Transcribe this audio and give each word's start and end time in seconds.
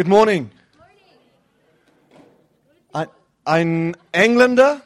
Good 0.00 0.08
morning. 0.08 0.50
Ein, 3.44 3.94
Engländer, 4.12 4.80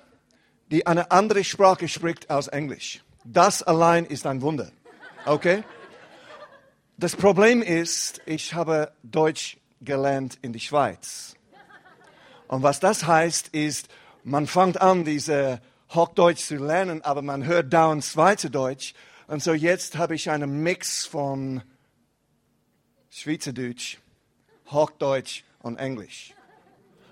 die 0.73 0.89
eine 0.89 1.13
andere 1.13 1.45
Sprache 1.45 1.87
spricht 1.87 2.31
als 2.31 2.49
Englisch. 2.49 3.05
Das 3.23 3.63
allein 3.63 4.07
ist 4.07 4.27
ein 4.27 4.43
Wunder. 4.43 4.73
Okay? 5.25 5.63
Das 6.97 7.15
Problem 7.15 7.63
ist, 7.63 8.23
ich 8.27 8.55
habe 8.55 8.91
Deutsch 9.05 9.57
gelernt 9.81 10.37
in 10.43 10.53
die 10.53 10.59
Schweiz. 10.59 11.37
Und 12.49 12.65
was 12.65 12.81
das 12.81 13.07
heißt, 13.07 13.51
ist, 13.55 13.87
man 14.25 14.49
fängt 14.49 14.81
an, 14.81 15.05
diese 15.05 15.61
Hochdeutsch 15.91 16.45
zu 16.45 16.57
lernen, 16.57 17.03
aber 17.03 17.23
man 17.23 17.45
hört 17.45 17.73
dauernd 17.73 18.05
Schweizerdeutsch. 18.05 18.95
Und 19.29 19.45
so 19.45 19.53
jetzt 19.53 19.97
habe 19.97 20.17
ich 20.17 20.29
einen 20.29 20.65
Mix 20.65 21.07
von 21.07 21.63
Schweizerdeutsch, 23.11 23.99
Hochdeutsch 24.75 25.43
und 25.63 25.79
Englisch. 25.79 26.35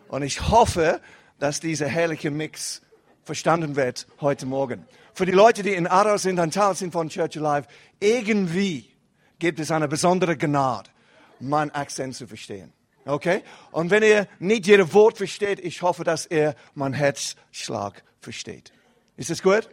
Und 0.08 0.22
ich 0.22 0.50
hoffe, 0.50 1.00
dass 1.38 1.60
dieser 1.60 1.88
herrliche 1.88 2.30
Mix 2.30 2.82
verstanden 3.24 3.76
wird 3.76 4.06
heute 4.20 4.44
Morgen. 4.46 4.86
Für 5.14 5.26
die 5.26 5.32
Leute, 5.32 5.62
die 5.62 5.72
in 5.72 5.86
Aarau 5.86 6.16
sind, 6.16 6.38
ein 6.38 6.50
Teil 6.50 6.74
sind 6.74 6.92
von 6.92 7.08
Church 7.08 7.38
Alive, 7.38 7.66
irgendwie 8.00 8.90
gibt 9.38 9.60
es 9.60 9.70
eine 9.70 9.88
besondere 9.88 10.36
Gnade, 10.36 10.90
meinen 11.40 11.70
Akzent 11.70 12.14
zu 12.14 12.26
verstehen. 12.26 12.72
Okay? 13.04 13.42
Und 13.70 13.90
wenn 13.90 14.02
ihr 14.02 14.28
nicht 14.38 14.66
jedes 14.66 14.92
Wort 14.94 15.16
versteht, 15.16 15.60
ich 15.60 15.82
hoffe, 15.82 16.04
dass 16.04 16.26
ihr 16.26 16.54
meinen 16.74 16.94
Herzschlag 16.94 18.02
versteht. 18.20 18.72
Ist 19.16 19.30
das 19.30 19.42
gut? 19.42 19.68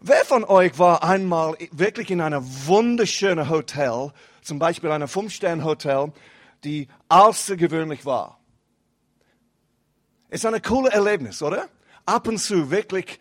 Wer 0.00 0.24
von 0.24 0.44
euch 0.44 0.78
war 0.78 1.02
einmal 1.02 1.56
wirklich 1.72 2.10
in 2.10 2.20
einem 2.20 2.44
wunderschönen 2.66 3.48
Hotel, 3.48 4.12
zum 4.42 4.58
Beispiel 4.58 4.90
einem 4.90 5.08
Fünf-Sterne-Hotel, 5.08 6.12
die 6.64 6.88
außergewöhnlich 7.08 8.04
war? 8.04 8.38
Ist 10.30 10.44
ein 10.44 10.60
cooles 10.62 10.92
Erlebnis, 10.92 11.42
oder? 11.42 11.68
Ab 12.04 12.28
und 12.28 12.38
zu 12.38 12.70
wirklich 12.70 13.18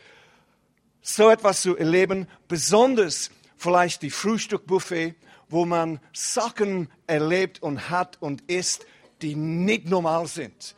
so 1.02 1.30
etwas 1.30 1.62
zu 1.62 1.78
erleben, 1.78 2.28
besonders 2.48 3.32
vielleicht 3.56 4.02
die 4.02 4.10
Frühstückbuffet, 4.10 5.16
wo 5.50 5.66
man 5.66 6.00
Sachen 6.14 6.90
erlebt 7.08 7.62
und 7.62 7.90
hat 7.90 8.22
und 8.22 8.42
isst, 8.50 8.86
die 9.22 9.36
nicht 9.36 9.88
normal 9.88 10.28
sind. 10.28 10.76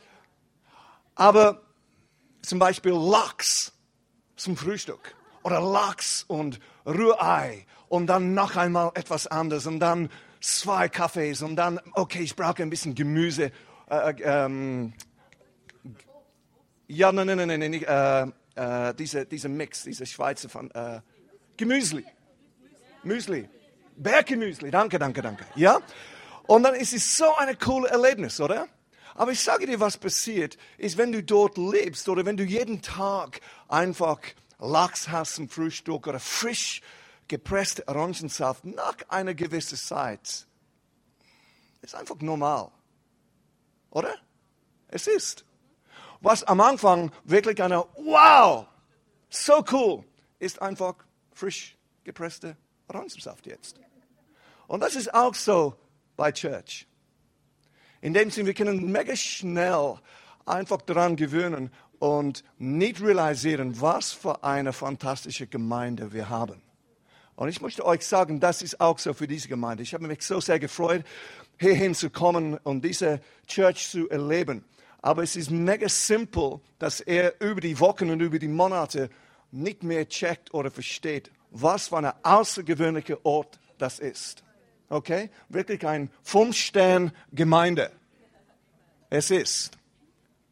Aber 1.14 1.62
zum 2.42 2.58
Beispiel 2.58 2.92
Lachs 2.92 3.72
zum 4.36 4.56
Frühstück 4.56 5.14
oder 5.42 5.60
Lachs 5.60 6.24
und 6.28 6.60
Rührei 6.86 7.66
und 7.88 8.06
dann 8.06 8.34
noch 8.34 8.56
einmal 8.56 8.92
etwas 8.94 9.26
anderes 9.26 9.66
und 9.66 9.80
dann 9.80 10.10
zwei 10.40 10.88
Kaffees 10.88 11.42
und 11.42 11.56
dann, 11.56 11.80
okay, 11.94 12.22
ich 12.22 12.34
brauche 12.34 12.62
ein 12.62 12.70
bisschen 12.70 12.94
Gemüse. 12.94 13.52
Äh, 13.88 14.14
ähm, 14.22 14.92
ja, 16.88 17.12
nein, 17.12 17.26
nein, 17.26 17.46
nein, 17.46 17.60
nein, 17.60 17.72
äh, 17.74 18.88
äh, 18.88 18.94
diese, 18.94 19.26
diese 19.26 19.48
Mix, 19.48 19.84
diese 19.84 20.06
Schweizer 20.06 20.48
von 20.48 20.70
äh, 20.72 21.00
Gemüsli. 21.56 22.04
Müsli. 23.02 23.48
Berggemüsli, 23.96 24.70
danke, 24.70 24.98
danke, 24.98 25.22
danke. 25.22 25.44
Ja? 25.54 25.80
Und 26.46 26.62
dann 26.62 26.74
ist 26.74 26.92
es 26.92 27.16
so 27.16 27.36
ein 27.36 27.58
cooles 27.58 27.90
Erlebnis, 27.90 28.40
oder? 28.40 28.66
Aber 29.14 29.32
ich 29.32 29.40
sage 29.40 29.66
dir, 29.66 29.80
was 29.80 29.98
passiert, 29.98 30.56
ist, 30.78 30.96
wenn 30.96 31.12
du 31.12 31.22
dort 31.22 31.58
lebst 31.58 32.08
oder 32.08 32.24
wenn 32.24 32.36
du 32.36 32.44
jeden 32.44 32.80
Tag 32.80 33.40
einfach 33.68 34.20
Lachs 34.58 35.08
hast 35.08 35.34
zum 35.34 35.48
Frühstück 35.48 36.06
oder 36.06 36.20
frisch 36.20 36.80
gepresste 37.30 37.86
Orangensaft 37.86 38.64
nach 38.64 38.96
einer 39.08 39.34
gewissen 39.34 39.78
Zeit, 39.78 40.46
ist 41.80 41.94
einfach 41.94 42.16
normal. 42.16 42.72
Oder? 43.90 44.16
Es 44.88 45.06
ist. 45.06 45.44
Was 46.20 46.42
am 46.42 46.60
Anfang 46.60 47.12
wirklich 47.22 47.62
eine 47.62 47.84
Wow, 47.94 48.66
so 49.28 49.64
cool, 49.70 50.04
ist 50.40 50.60
einfach 50.60 50.96
frisch 51.32 51.78
gepresste 52.02 52.56
Orangensaft 52.88 53.46
jetzt. 53.46 53.78
Und 54.66 54.80
das 54.80 54.96
ist 54.96 55.14
auch 55.14 55.34
so 55.34 55.76
bei 56.16 56.32
Church. 56.32 56.88
In 58.00 58.12
dem 58.12 58.30
Sinne, 58.30 58.48
wir 58.48 58.54
können 58.54 58.90
mega 58.90 59.14
schnell 59.14 60.00
einfach 60.44 60.82
daran 60.82 61.14
gewöhnen 61.14 61.70
und 62.00 62.42
nicht 62.58 63.00
realisieren, 63.00 63.80
was 63.80 64.10
für 64.12 64.42
eine 64.42 64.72
fantastische 64.72 65.46
Gemeinde 65.46 66.12
wir 66.12 66.28
haben. 66.28 66.60
Und 67.40 67.48
ich 67.48 67.62
möchte 67.62 67.86
euch 67.86 68.06
sagen, 68.06 68.38
das 68.38 68.60
ist 68.60 68.82
auch 68.82 68.98
so 68.98 69.14
für 69.14 69.26
diese 69.26 69.48
Gemeinde. 69.48 69.82
Ich 69.82 69.94
habe 69.94 70.06
mich 70.06 70.20
so 70.20 70.42
sehr 70.42 70.58
gefreut, 70.58 71.06
hierhin 71.58 71.94
zu 71.94 72.10
kommen 72.10 72.58
und 72.64 72.84
diese 72.84 73.22
Church 73.46 73.88
zu 73.88 74.10
erleben. 74.10 74.62
Aber 75.00 75.22
es 75.22 75.36
ist 75.36 75.50
mega 75.50 75.88
simpel, 75.88 76.60
dass 76.78 77.00
er 77.00 77.40
über 77.40 77.62
die 77.62 77.80
Wochen 77.80 78.10
und 78.10 78.20
über 78.20 78.38
die 78.38 78.46
Monate 78.46 79.08
nicht 79.52 79.82
mehr 79.82 80.06
checkt 80.06 80.52
oder 80.52 80.70
versteht, 80.70 81.30
was 81.50 81.88
für 81.88 81.96
ein 81.96 82.12
außergewöhnlicher 82.22 83.16
Ort 83.24 83.58
das 83.78 84.00
ist. 84.00 84.44
Okay? 84.90 85.30
Wirklich 85.48 85.86
ein 85.86 86.10
Fünf-Stern-Gemeinde. 86.22 87.90
Es 89.08 89.30
ist. 89.30 89.78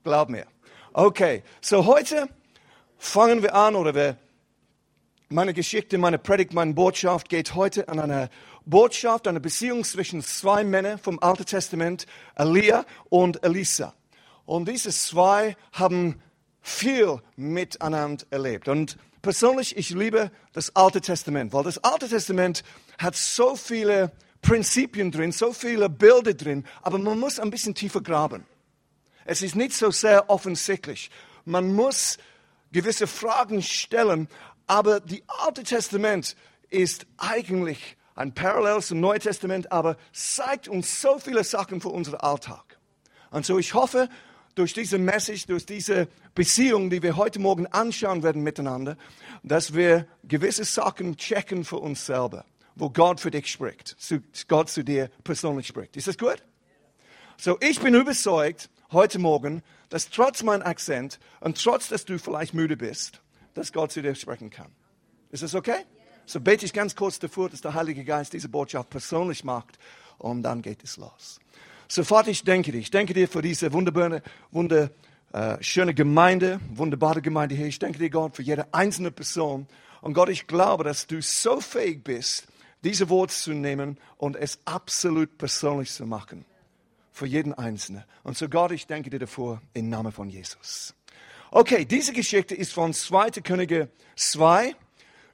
Glaub 0.04 0.30
mir. 0.30 0.46
Okay, 0.94 1.42
so 1.60 1.84
heute 1.84 2.30
fangen 2.96 3.42
wir 3.42 3.54
an, 3.54 3.76
oder 3.76 3.94
wir, 3.94 4.16
meine 5.30 5.52
Geschichte, 5.52 5.98
meine 5.98 6.18
Predigt, 6.18 6.54
meine 6.54 6.72
Botschaft 6.72 7.28
geht 7.28 7.54
heute 7.54 7.88
an 7.88 8.00
eine 8.00 8.30
Botschaft, 8.64 9.28
eine 9.28 9.40
Beziehung 9.40 9.84
zwischen 9.84 10.22
zwei 10.22 10.64
Männern 10.64 10.98
vom 10.98 11.18
Alten 11.18 11.44
Testament, 11.44 12.06
Elia 12.34 12.86
und 13.10 13.44
Elisa. 13.44 13.94
Und 14.46 14.68
diese 14.68 14.90
zwei 14.90 15.56
haben 15.72 16.20
viel 16.62 17.20
miteinander 17.36 18.24
erlebt. 18.30 18.68
Und 18.68 18.96
persönlich, 19.20 19.76
ich 19.76 19.90
liebe 19.90 20.30
das 20.54 20.74
Alte 20.74 21.00
Testament, 21.00 21.52
weil 21.52 21.64
das 21.64 21.82
Alte 21.84 22.08
Testament 22.08 22.62
hat 22.98 23.14
so 23.14 23.54
viele 23.54 24.12
Prinzipien 24.40 25.10
drin, 25.10 25.32
so 25.32 25.52
viele 25.52 25.90
Bilder 25.90 26.32
drin, 26.32 26.64
aber 26.80 26.98
man 26.98 27.18
muss 27.18 27.38
ein 27.38 27.50
bisschen 27.50 27.74
tiefer 27.74 28.00
graben. 28.00 28.46
Es 29.26 29.42
ist 29.42 29.56
nicht 29.56 29.74
so 29.74 29.90
sehr 29.90 30.30
offensichtlich. 30.30 31.10
Man 31.44 31.74
muss 31.74 32.16
gewisse 32.72 33.06
Fragen 33.06 33.62
stellen, 33.62 34.28
aber 34.68 35.00
das 35.00 35.18
Alte 35.26 35.64
Testament 35.64 36.36
ist 36.70 37.06
eigentlich 37.16 37.96
ein 38.14 38.34
Parallel 38.34 38.82
zum 38.82 39.00
Neuen 39.00 39.20
Testament, 39.20 39.72
aber 39.72 39.96
zeigt 40.12 40.68
uns 40.68 41.00
so 41.00 41.18
viele 41.18 41.42
Sachen 41.42 41.80
für 41.80 41.88
unseren 41.88 42.20
Alltag. 42.20 42.78
Und 43.30 43.44
so 43.44 43.58
ich 43.58 43.74
hoffe, 43.74 44.08
durch 44.54 44.72
diese 44.72 44.98
Message, 44.98 45.46
durch 45.46 45.66
diese 45.66 46.08
Beziehung, 46.34 46.90
die 46.90 47.02
wir 47.02 47.16
heute 47.16 47.40
Morgen 47.40 47.66
anschauen 47.66 48.22
werden 48.22 48.42
miteinander, 48.42 48.96
dass 49.42 49.74
wir 49.74 50.06
gewisse 50.24 50.64
Sachen 50.64 51.16
checken 51.16 51.64
für 51.64 51.78
uns 51.78 52.06
selber 52.06 52.44
wo 52.78 52.90
Gott 52.90 53.20
für 53.20 53.30
dich 53.30 53.48
spricht, 53.48 53.96
Gott 54.46 54.70
zu 54.70 54.84
dir 54.84 55.10
persönlich 55.24 55.66
spricht. 55.66 55.96
Ist 55.96 56.06
das 56.06 56.16
gut? 56.16 56.42
So, 57.36 57.58
ich 57.60 57.80
bin 57.80 57.94
überzeugt 57.94 58.70
heute 58.92 59.18
Morgen, 59.18 59.62
dass 59.88 60.10
trotz 60.10 60.42
meinem 60.42 60.62
Akzent 60.62 61.18
und 61.40 61.62
trotz, 61.62 61.88
dass 61.88 62.04
du 62.04 62.18
vielleicht 62.18 62.54
müde 62.54 62.76
bist, 62.76 63.20
dass 63.54 63.72
Gott 63.72 63.92
zu 63.92 64.02
dir 64.02 64.14
sprechen 64.14 64.50
kann. 64.50 64.70
Ist 65.30 65.42
das 65.42 65.54
okay? 65.54 65.84
So 66.26 66.40
bete 66.40 66.66
ich 66.66 66.72
ganz 66.72 66.94
kurz 66.94 67.18
davor, 67.18 67.48
dass 67.48 67.60
der 67.60 67.74
Heilige 67.74 68.04
Geist 68.04 68.32
diese 68.32 68.48
Botschaft 68.48 68.90
persönlich 68.90 69.44
macht 69.44 69.78
und 70.18 70.42
dann 70.42 70.62
geht 70.62 70.84
es 70.84 70.96
los. 70.96 71.40
Sofort 71.88 72.28
ich 72.28 72.44
denke 72.44 72.70
dir, 72.70 72.78
ich 72.78 72.90
denke 72.90 73.14
dir 73.14 73.28
für 73.28 73.40
diese 73.40 73.72
wunderbare, 73.72 74.22
wunderschöne 74.50 75.94
Gemeinde, 75.94 76.60
wunderbare 76.68 77.22
Gemeinde 77.22 77.54
hier. 77.54 77.66
Ich 77.66 77.78
denke 77.78 77.98
dir, 77.98 78.10
Gott, 78.10 78.36
für 78.36 78.42
jede 78.42 78.72
einzelne 78.74 79.10
Person. 79.10 79.66
Und 80.02 80.12
Gott, 80.12 80.28
ich 80.28 80.46
glaube, 80.46 80.84
dass 80.84 81.06
du 81.06 81.22
so 81.22 81.60
fähig 81.60 82.04
bist, 82.04 82.46
diese 82.84 83.08
Worte 83.08 83.34
zu 83.34 83.52
nehmen 83.52 83.98
und 84.18 84.36
es 84.36 84.58
absolut 84.66 85.38
persönlich 85.38 85.90
zu 85.90 86.06
machen. 86.06 86.44
Für 87.10 87.26
jeden 87.26 87.54
Einzelnen. 87.54 88.04
Und 88.22 88.36
so 88.36 88.48
Gott, 88.48 88.70
ich 88.70 88.86
danke 88.86 89.08
dir 89.10 89.18
davor 89.18 89.62
im 89.72 89.88
Namen 89.88 90.12
von 90.12 90.28
Jesus. 90.28 90.94
Okay, 91.50 91.86
diese 91.86 92.12
Geschichte 92.12 92.54
ist 92.54 92.74
von 92.74 92.92
2. 92.92 93.30
Könige 93.42 93.88
2. 94.16 94.76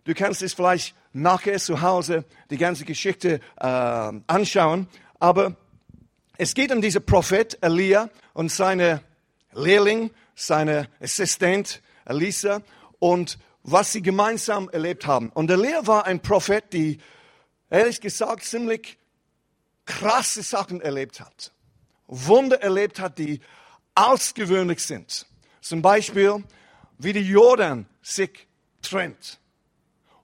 Du 0.05 0.14
kannst 0.14 0.43
es 0.43 0.55
vielleicht 0.55 0.94
nachher 1.12 1.58
zu 1.58 1.81
Hause 1.81 2.25
die 2.50 2.56
ganze 2.56 2.84
Geschichte 2.84 3.40
äh, 3.56 3.66
anschauen. 3.66 4.87
Aber 5.19 5.56
es 6.38 6.55
geht 6.55 6.70
um 6.70 6.81
diesen 6.81 7.05
Prophet 7.05 7.58
Elia 7.62 8.11
und 8.32 8.52
seine 8.52 9.02
Lehrling, 9.55 10.12
seine 10.37 10.88
Assistent 11.00 11.82
Elisa 12.05 12.62
und 13.00 13.38
was 13.64 13.93
sie 13.93 14.02
gemeinsam 14.02 14.69
erlebt 14.69 15.06
haben. 15.06 15.31
Und 15.31 15.50
Elia 15.50 15.84
war 15.87 16.06
ein 16.06 16.20
Prophet, 16.20 16.72
die 16.72 16.99
ehrlich 17.70 18.00
gesagt 18.00 18.44
ziemlich 18.44 18.99
krasse 19.84 20.44
Sachen 20.44 20.81
erlebt 20.81 21.19
hat. 21.19 21.52
Wunder 22.06 22.62
erlebt 22.62 23.00
hat, 23.00 23.19
die 23.19 23.40
ausgewöhnlich 23.96 24.81
sind. 24.81 25.26
Zum 25.64 25.81
Beispiel, 25.81 26.44
wie 26.99 27.14
der 27.14 27.22
Jordan 27.22 27.87
sich 28.02 28.46
trennt. 28.82 29.40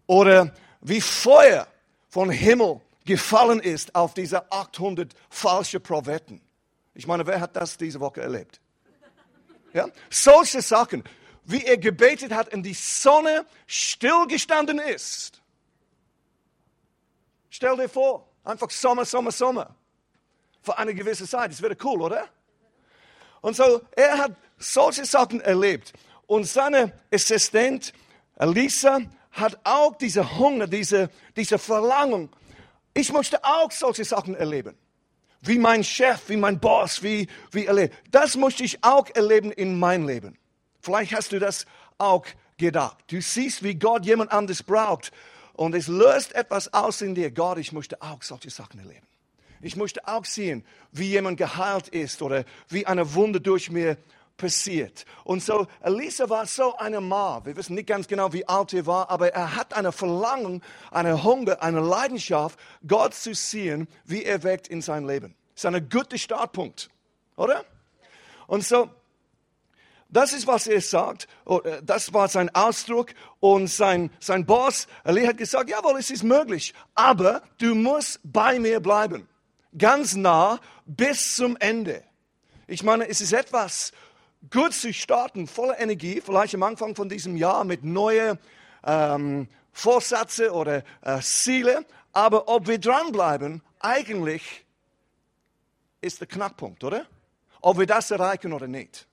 Oder 0.06 0.54
wie 0.82 1.00
Feuer 1.00 1.66
vom 2.10 2.28
Himmel 2.28 2.82
gefallen 3.06 3.58
ist 3.58 3.94
auf 3.94 4.12
diese 4.12 4.52
800 4.52 5.14
falsche 5.30 5.80
Propheten. 5.80 6.42
Ich 6.92 7.06
meine, 7.06 7.26
wer 7.26 7.40
hat 7.40 7.56
das 7.56 7.78
diese 7.78 8.00
Woche 8.00 8.20
erlebt? 8.20 8.60
Ja? 9.72 9.88
Solche 10.10 10.60
Sachen, 10.60 11.04
wie 11.44 11.64
er 11.64 11.78
gebetet 11.78 12.34
hat 12.34 12.52
und 12.52 12.62
die 12.62 12.74
Sonne 12.74 13.46
stillgestanden 13.66 14.78
ist. 14.78 15.40
Stell 17.48 17.78
dir 17.78 17.88
vor, 17.88 18.28
einfach 18.44 18.68
Sommer, 18.68 19.06
Sommer, 19.06 19.32
Sommer. 19.32 19.74
Für 20.60 20.76
eine 20.76 20.94
gewisse 20.94 21.26
Zeit. 21.26 21.50
Das 21.50 21.62
wäre 21.62 21.78
cool, 21.82 22.02
oder? 22.02 22.28
Und 23.40 23.56
so, 23.56 23.80
er 23.92 24.18
hat 24.18 24.32
solche 24.60 25.04
Sachen 25.04 25.40
erlebt. 25.40 25.92
Und 26.26 26.44
seine 26.44 26.92
Assistent, 27.12 27.92
Elisa, 28.36 29.00
hat 29.32 29.58
auch 29.64 29.96
diese 29.96 30.38
Hunger, 30.38 30.66
diese, 30.68 31.10
diese 31.36 31.58
Verlangung. 31.58 32.30
Ich 32.94 33.12
möchte 33.12 33.42
auch 33.44 33.70
solche 33.72 34.04
Sachen 34.04 34.34
erleben. 34.34 34.76
Wie 35.42 35.58
mein 35.58 35.82
Chef, 35.82 36.28
wie 36.28 36.36
mein 36.36 36.60
Boss, 36.60 37.02
wie, 37.02 37.26
wie 37.50 37.66
erleben. 37.66 37.94
Das 38.10 38.36
möchte 38.36 38.62
ich 38.62 38.84
auch 38.84 39.06
erleben 39.14 39.50
in 39.50 39.78
mein 39.78 40.06
Leben. 40.06 40.36
Vielleicht 40.80 41.14
hast 41.14 41.32
du 41.32 41.38
das 41.38 41.66
auch 41.98 42.26
gedacht. 42.58 42.98
Du 43.08 43.20
siehst, 43.20 43.62
wie 43.62 43.74
Gott 43.74 44.04
jemand 44.04 44.32
anderes 44.32 44.62
braucht. 44.62 45.12
Und 45.54 45.74
es 45.74 45.88
löst 45.88 46.34
etwas 46.34 46.72
aus 46.72 47.00
in 47.00 47.14
dir. 47.14 47.30
Gott, 47.30 47.58
ich 47.58 47.72
möchte 47.72 48.00
auch 48.02 48.22
solche 48.22 48.50
Sachen 48.50 48.80
erleben. 48.80 49.06
Ich 49.62 49.76
möchte 49.76 50.06
auch 50.08 50.24
sehen, 50.24 50.64
wie 50.90 51.08
jemand 51.08 51.36
geheilt 51.36 51.88
ist 51.88 52.22
oder 52.22 52.44
wie 52.68 52.86
eine 52.86 53.14
Wunde 53.14 53.40
durch 53.40 53.70
mir 53.70 53.98
passiert. 54.40 55.04
Und 55.22 55.42
so, 55.44 55.66
Elisa 55.82 56.28
war 56.30 56.46
so 56.46 56.74
eine 56.78 57.00
Ma. 57.00 57.44
Wir 57.44 57.54
wissen 57.56 57.74
nicht 57.74 57.86
ganz 57.86 58.08
genau, 58.08 58.32
wie 58.32 58.48
alt 58.48 58.72
er 58.72 58.86
war, 58.86 59.10
aber 59.10 59.32
er 59.34 59.54
hat 59.54 59.74
eine 59.74 59.92
Verlangen, 59.92 60.62
eine 60.90 61.22
Hunger, 61.22 61.62
eine 61.62 61.80
Leidenschaft, 61.80 62.58
Gott 62.86 63.14
zu 63.14 63.34
sehen, 63.34 63.86
wie 64.06 64.24
er 64.24 64.42
wirkt 64.42 64.66
in 64.68 64.80
sein 64.80 65.06
Leben. 65.06 65.34
Das 65.54 65.64
ist 65.64 65.74
ein 65.74 65.88
guter 65.90 66.16
Startpunkt, 66.16 66.88
oder? 67.36 67.64
Und 68.46 68.64
so, 68.64 68.88
das 70.08 70.32
ist, 70.32 70.46
was 70.46 70.66
er 70.66 70.80
sagt. 70.80 71.28
Oh, 71.44 71.60
äh, 71.60 71.82
das 71.84 72.12
war 72.12 72.28
sein 72.28 72.52
Ausdruck. 72.54 73.10
Und 73.38 73.68
sein, 73.68 74.10
sein 74.18 74.44
Boss, 74.46 74.88
Ali, 75.04 75.24
hat 75.24 75.36
gesagt, 75.36 75.70
jawohl, 75.70 76.00
es 76.00 76.10
ist 76.10 76.24
möglich. 76.24 76.74
Aber 76.94 77.42
du 77.58 77.74
musst 77.74 78.20
bei 78.24 78.58
mir 78.58 78.80
bleiben. 78.80 79.28
Ganz 79.76 80.16
nah 80.16 80.58
bis 80.86 81.36
zum 81.36 81.56
Ende. 81.58 82.02
Ich 82.66 82.82
meine, 82.82 83.08
es 83.08 83.20
ist 83.20 83.32
etwas, 83.32 83.92
gut 84.48 84.72
zu 84.72 84.92
starten, 84.92 85.46
voller 85.46 85.78
Energie, 85.78 86.20
vielleicht 86.24 86.54
am 86.54 86.62
Anfang 86.62 86.94
von 86.94 87.08
diesem 87.08 87.36
Jahr 87.36 87.64
mit 87.64 87.84
neuen 87.84 88.38
ähm, 88.84 89.48
Vorsätze 89.72 90.52
oder 90.52 90.82
äh, 91.02 91.20
Ziele. 91.20 91.84
Aber 92.12 92.48
ob 92.48 92.66
wir 92.66 92.78
dranbleiben, 92.78 93.62
eigentlich 93.80 94.64
ist 96.00 96.20
der 96.20 96.26
Knackpunkt, 96.26 96.82
oder? 96.82 97.06
Ob 97.60 97.78
wir 97.78 97.86
das 97.86 98.10
erreichen 98.10 98.52
oder 98.52 98.66
nicht. 98.66 99.06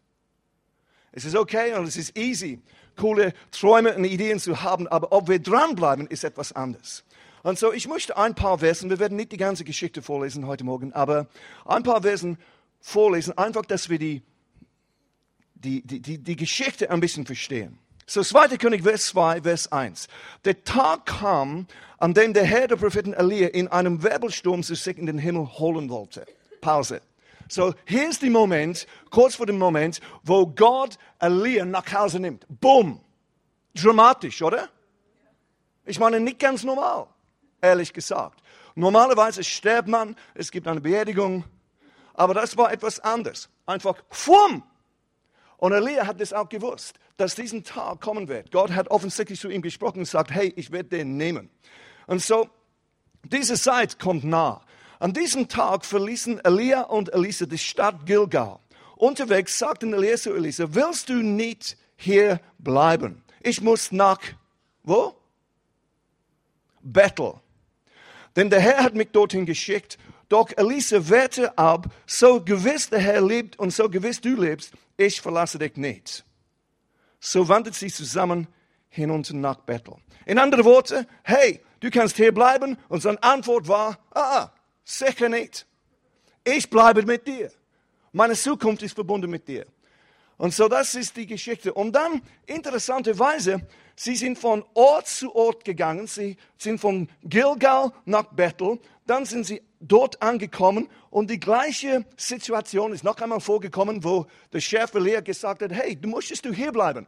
Es 1.11 1.25
ist 1.25 1.35
okay 1.35 1.73
und 1.73 1.87
es 1.87 1.97
ist 1.97 2.17
easy, 2.17 2.61
coole 2.95 3.33
Träume 3.51 3.95
und 3.95 4.05
Ideen 4.05 4.39
zu 4.39 4.61
haben, 4.61 4.87
aber 4.87 5.11
ob 5.11 5.27
wir 5.27 5.39
dranbleiben, 5.39 6.07
ist 6.07 6.23
etwas 6.23 6.53
anderes. 6.53 7.03
Und 7.43 7.57
so, 7.57 7.71
ich 7.71 7.87
möchte 7.87 8.17
ein 8.17 8.35
paar 8.35 8.59
Versen, 8.59 8.89
wir 8.89 8.99
werden 8.99 9.15
nicht 9.15 9.31
die 9.31 9.37
ganze 9.37 9.63
Geschichte 9.63 10.01
vorlesen 10.01 10.47
heute 10.47 10.63
Morgen, 10.63 10.93
aber 10.93 11.27
ein 11.65 11.83
paar 11.83 12.01
Versen 12.01 12.37
vorlesen, 12.79 13.37
einfach, 13.37 13.65
dass 13.65 13.89
wir 13.89 13.99
die, 13.99 14.21
die, 15.59 15.81
die, 15.81 16.01
die, 16.01 16.17
die 16.17 16.35
Geschichte 16.35 16.89
ein 16.89 16.99
bisschen 16.99 17.25
verstehen. 17.25 17.79
So, 18.05 18.23
2. 18.23 18.57
König, 18.57 18.83
Vers 18.83 19.07
2, 19.07 19.41
Vers 19.41 19.71
1. 19.71 20.07
Der 20.45 20.63
Tag 20.63 21.05
kam, 21.05 21.67
an 21.97 22.13
dem 22.13 22.33
der 22.33 22.45
Herr 22.45 22.67
der 22.67 22.77
Propheten 22.77 23.13
Elia 23.13 23.49
in 23.49 23.67
einem 23.67 24.01
Wirbelsturm 24.01 24.63
sich 24.63 24.87
in 24.97 25.05
den 25.05 25.17
Himmel 25.17 25.45
holen 25.59 25.89
wollte. 25.89 26.25
Pause. 26.61 27.01
So, 27.49 27.73
hier 27.85 28.09
ist 28.09 28.21
der 28.21 28.29
Moment, 28.29 28.87
kurz 29.09 29.35
vor 29.35 29.45
dem 29.45 29.57
Moment, 29.57 29.99
wo 30.23 30.47
Gott 30.47 30.97
Elia 31.19 31.65
nach 31.65 31.91
Hause 31.93 32.19
nimmt. 32.19 32.45
Boom. 32.47 33.01
Dramatisch, 33.73 34.41
oder? 34.41 34.69
Ich 35.85 35.99
meine, 35.99 36.19
nicht 36.19 36.39
ganz 36.39 36.63
normal, 36.63 37.07
ehrlich 37.61 37.93
gesagt. 37.93 38.41
Normalerweise 38.75 39.43
stirbt 39.43 39.87
man, 39.87 40.15
es 40.33 40.51
gibt 40.51 40.67
eine 40.67 40.81
Beerdigung, 40.81 41.43
aber 42.13 42.33
das 42.33 42.57
war 42.57 42.71
etwas 42.71 42.99
anderes. 42.99 43.49
Einfach, 43.65 43.95
fumm. 44.09 44.63
Und 45.57 45.73
Elia 45.73 46.05
hat 46.05 46.21
das 46.21 46.33
auch 46.33 46.49
gewusst, 46.49 46.95
dass 47.17 47.35
diesen 47.35 47.63
Tag 47.63 47.99
kommen 47.99 48.27
wird. 48.27 48.51
Gott 48.51 48.71
hat 48.71 48.89
offensichtlich 48.89 49.39
zu 49.39 49.49
ihm 49.49 49.61
gesprochen 49.61 49.99
und 49.99 50.05
sagt, 50.05 50.31
hey, 50.31 50.53
ich 50.55 50.71
werde 50.71 50.89
den 50.89 51.17
nehmen. 51.17 51.49
Und 52.05 52.21
so, 52.21 52.47
diese 53.23 53.55
Zeit 53.55 53.99
kommt 53.99 54.23
nah. 54.23 54.61
An 54.99 55.13
diesem 55.13 55.47
Tag 55.47 55.85
verließen 55.85 56.43
Elia 56.43 56.81
und 56.81 57.13
Elisa 57.13 57.45
die 57.45 57.57
Stadt 57.57 58.05
Gilgal. 58.05 58.59
Unterwegs 58.95 59.57
sagten 59.59 59.93
Elia 59.93 60.17
zu 60.17 60.33
Elisa, 60.33 60.73
willst 60.73 61.09
du 61.09 61.15
nicht 61.15 61.77
hier 61.95 62.39
bleiben? 62.59 63.23
Ich 63.41 63.61
muss 63.61 63.91
nach, 63.91 64.19
wo? 64.83 65.15
Bethel. 66.81 67.33
Denn 68.35 68.49
der 68.49 68.59
Herr 68.59 68.83
hat 68.83 68.95
mich 68.95 69.09
dorthin 69.11 69.45
geschickt. 69.45 69.97
Doch 70.29 70.51
Elisa 70.55 71.09
wehrte 71.09 71.57
ab, 71.57 71.87
so 72.05 72.43
gewiss 72.43 72.89
der 72.89 72.99
Herr 72.99 73.21
lebt 73.21 73.57
und 73.59 73.71
so 73.71 73.89
gewiss 73.89 74.19
du 74.19 74.35
lebst, 74.35 74.73
ich 74.97 75.21
verlasse 75.21 75.59
dich 75.59 75.77
nicht. 75.77 76.25
So 77.19 77.47
wandert 77.47 77.75
sie 77.75 77.91
zusammen 77.91 78.47
hinunter 78.89 79.35
nach 79.35 79.57
Bethel. 79.57 79.95
In 80.25 80.39
anderen 80.39 80.65
Worten, 80.65 81.07
hey, 81.23 81.61
du 81.79 81.89
kannst 81.89 82.17
hier 82.17 82.33
bleiben. 82.33 82.77
Und 82.89 83.01
seine 83.01 83.21
Antwort 83.23 83.67
war, 83.67 83.99
ah, 84.11 84.51
Sicher 84.89 85.27
nicht. 85.27 85.67
Ich 86.45 86.69
bleibe 86.69 87.03
mit 87.03 87.27
dir. 87.27 87.51
Meine 88.13 88.35
Zukunft 88.35 88.81
ist 88.83 88.93
verbunden 88.93 89.29
mit 89.29 89.45
dir. 89.45 89.65
Und 90.37 90.53
so, 90.53 90.69
das 90.69 90.95
ist 90.95 91.17
die 91.17 91.25
Geschichte. 91.25 91.73
Und 91.73 91.91
dann, 91.91 92.21
interessanterweise, 92.45 93.67
sie 93.97 94.15
sind 94.15 94.39
von 94.39 94.63
Ort 94.75 95.07
zu 95.09 95.35
Ort 95.35 95.65
gegangen. 95.65 96.07
Sie 96.07 96.37
sind 96.57 96.79
von 96.79 97.09
Gilgal 97.21 97.91
nach 98.05 98.31
Bethel. 98.31 98.79
Dann 99.05 99.25
sind 99.25 99.45
sie 99.45 99.61
dort 99.79 100.21
angekommen. 100.21 100.89
Und 101.09 101.29
die 101.29 101.39
gleiche 101.39 102.05
Situation 102.15 102.93
ist 102.93 103.03
noch 103.03 103.19
einmal 103.19 103.39
vorgekommen, 103.39 104.03
wo 104.03 104.27
der 104.53 104.59
Chef 104.59 104.93
Elia 104.93 105.21
gesagt 105.21 105.61
hat, 105.61 105.71
hey, 105.71 105.95
du 105.95 106.09
möchtest 106.09 106.45
du 106.45 106.51
hier 106.51 106.71
bleiben. 106.71 107.07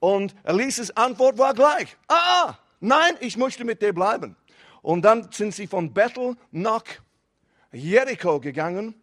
Und 0.00 0.34
Elisas 0.44 0.96
Antwort 0.96 1.38
war 1.38 1.54
gleich, 1.54 1.96
ah, 2.08 2.54
nein, 2.80 3.14
ich 3.20 3.36
möchte 3.36 3.64
mit 3.64 3.82
dir 3.82 3.92
bleiben. 3.92 4.36
Und 4.82 5.02
dann 5.02 5.30
sind 5.32 5.54
sie 5.54 5.66
von 5.66 5.92
Bethel 5.92 6.36
nach 6.50 6.84
Jericho 7.72 8.40
gegangen. 8.40 8.94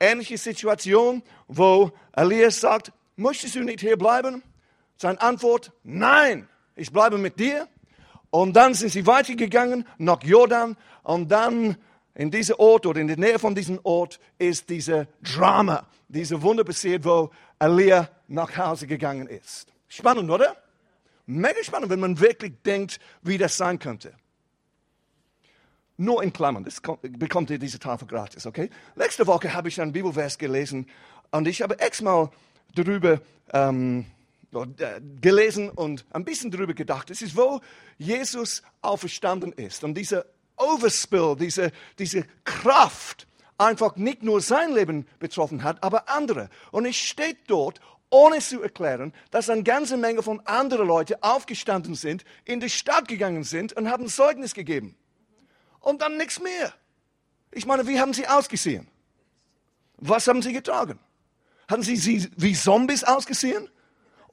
Ähnliche 0.00 0.38
Situation, 0.38 1.22
wo 1.46 1.92
Elias 2.12 2.60
sagt, 2.60 2.92
möchtest 3.16 3.54
du 3.54 3.60
nicht 3.60 3.80
hier 3.80 3.96
bleiben? 3.96 4.42
Seine 4.96 5.20
Antwort, 5.20 5.72
nein, 5.82 6.48
ich 6.76 6.92
bleibe 6.92 7.18
mit 7.18 7.38
dir. 7.38 7.68
Und 8.34 8.54
dann 8.54 8.74
sind 8.74 8.90
sie 8.90 9.06
weitergegangen 9.06 9.86
nach 9.96 10.20
Jordan 10.24 10.76
und 11.04 11.28
dann 11.30 11.76
in 12.16 12.32
diesem 12.32 12.56
Ort 12.58 12.84
oder 12.84 13.00
in 13.00 13.06
der 13.06 13.16
Nähe 13.16 13.38
von 13.38 13.54
diesem 13.54 13.78
Ort 13.84 14.18
ist 14.38 14.68
diese 14.68 15.06
Drama, 15.22 15.86
diese 16.08 16.42
Wunder 16.42 16.64
passiert, 16.64 17.04
wo 17.04 17.30
Elia 17.60 18.08
nach 18.26 18.56
Hause 18.56 18.88
gegangen 18.88 19.28
ist. 19.28 19.68
Spannend, 19.86 20.28
oder? 20.32 20.56
Mega 21.26 21.62
spannend, 21.62 21.90
wenn 21.90 22.00
man 22.00 22.18
wirklich 22.18 22.54
denkt, 22.66 22.98
wie 23.22 23.38
das 23.38 23.56
sein 23.56 23.78
könnte. 23.78 24.12
Nur 25.96 26.20
in 26.20 26.32
Klammern, 26.32 26.64
das 26.64 26.82
bekommt 27.02 27.50
ihr 27.50 27.60
diese 27.60 27.78
Tafel 27.78 28.08
gratis, 28.08 28.46
okay? 28.46 28.68
Letzte 28.96 29.28
Woche 29.28 29.54
habe 29.54 29.68
ich 29.68 29.80
einen 29.80 29.92
Bibelvers 29.92 30.38
gelesen 30.38 30.88
und 31.30 31.46
ich 31.46 31.62
habe 31.62 31.78
extra 31.78 32.32
darüber 32.74 33.20
ähm, 33.52 34.00
äh, 34.00 34.23
gelesen 35.20 35.70
und 35.70 36.04
ein 36.10 36.24
bisschen 36.24 36.50
darüber 36.50 36.74
gedacht. 36.74 37.10
Es 37.10 37.22
ist, 37.22 37.36
wo 37.36 37.60
Jesus 37.98 38.62
auferstanden 38.80 39.52
ist 39.52 39.84
und 39.84 39.94
dieser 39.94 40.26
Overspill, 40.56 41.36
diese, 41.38 41.72
diese 41.98 42.24
Kraft 42.44 43.26
einfach 43.58 43.96
nicht 43.96 44.22
nur 44.22 44.40
sein 44.40 44.72
Leben 44.72 45.06
betroffen 45.18 45.62
hat, 45.62 45.82
aber 45.82 46.08
andere. 46.08 46.48
Und 46.70 46.86
es 46.86 46.96
steht 46.96 47.38
dort, 47.46 47.80
ohne 48.10 48.38
zu 48.38 48.62
erklären, 48.62 49.12
dass 49.30 49.50
eine 49.50 49.62
ganze 49.62 49.96
Menge 49.96 50.22
von 50.22 50.40
anderen 50.46 50.86
Leuten 50.86 51.16
aufgestanden 51.20 51.94
sind, 51.94 52.24
in 52.44 52.60
die 52.60 52.70
Stadt 52.70 53.08
gegangen 53.08 53.44
sind 53.44 53.72
und 53.72 53.90
haben 53.90 54.08
Zeugnis 54.08 54.54
gegeben 54.54 54.96
und 55.80 56.00
dann 56.00 56.16
nichts 56.16 56.40
mehr. 56.40 56.72
Ich 57.50 57.66
meine, 57.66 57.86
wie 57.86 58.00
haben 58.00 58.14
sie 58.14 58.26
ausgesehen? 58.26 58.88
Was 59.96 60.26
haben 60.28 60.42
sie 60.42 60.52
getragen? 60.52 60.98
Haben 61.68 61.82
sie 61.82 62.30
wie 62.36 62.54
Zombies 62.54 63.04
ausgesehen? 63.04 63.68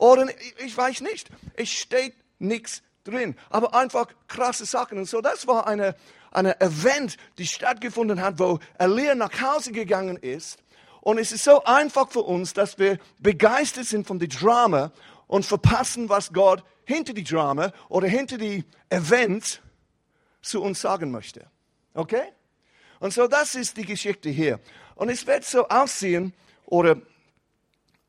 Oder 0.01 0.29
ich 0.58 0.75
weiß 0.75 1.01
nicht. 1.01 1.29
Es 1.53 1.70
steht 1.70 2.15
nichts 2.39 2.81
drin. 3.03 3.36
Aber 3.51 3.75
einfach 3.75 4.08
krasse 4.27 4.65
Sachen. 4.65 4.98
Und 4.98 5.05
so, 5.05 5.22
das 5.22 5.46
war 5.46 5.67
eine, 5.67 5.96
eine 6.31 6.60
Event, 6.60 7.17
die 7.38 7.46
stattgefunden 7.46 8.20
hat, 8.20 8.39
wo 8.39 8.58
Elia 8.79 9.13
nach 9.13 9.39
Hause 9.39 9.72
gegangen 9.72 10.17
ist. 10.17 10.58
Und 11.01 11.20
es 11.20 11.31
ist 11.31 11.43
so 11.43 11.63
einfach 11.65 12.10
für 12.10 12.24
uns, 12.24 12.53
dass 12.53 12.79
wir 12.79 12.98
begeistert 13.20 13.86
sind 13.86 14.08
von 14.08 14.17
dem 14.17 14.29
Drama 14.29 14.91
und 15.27 15.46
verpassen, 15.46 16.10
was 16.10 16.34
Gott 16.34 16.63
hinter 16.84 17.13
die 17.13 17.24
Drama 17.24 17.72
oder 17.88 18.08
hinter 18.08 18.39
die 18.39 18.65
Events 18.89 19.60
zu 20.41 20.63
uns 20.63 20.81
sagen 20.81 21.12
möchte. 21.12 21.46
Okay? 21.93 22.24
Und 23.00 23.13
so, 23.13 23.27
das 23.27 23.53
ist 23.53 23.77
die 23.77 23.86
Geschichte 23.86 24.31
hier. 24.31 24.60
Und 24.96 25.10
es 25.10 25.27
wird 25.27 25.43
so 25.46 25.67
aussehen 25.67 26.34
oder 26.65 26.98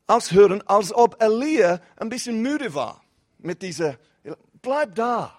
aushören, 0.07 0.61
als 0.67 0.93
ob 0.93 1.21
Elia 1.21 1.81
ein 1.97 2.09
bisschen 2.09 2.41
müde 2.41 2.73
war 2.73 3.03
mit 3.39 3.61
dieser, 3.61 3.97
bleib 4.61 4.95
da. 4.95 5.37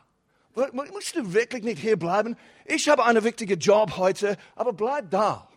Musst 0.73 1.17
du 1.17 1.33
wirklich 1.33 1.65
nicht 1.65 1.81
hier 1.81 1.99
bleiben? 1.99 2.37
Ich 2.65 2.89
habe 2.89 3.05
einen 3.05 3.25
wichtigen 3.25 3.59
Job 3.59 3.97
heute, 3.97 4.37
aber 4.55 4.73
bleib 4.73 5.11
da. 5.11 5.49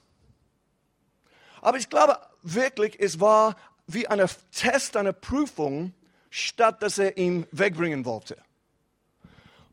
Aber 1.62 1.78
ich 1.78 1.90
glaube 1.90 2.18
wirklich, 2.42 3.00
es 3.00 3.20
war 3.20 3.56
wie 3.86 4.08
ein 4.08 4.26
Test, 4.52 4.98
eine 4.98 5.14
Prüfung, 5.14 5.94
statt 6.30 6.82
dass 6.82 6.98
er 6.98 7.18
ihn 7.18 7.46
wegbringen 7.52 8.06
wollte. 8.06 8.38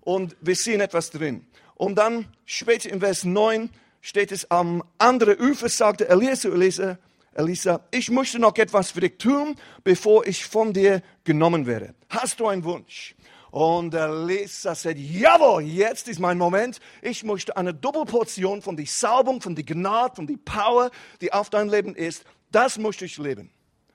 Und 0.02 0.36
wir 0.40 0.56
sehen 0.56 0.80
etwas 0.80 1.10
drin. 1.10 1.46
Und 1.74 1.96
dann 1.96 2.32
später 2.44 2.90
in 2.90 3.00
Vers 3.00 3.24
9 3.24 3.70
steht 4.00 4.30
es, 4.30 4.50
am 4.50 4.84
anderen 4.98 5.40
Ufer 5.40 5.68
sagte 5.68 6.08
Elia 6.08 6.34
zu 6.34 6.52
Elisa, 6.52 6.98
Elisa, 7.34 7.80
ich 7.90 8.10
möchte 8.10 8.38
noch 8.38 8.56
etwas 8.56 8.92
für 8.92 9.00
dich 9.00 9.18
tun, 9.18 9.56
bevor 9.82 10.26
ich 10.26 10.44
von 10.44 10.72
dir 10.72 11.02
genommen 11.24 11.66
werde. 11.66 11.94
Hast 12.08 12.40
du 12.40 12.46
einen 12.46 12.64
Wunsch? 12.64 13.14
Und 13.50 13.94
Elisa 13.94 14.74
sagt, 14.74 14.98
jawohl, 14.98 15.62
jetzt 15.62 16.08
ist 16.08 16.18
mein 16.18 16.38
Moment. 16.38 16.80
Ich 17.02 17.22
möchte 17.22 17.56
eine 17.56 17.72
Doppelportion 17.72 18.62
von 18.62 18.76
der 18.76 18.86
Salbung, 18.86 19.40
von 19.40 19.54
der 19.54 19.64
Gnade, 19.64 20.16
von 20.16 20.26
der 20.26 20.38
Power, 20.44 20.90
die 21.20 21.32
auf 21.32 21.50
dein 21.50 21.68
Leben 21.68 21.94
ist. 21.94 22.24
Das 22.50 22.78
möchte 22.78 23.04
ich 23.04 23.16
leben. 23.18 23.50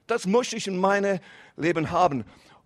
Das 0.08 0.25
möchte 0.25 0.55
ich 0.55 0.67
in 0.67 0.77
meinem 0.77 1.19
Leben 1.58 1.91
haben. 1.91 2.25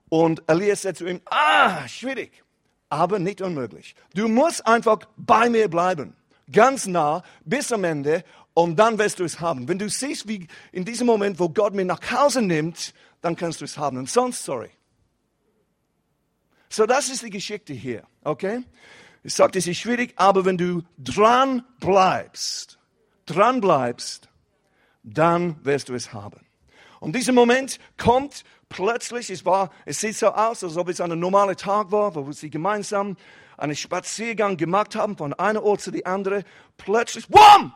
Und 0.09 0.43
Elias 0.47 0.83
sagt 0.83 0.97
zu 0.97 1.07
ihm, 1.07 1.21
ah, 1.25 1.87
schwierig, 1.87 2.43
aber 2.89 3.17
nicht 3.17 3.41
unmöglich. 3.41 3.95
Du 4.13 4.27
musst 4.27 4.65
einfach 4.67 4.99
bei 5.17 5.49
mir 5.49 5.67
bleiben, 5.69 6.15
ganz 6.51 6.85
nah 6.85 7.23
bis 7.43 7.71
am 7.71 7.83
Ende 7.83 8.23
und 8.53 8.75
dann 8.77 8.99
wirst 8.99 9.19
du 9.19 9.23
es 9.23 9.39
haben. 9.39 9.67
Wenn 9.67 9.79
du 9.79 9.89
siehst, 9.89 10.27
wie 10.27 10.47
in 10.71 10.85
diesem 10.85 11.07
Moment, 11.07 11.39
wo 11.39 11.49
Gott 11.49 11.73
mich 11.73 11.85
nach 11.85 11.99
Hause 12.11 12.41
nimmt, 12.41 12.93
dann 13.21 13.35
kannst 13.35 13.61
du 13.61 13.65
es 13.65 13.77
haben. 13.77 13.97
Und 13.97 14.09
sonst, 14.09 14.43
sorry. 14.43 14.69
So, 16.69 16.85
das 16.85 17.09
ist 17.09 17.23
die 17.23 17.29
Geschichte 17.29 17.73
hier, 17.73 18.03
okay? 18.23 18.63
Ich 19.23 19.33
sagte, 19.33 19.59
es 19.59 19.67
ist 19.67 19.77
schwierig, 19.77 20.13
aber 20.17 20.43
wenn 20.45 20.57
du 20.57 20.81
dran 20.97 21.63
bleibst, 21.79 22.77
dran 23.25 23.61
bleibst, 23.61 24.27
dann 25.03 25.63
wirst 25.63 25.89
du 25.89 25.93
es 25.93 26.13
haben. 26.13 26.41
Und 26.99 27.15
dieser 27.15 27.33
Moment 27.33 27.79
kommt 27.97 28.43
plötzlich, 28.69 29.29
es, 29.29 29.45
war, 29.45 29.71
es 29.85 29.99
sieht 29.99 30.15
so 30.15 30.27
aus, 30.27 30.63
als 30.63 30.77
ob 30.77 30.89
es 30.89 30.99
ein 30.99 31.17
normaler 31.19 31.55
Tag 31.55 31.91
war, 31.91 32.15
wo 32.15 32.31
sie 32.31 32.49
gemeinsam 32.49 33.17
einen 33.57 33.75
Spaziergang 33.75 34.57
gemacht 34.57 34.95
haben 34.95 35.15
von 35.15 35.33
einer 35.33 35.63
Ort 35.63 35.81
zu 35.81 35.91
die 35.91 36.05
andere. 36.05 36.43
Plötzlich, 36.77 37.29
WAM! 37.29 37.73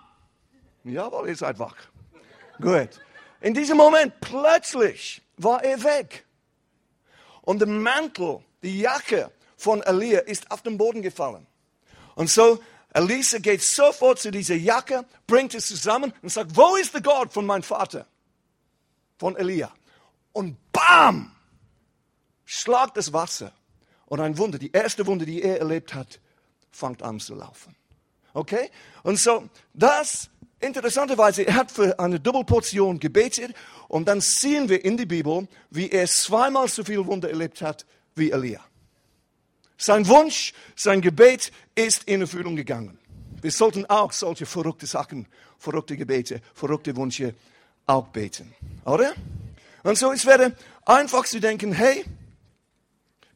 Jawohl, 0.88 1.29
ihr 1.29 1.36
seid 1.36 1.60
wach. 1.60 1.75
Gut. 2.60 2.89
In 3.41 3.53
diesem 3.53 3.77
Moment, 3.77 4.20
plötzlich 4.20 5.22
war 5.38 5.63
er 5.63 5.84
weg. 5.84 6.25
Und 7.41 7.60
der 7.60 7.67
Mantel, 7.67 8.44
die 8.63 8.79
Jacke 8.79 9.32
von 9.56 9.82
Elia 9.84 10.20
ist 10.20 10.50
auf 10.51 10.62
den 10.62 10.77
Boden 10.77 11.01
gefallen. 11.01 11.46
Und 12.15 12.29
so, 12.29 12.60
Elisa 12.94 13.38
geht 13.38 13.62
sofort 13.62 14.20
zu 14.20 14.32
dieser 14.32 14.56
Jacke, 14.56 15.06
bringt 15.27 15.53
es 15.53 15.67
zusammen 15.67 16.13
und 16.22 16.29
sagt, 16.29 16.56
wo 16.56 16.75
ist 16.77 16.94
der 16.94 17.01
Gott 17.01 17.32
von 17.32 17.46
meinem 17.46 17.63
Vater? 17.63 18.08
Von 19.20 19.36
Elia. 19.36 19.72
Und 20.34 20.58
bam! 20.72 21.32
Schlagt 22.46 22.98
das 22.98 23.13
Wasser. 23.13 23.51
Und 24.08 24.20
ein 24.20 24.38
Wunder, 24.38 24.58
die 24.58 24.72
erste 24.72 25.06
Wunder, 25.06 25.25
die 25.25 25.41
er 25.41 25.60
erlebt 25.60 25.94
hat, 25.94 26.20
fängt 26.72 27.03
an 27.03 27.20
zu 27.20 27.36
laufen. 27.36 27.75
Okay? 28.34 28.72
Und 29.03 29.17
so, 29.17 29.50
das 29.74 30.29
Interessanterweise, 30.60 31.44
er 31.44 31.56
hat 31.56 31.72
für 31.72 32.00
eine 32.00 32.20
Doppelportion 32.20 33.00
gebetet 33.00 33.54
und 33.88 34.08
dann 34.08 34.22
sehen 34.22 34.70
wir 34.70 34.84
in 34.84 34.98
der 34.98 35.06
Bibel, 35.06 35.48
wie 35.70 35.90
er 35.90 36.08
zweimal 36.08 36.68
so 36.68 36.84
viel 36.84 37.06
Wunder 37.06 37.30
erlebt 37.30 37.62
hat 37.62 37.86
wie 38.16 38.32
Elia. 38.32 38.62
Sein 39.78 40.08
Wunsch, 40.08 40.54
sein 40.76 41.02
Gebet 41.02 41.52
ist 41.76 42.06
in 42.06 42.22
Erfüllung 42.22 42.56
gegangen. 42.56 42.98
Wir 43.42 43.52
sollten 43.52 43.86
auch 43.86 44.12
solche 44.12 44.48
verrückte 44.48 44.88
Sachen, 44.88 45.28
verrückte 45.60 45.96
Gebete, 45.96 46.42
verrückte 46.56 46.96
Wünsche 46.98 47.36
auch 47.86 48.08
beten. 48.08 48.54
Oder? 48.84 49.14
Und 49.84 49.98
so, 49.98 50.12
es 50.12 50.26
wäre 50.26 50.56
einfach 50.86 51.26
zu 51.26 51.40
denken, 51.40 51.72
hey, 51.72 52.04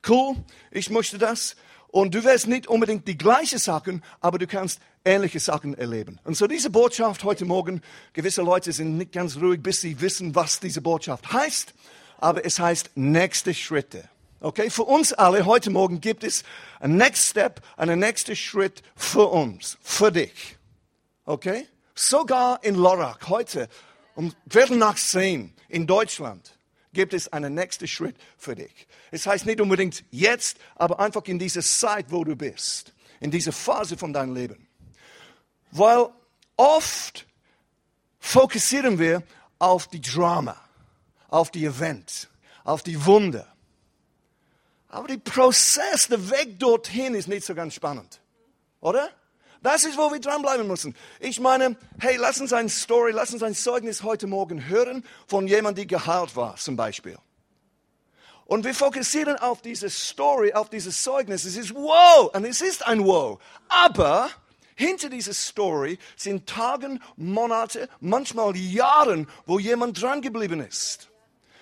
cool, 0.08 0.36
ich 0.72 0.90
möchte 0.90 1.20
das. 1.20 1.56
Und 1.90 2.16
du 2.16 2.24
wirst 2.24 2.48
nicht 2.48 2.68
unbedingt 2.68 3.08
die 3.08 3.18
gleiche 3.18 3.60
Sachen, 3.60 4.04
aber 4.22 4.40
du 4.40 4.48
kannst 4.48 4.80
ähnliche 5.06 5.40
Sachen 5.40 5.78
erleben. 5.78 6.20
Und 6.24 6.36
so 6.36 6.48
diese 6.48 6.70
Botschaft 6.70 7.24
heute 7.24 7.46
Morgen, 7.46 7.82
gewisse 8.14 8.42
Leute 8.42 8.72
sind 8.72 8.98
nicht 8.98 9.12
ganz 9.12 9.38
ruhig, 9.38 9.62
bis 9.62 9.82
sie 9.82 10.00
wissen, 10.02 10.36
was 10.36 10.60
diese 10.60 10.82
Botschaft 10.82 11.32
heißt, 11.32 11.74
aber 12.20 12.46
es 12.46 12.60
heißt 12.60 12.92
nächste 12.96 13.54
Schritte. 13.54 14.08
Okay, 14.40 14.70
für 14.70 14.84
uns 14.84 15.14
alle 15.14 15.46
heute 15.46 15.70
Morgen 15.70 16.02
gibt 16.02 16.24
es 16.24 16.44
ein 16.80 16.98
Next 16.98 17.30
Step, 17.30 17.62
einen 17.78 18.00
nächsten 18.00 18.36
Schritt 18.36 18.82
für 18.96 19.28
uns, 19.28 19.78
für 19.82 20.12
dich. 20.12 20.58
Okay? 21.26 21.68
Sogar 21.94 22.64
in 22.64 22.76
Lorak 22.76 23.30
heute 23.30 23.70
um 24.16 24.34
Viertel 24.50 24.78
nach 24.78 24.96
zehn 24.96 25.54
in 25.70 25.88
Deutschland 25.88 26.58
gibt 26.94 27.14
es 27.14 27.32
einen 27.32 27.54
nächsten 27.54 27.88
Schritt 27.88 28.16
für 28.38 28.56
dich. 28.56 28.88
Es 29.12 29.26
heißt 29.26 29.46
nicht 29.46 29.62
unbedingt 29.62 30.04
jetzt, 30.12 30.58
aber 30.76 31.00
einfach 31.00 31.24
in 31.26 31.40
dieser 31.40 31.62
Zeit, 31.62 32.08
wo 32.10 32.24
du 32.24 32.36
bist, 32.36 32.94
in 33.20 33.32
dieser 33.32 33.52
Phase 33.52 33.98
von 33.98 34.12
deinem 34.12 34.36
Leben. 34.36 34.68
Weil 35.72 36.10
oft 36.58 37.26
fokussieren 38.20 39.00
wir 39.00 39.24
auf 39.60 39.88
die 39.88 40.02
Drama, 40.02 40.56
auf 41.30 41.52
die 41.52 41.66
Event, 41.66 42.30
auf 42.64 42.84
die 42.84 43.06
Wunder. 43.06 43.48
Aber 44.90 45.08
der 45.08 45.18
Prozess, 45.18 46.08
der 46.08 46.30
Weg 46.30 46.60
dorthin 46.60 47.16
ist 47.16 47.28
nicht 47.28 47.46
so 47.46 47.56
ganz 47.56 47.74
spannend. 47.74 48.20
Oder? 48.82 49.10
Das 49.62 49.86
ist, 49.86 49.98
wo 49.98 50.12
wir 50.12 50.20
dranbleiben 50.20 50.68
müssen. 50.68 50.96
Ich 51.20 51.40
meine, 51.40 51.78
hey, 52.00 52.18
lass 52.18 52.42
uns 52.42 52.52
eine 52.52 52.68
Story, 52.68 53.12
lass 53.12 53.32
uns 53.32 53.44
ein 53.44 53.54
Zeugnis 53.54 54.02
heute 54.02 54.26
Morgen 54.26 54.68
hören 54.68 55.06
von 55.28 55.48
jemandem, 55.48 55.88
der 55.88 56.00
geheilt 56.00 56.36
war, 56.36 56.56
zum 56.56 56.76
Beispiel. 56.76 57.18
Und 58.46 58.66
wir 58.66 58.74
fokussieren 58.74 59.38
auf 59.38 59.62
diese 59.62 59.90
Story, 59.90 60.52
auf 60.54 60.70
dieses 60.70 61.04
Zeugnis. 61.04 61.46
Es 61.46 61.56
ist 61.56 61.74
wow, 61.74 62.32
und 62.34 62.44
es 62.44 62.60
ist 62.60 62.86
ein 62.86 63.06
wow. 63.06 63.40
Aber 63.70 64.30
hinter 64.82 65.10
dieser 65.10 65.34
Story 65.34 66.00
sind 66.16 66.48
Tage, 66.48 67.00
Monate, 67.16 67.88
manchmal 68.00 68.56
Jahre, 68.58 69.28
wo 69.46 69.60
jemand 69.60 70.02
dran 70.02 70.22
geblieben 70.22 70.60
ist. 70.60 71.10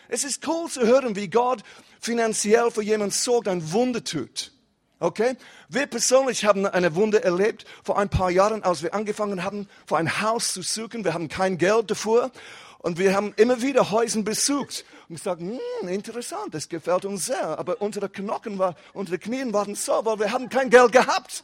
Es 0.07 0.23
ist 0.23 0.47
cool 0.47 0.69
zu 0.69 0.87
hören, 0.87 1.15
wie 1.15 1.29
Gott 1.29 1.63
finanziell 1.99 2.71
für 2.71 2.81
jemanden 2.81 3.13
sorgt, 3.13 3.47
ein 3.47 3.73
Wunder 3.73 4.03
tut. 4.03 4.53
Okay? 4.99 5.35
Wir 5.67 5.85
persönlich 5.85 6.45
haben 6.45 6.65
eine 6.65 6.95
Wunder 6.95 7.23
erlebt 7.23 7.65
vor 7.83 7.97
ein 7.97 8.09
paar 8.09 8.31
Jahren, 8.31 8.63
als 8.63 8.83
wir 8.83 8.93
angefangen 8.93 9.43
haben, 9.43 9.67
für 9.85 9.97
ein 9.97 10.21
Haus 10.21 10.53
zu 10.53 10.61
suchen. 10.61 11.03
Wir 11.03 11.13
haben 11.13 11.27
kein 11.27 11.57
Geld 11.57 11.91
dafür. 11.91 12.31
Und 12.79 12.97
wir 12.97 13.13
haben 13.13 13.33
immer 13.35 13.61
wieder 13.61 13.91
Häuser 13.91 14.21
besucht 14.21 14.85
und 15.09 15.15
gesagt, 15.15 15.41
hm, 15.41 15.59
interessant, 15.89 16.53
das 16.53 16.69
gefällt 16.69 17.03
uns 17.03 17.25
sehr. 17.25 17.59
Aber 17.59 17.81
unsere 17.81 18.07
Knochen 18.07 18.57
war, 18.57 18.75
unsere 18.93 19.19
Knien 19.19 19.51
waren 19.51 19.75
so, 19.75 20.05
weil 20.05 20.19
wir 20.19 20.31
haben 20.31 20.47
kein 20.47 20.69
Geld 20.69 20.93
gehabt. 20.93 21.43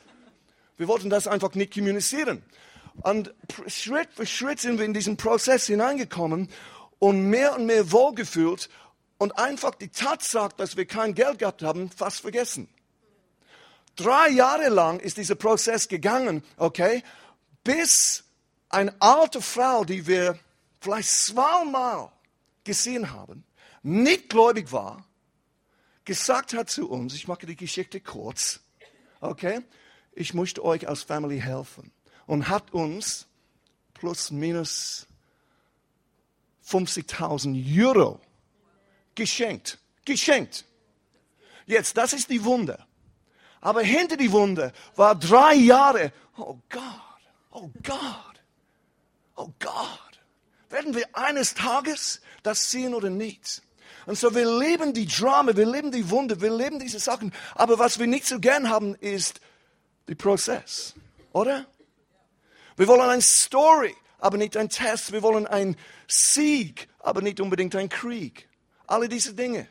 Wir 0.77 0.87
wollten 0.87 1.09
das 1.09 1.27
einfach 1.27 1.53
nicht 1.55 1.73
kommunizieren. 1.73 2.43
Und 3.01 3.33
Schritt 3.67 4.09
für 4.13 4.25
Schritt 4.25 4.59
sind 4.59 4.77
wir 4.77 4.85
in 4.85 4.93
diesen 4.93 5.17
Prozess 5.17 5.67
hineingekommen 5.67 6.49
und 6.99 7.29
mehr 7.29 7.55
und 7.55 7.65
mehr 7.65 7.91
wohlgefühlt 7.91 8.69
und 9.17 9.37
einfach 9.37 9.75
die 9.75 9.89
Tatsache, 9.89 10.53
dass 10.57 10.77
wir 10.77 10.85
kein 10.85 11.13
Geld 11.13 11.39
gehabt 11.39 11.63
haben, 11.63 11.89
fast 11.89 12.21
vergessen. 12.21 12.69
Drei 13.95 14.29
Jahre 14.29 14.69
lang 14.69 14.99
ist 14.99 15.17
dieser 15.17 15.35
Prozess 15.35 15.87
gegangen, 15.87 16.43
okay, 16.57 17.03
bis 17.63 18.23
eine 18.69 18.93
alte 18.99 19.41
Frau, 19.41 19.85
die 19.85 20.05
wir 20.05 20.37
vielleicht 20.81 21.09
zweimal 21.09 22.11
gesehen 22.63 23.11
haben, 23.11 23.45
nicht 23.83 24.29
gläubig 24.29 24.71
war, 24.71 25.05
gesagt 26.03 26.53
hat 26.53 26.69
zu 26.69 26.89
uns, 26.89 27.13
ich 27.13 27.27
mache 27.27 27.45
die 27.45 27.55
Geschichte 27.55 28.01
kurz, 28.01 28.59
okay, 29.21 29.61
ich 30.15 30.33
möchte 30.33 30.63
euch 30.63 30.87
als 30.87 31.03
Family 31.03 31.39
helfen. 31.39 31.91
Und 32.25 32.49
hat 32.49 32.73
uns 32.73 33.27
plus 33.93 34.31
minus 34.31 35.05
50.000 36.67 37.85
Euro 37.85 38.19
geschenkt. 39.13 39.77
Geschenkt. 40.05 40.65
Jetzt, 41.67 41.97
das 41.97 42.13
ist 42.13 42.29
die 42.29 42.43
Wunder. 42.43 42.85
Aber 43.61 43.81
hinter 43.81 44.17
die 44.17 44.31
Wunder 44.31 44.71
war 44.95 45.15
drei 45.15 45.55
Jahre, 45.55 46.11
oh 46.37 46.57
Gott, 46.69 46.81
oh 47.51 47.69
Gott, 47.83 48.41
oh 49.35 49.49
Gott. 49.59 50.19
Werden 50.69 50.93
wir 50.95 51.05
eines 51.13 51.53
Tages 51.53 52.21
das 52.43 52.69
sehen 52.69 52.93
oder 52.93 53.09
nicht? 53.09 53.61
Und 54.05 54.17
so, 54.17 54.35
wir 54.35 54.59
leben 54.59 54.93
die 54.93 55.07
Drama, 55.07 55.55
wir 55.55 55.65
leben 55.65 55.91
die 55.91 56.09
Wunder, 56.09 56.39
wir 56.41 56.55
leben 56.55 56.79
diese 56.79 56.99
Sachen. 56.99 57.33
Aber 57.55 57.79
was 57.79 57.97
wir 57.97 58.07
nicht 58.07 58.27
so 58.27 58.39
gern 58.39 58.69
haben, 58.69 58.93
ist 58.95 59.41
der 60.07 60.15
Prozess. 60.15 60.93
Oder? 61.33 61.65
Wir 62.77 62.87
wollen 62.87 63.01
eine 63.01 63.21
Story 63.21 63.95
aber 64.25 64.37
nicht 64.37 64.57
ein 64.57 64.69
Test. 64.69 65.11
Wir 65.11 65.21
wollen 65.21 65.45
einen 65.45 65.75
Sieg, 66.07 66.87
aber 66.99 67.21
nicht 67.21 67.39
unbedingt 67.39 67.75
einen 67.75 67.89
Krieg. 67.89 68.49
Alle 68.87 69.07
diese 69.07 69.35
Dinge. 69.35 69.67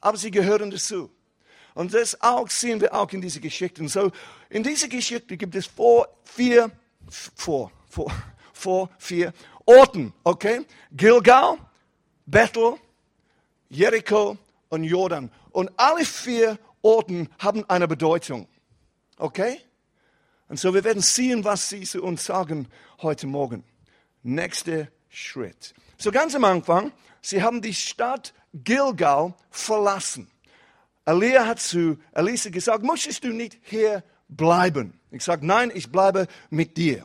Aber 0.00 0.16
sie 0.16 0.30
gehören 0.30 0.70
dazu. 0.70 1.10
Und 1.74 1.92
das 1.92 2.20
auch 2.20 2.48
sehen 2.50 2.80
wir 2.80 2.94
auch 2.94 3.10
in 3.10 3.20
dieser 3.20 3.40
Geschichte. 3.40 3.82
Und 3.82 3.88
so, 3.88 4.12
in 4.48 4.62
dieser 4.62 4.86
Geschichte 4.86 5.36
gibt 5.36 5.56
es 5.56 5.66
vor 5.66 6.06
vier, 6.22 6.70
vor, 7.08 7.72
vor, 7.88 8.12
vor 8.52 8.90
vier 8.98 9.32
Orten, 9.66 10.12
okay? 10.22 10.64
Gilgal, 10.92 11.58
Bethel, 12.26 12.76
Jericho 13.68 14.38
und 14.68 14.84
Jordan. 14.84 15.32
Und 15.50 15.72
alle 15.76 16.04
vier 16.04 16.60
Orten 16.80 17.28
haben 17.40 17.68
eine 17.68 17.88
Bedeutung, 17.88 18.46
okay? 19.18 19.60
Und 20.48 20.58
so, 20.58 20.74
wir 20.74 20.84
werden 20.84 21.02
sehen, 21.02 21.44
was 21.44 21.68
sie 21.68 21.82
zu 21.82 22.02
uns 22.02 22.24
sagen 22.24 22.68
heute 23.02 23.26
Morgen. 23.26 23.64
Nächster 24.22 24.88
Schritt. 25.08 25.74
So 25.96 26.10
ganz 26.10 26.34
am 26.34 26.44
Anfang, 26.44 26.92
sie 27.22 27.42
haben 27.42 27.62
die 27.62 27.74
Stadt 27.74 28.34
Gilgal 28.52 29.34
verlassen. 29.50 30.30
Elia 31.06 31.46
hat 31.46 31.60
zu 31.60 31.98
Elisa 32.12 32.50
gesagt, 32.50 32.82
möchtest 32.82 33.24
du 33.24 33.28
nicht 33.28 33.58
hier 33.62 34.02
bleiben? 34.28 34.98
Ich 35.10 35.22
sage, 35.24 35.46
nein, 35.46 35.70
ich 35.74 35.90
bleibe 35.90 36.26
mit 36.50 36.76
dir. 36.76 37.04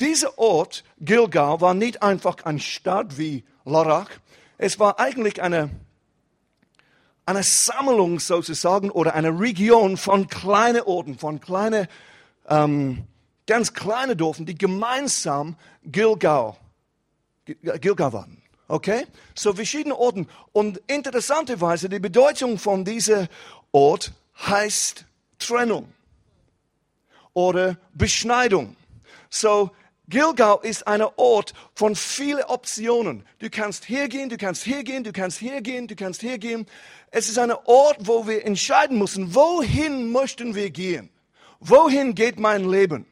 Dieser 0.00 0.38
Ort, 0.38 0.84
Gilgal, 1.00 1.60
war 1.60 1.74
nicht 1.74 2.02
einfach 2.02 2.44
eine 2.44 2.60
Stadt 2.60 3.18
wie 3.18 3.44
Larak. 3.64 4.20
Es 4.58 4.78
war 4.78 5.00
eigentlich 5.00 5.42
eine, 5.42 5.70
eine 7.28 7.42
Sammlung 7.42 8.20
sozusagen 8.20 8.90
oder 8.90 9.14
eine 9.14 9.28
Region 9.38 9.98
von 9.98 10.28
kleinen 10.28 10.80
Orten, 10.82 11.18
von 11.18 11.40
kleinen, 11.40 11.86
ähm, 12.48 13.04
ganz 13.46 13.74
kleinen 13.74 14.16
Dörfern, 14.16 14.46
die 14.46 14.56
gemeinsam 14.56 15.56
Gilgal, 15.84 16.56
Gilgal 17.44 18.12
waren. 18.14 18.42
Okay? 18.66 19.06
So 19.34 19.52
verschiedene 19.52 19.94
Orten. 19.94 20.26
Und 20.52 20.80
interessanterweise, 20.86 21.90
die 21.90 21.98
Bedeutung 21.98 22.58
von 22.58 22.84
diesem 22.84 23.28
Ort 23.72 24.14
heißt 24.46 25.04
Trennung 25.38 25.92
oder 27.34 27.76
Beschneidung. 27.92 28.74
So, 29.28 29.70
Gilgal 30.08 30.60
ist 30.62 30.86
ein 30.86 31.02
Ort 31.02 31.52
von 31.74 31.94
vielen 31.94 32.44
Optionen. 32.44 33.24
Du 33.40 33.50
kannst 33.50 33.84
hier 33.84 34.08
gehen, 34.08 34.30
du 34.30 34.38
kannst 34.38 34.64
hier 34.64 34.82
gehen, 34.82 35.04
du 35.04 35.12
kannst 35.12 35.38
hier 35.38 35.60
gehen, 35.60 35.86
du 35.86 35.94
kannst 35.96 36.22
hier 36.22 36.38
gehen. 36.38 36.64
Es 37.10 37.28
ist 37.28 37.38
ein 37.38 37.52
Ort, 37.52 37.98
wo 38.00 38.26
wir 38.26 38.46
entscheiden 38.46 38.98
müssen, 38.98 39.34
wohin 39.34 40.10
möchten 40.10 40.54
wir 40.54 40.70
gehen? 40.70 41.10
Wohin 41.60 42.14
geht 42.14 42.40
mein 42.40 42.66
Leben? 42.66 43.04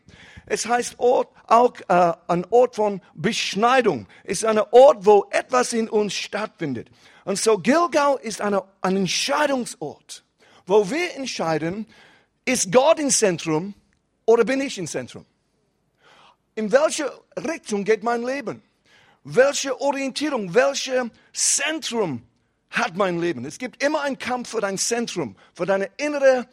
Es 0.46 0.66
heißt 0.66 0.98
Ort, 0.98 1.28
auch 1.46 1.74
äh, 1.88 2.12
ein 2.28 2.46
Ort 2.48 2.76
von 2.76 3.02
Beschneidung. 3.14 4.06
Es 4.24 4.38
ist 4.38 4.44
ein 4.46 4.58
Ort, 4.58 5.04
wo 5.04 5.26
etwas 5.30 5.74
in 5.74 5.90
uns 5.90 6.14
stattfindet. 6.14 6.88
Und 7.26 7.38
so 7.38 7.58
Gilgal 7.58 8.18
ist 8.22 8.40
eine, 8.40 8.62
ein 8.80 8.96
Entscheidungsort, 8.96 10.24
wo 10.64 10.88
wir 10.88 11.14
entscheiden, 11.14 11.86
ist 12.46 12.72
Gott 12.72 13.00
im 13.00 13.10
Zentrum 13.10 13.74
oder 14.24 14.44
bin 14.44 14.62
ich 14.62 14.78
im 14.78 14.86
Zentrum? 14.86 15.26
In 16.56 16.72
welche 16.72 17.12
Richtung 17.36 17.84
geht 17.84 18.02
mein 18.02 18.22
Leben? 18.22 18.62
Welche 19.24 19.78
Orientierung, 19.78 20.54
welches 20.54 21.10
Zentrum 21.34 22.22
hat 22.70 22.96
mein 22.96 23.20
Leben? 23.20 23.44
Es 23.44 23.58
gibt 23.58 23.82
immer 23.82 24.00
einen 24.00 24.18
Kampf 24.18 24.50
für 24.50 24.62
dein 24.62 24.78
Zentrum, 24.78 25.36
für 25.52 25.66
deine 25.66 25.90
innere, 25.98 26.48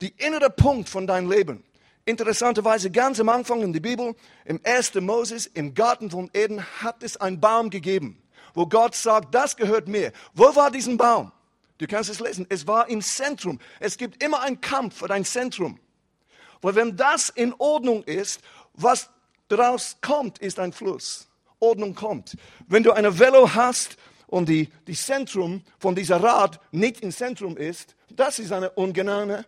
die 0.00 0.14
innere 0.16 0.48
Punkt 0.48 0.88
von 0.88 1.08
deinem 1.08 1.28
Leben. 1.28 1.64
Interessanterweise 2.04 2.92
ganz 2.92 3.18
am 3.18 3.28
Anfang 3.30 3.62
in 3.62 3.72
der 3.72 3.80
Bibel, 3.80 4.14
im 4.44 4.60
1. 4.62 4.94
Moses, 5.00 5.46
im 5.46 5.74
Garten 5.74 6.08
von 6.08 6.30
Eden, 6.34 6.64
hat 6.80 7.02
es 7.02 7.16
einen 7.16 7.40
Baum 7.40 7.68
gegeben, 7.68 8.22
wo 8.54 8.66
Gott 8.66 8.94
sagt, 8.94 9.34
das 9.34 9.56
gehört 9.56 9.88
mir. 9.88 10.12
Wo 10.34 10.54
war 10.54 10.70
diesen 10.70 10.96
Baum? 10.96 11.32
Du 11.78 11.88
kannst 11.88 12.10
es 12.10 12.20
lesen. 12.20 12.46
Es 12.48 12.68
war 12.68 12.88
im 12.88 13.02
Zentrum. 13.02 13.58
Es 13.80 13.96
gibt 13.96 14.22
immer 14.22 14.40
einen 14.42 14.60
Kampf 14.60 14.98
für 14.98 15.08
dein 15.08 15.24
Zentrum. 15.24 15.80
Weil 16.60 16.76
wenn 16.76 16.96
das 16.96 17.28
in 17.28 17.52
Ordnung 17.58 18.04
ist, 18.04 18.40
was 18.74 19.10
daraus 19.56 19.98
kommt, 20.00 20.38
ist 20.38 20.58
ein 20.58 20.72
Fluss. 20.72 21.28
Ordnung 21.60 21.94
kommt. 21.94 22.36
Wenn 22.66 22.82
du 22.82 22.92
eine 22.92 23.18
Velo 23.18 23.54
hast 23.54 23.96
und 24.26 24.48
die, 24.48 24.68
die 24.86 24.94
Zentrum 24.94 25.62
von 25.78 25.94
dieser 25.94 26.22
Rad 26.22 26.60
nicht 26.72 27.00
im 27.00 27.12
Zentrum 27.12 27.56
ist, 27.56 27.94
das 28.10 28.38
ist 28.38 28.52
eine 28.52 28.70
ungenannte, 28.70 29.46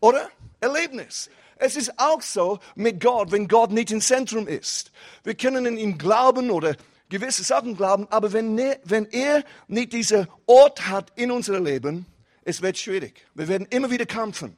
oder? 0.00 0.28
Erlebnis. 0.60 1.28
Es 1.56 1.76
ist 1.76 1.98
auch 1.98 2.22
so 2.22 2.58
mit 2.74 3.00
Gott, 3.00 3.32
wenn 3.32 3.48
Gott 3.48 3.70
nicht 3.70 3.90
im 3.90 4.00
Zentrum 4.00 4.46
ist. 4.46 4.92
Wir 5.24 5.34
können 5.34 5.66
in 5.66 5.78
ihn 5.78 5.98
glauben 5.98 6.50
oder 6.50 6.76
gewisse 7.08 7.44
Sachen 7.44 7.76
glauben, 7.76 8.06
aber 8.10 8.32
wenn, 8.32 8.54
ne, 8.54 8.78
wenn 8.84 9.06
er 9.06 9.42
nicht 9.68 9.92
diesen 9.92 10.28
Ort 10.46 10.86
hat 10.86 11.12
in 11.16 11.30
unserem 11.30 11.64
Leben, 11.64 12.06
es 12.44 12.62
wird 12.62 12.78
schwierig. 12.78 13.26
Wir 13.34 13.48
werden 13.48 13.66
immer 13.70 13.90
wieder 13.90 14.06
kämpfen. 14.06 14.56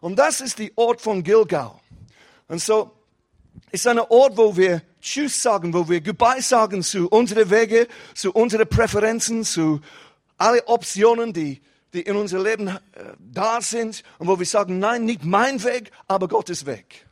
Und 0.00 0.18
das 0.18 0.40
ist 0.40 0.58
der 0.58 0.70
Ort 0.76 1.00
von 1.00 1.22
Gilgal. 1.22 1.74
Und 2.48 2.60
so 2.60 2.90
ist 3.70 3.86
ein 3.86 3.98
Ort, 3.98 4.36
wo 4.36 4.56
wir 4.56 4.82
Tschüss 5.00 5.42
sagen, 5.42 5.72
wo 5.72 5.88
wir 5.88 6.00
Goodbye 6.00 6.42
sagen 6.42 6.82
zu 6.82 7.08
unseren 7.08 7.50
Wege, 7.50 7.88
zu 8.14 8.32
unseren 8.32 8.68
Präferenzen, 8.68 9.44
zu 9.44 9.80
alle 10.36 10.66
Optionen, 10.66 11.32
die 11.32 11.60
die 11.92 12.02
in 12.02 12.16
unserem 12.16 12.44
Leben 12.44 12.68
äh, 12.68 12.78
da 13.18 13.60
sind 13.60 14.02
und 14.18 14.28
wo 14.28 14.38
wir 14.38 14.46
sagen, 14.46 14.78
nein, 14.78 15.04
nicht 15.04 15.24
mein 15.24 15.62
Weg, 15.64 15.90
aber 16.06 16.28
Gottes 16.28 16.66
Weg. 16.66 17.06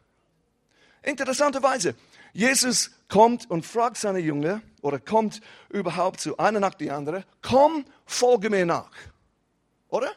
Interessanterweise, 1.03 1.95
Jesus 2.33 2.91
kommt 3.09 3.51
und 3.51 3.65
fragt 3.65 3.97
seine 3.97 4.19
Jünger 4.19 4.61
oder 4.83 4.99
kommt 4.99 5.41
überhaupt 5.71 6.21
zu 6.21 6.37
einer 6.39 6.61
nach 6.61 6.75
die 6.75 6.91
andere, 6.91 7.25
komm, 7.43 7.85
folge 8.07 8.51
mir 8.51 8.67
nach. 8.67 8.91
Oder? 9.89 10.13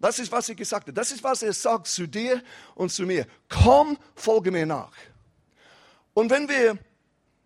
Das 0.00 0.18
ist, 0.20 0.30
was 0.30 0.48
er 0.48 0.54
gesagt 0.54 0.86
hat. 0.86 0.96
Das 0.96 1.10
ist, 1.10 1.24
was 1.24 1.42
er 1.42 1.52
sagt 1.52 1.88
zu 1.88 2.06
dir 2.06 2.40
und 2.76 2.92
zu 2.92 3.04
mir. 3.04 3.26
Komm, 3.48 3.98
folge 4.14 4.52
mir 4.52 4.66
nach. 4.66 4.92
Und 6.18 6.30
wenn 6.30 6.48
wir 6.48 6.76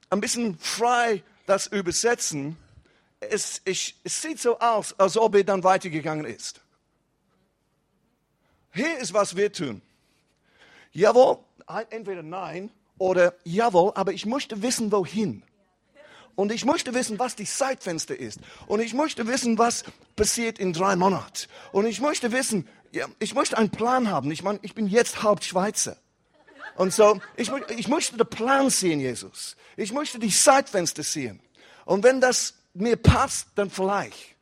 ein 0.08 0.22
bisschen 0.22 0.56
frei 0.56 1.22
das 1.44 1.66
übersetzen, 1.66 2.56
es, 3.20 3.60
es, 3.66 3.92
es 4.02 4.22
sieht 4.22 4.40
so 4.40 4.58
aus, 4.60 4.98
als 4.98 5.18
ob 5.18 5.34
er 5.34 5.44
dann 5.44 5.62
weitergegangen 5.62 6.24
ist. 6.24 6.62
Hier 8.72 8.96
ist, 8.96 9.12
was 9.12 9.36
wir 9.36 9.52
tun. 9.52 9.82
Jawohl, 10.92 11.40
entweder 11.90 12.22
nein 12.22 12.70
oder 12.96 13.34
jawohl, 13.44 13.92
aber 13.94 14.14
ich 14.14 14.24
möchte 14.24 14.62
wissen, 14.62 14.90
wohin. 14.90 15.42
Und 16.34 16.50
ich 16.50 16.64
möchte 16.64 16.94
wissen, 16.94 17.18
was 17.18 17.36
die 17.36 17.44
Zeitfenster 17.44 18.18
ist. 18.18 18.40
Und 18.68 18.80
ich 18.80 18.94
möchte 18.94 19.26
wissen, 19.26 19.58
was 19.58 19.84
passiert 20.16 20.58
in 20.58 20.72
drei 20.72 20.96
Monaten. 20.96 21.46
Und 21.72 21.84
ich 21.84 22.00
möchte 22.00 22.32
wissen, 22.32 22.66
ja, 22.90 23.06
ich 23.18 23.34
möchte 23.34 23.58
einen 23.58 23.68
Plan 23.68 24.08
haben. 24.08 24.30
Ich 24.30 24.42
meine, 24.42 24.60
ich 24.62 24.74
bin 24.74 24.86
jetzt 24.86 25.22
Hauptschweizer. 25.22 25.98
Und 26.76 26.92
so, 26.92 27.20
ich, 27.36 27.50
ich 27.76 27.88
möchte 27.88 28.16
den 28.16 28.26
Plan 28.26 28.70
sehen, 28.70 29.00
Jesus. 29.00 29.56
Ich 29.76 29.92
möchte 29.92 30.18
die 30.18 30.30
Zeitfenster 30.30 31.02
sehen. 31.02 31.40
Und 31.84 32.04
wenn 32.04 32.20
das 32.20 32.54
mir 32.74 32.96
passt, 32.96 33.48
dann 33.54 33.70
vielleicht. 33.70 34.36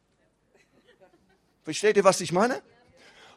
Versteht 1.65 1.97
ihr, 1.97 2.05
was 2.05 2.21
ich 2.21 2.33
meine? 2.33 2.63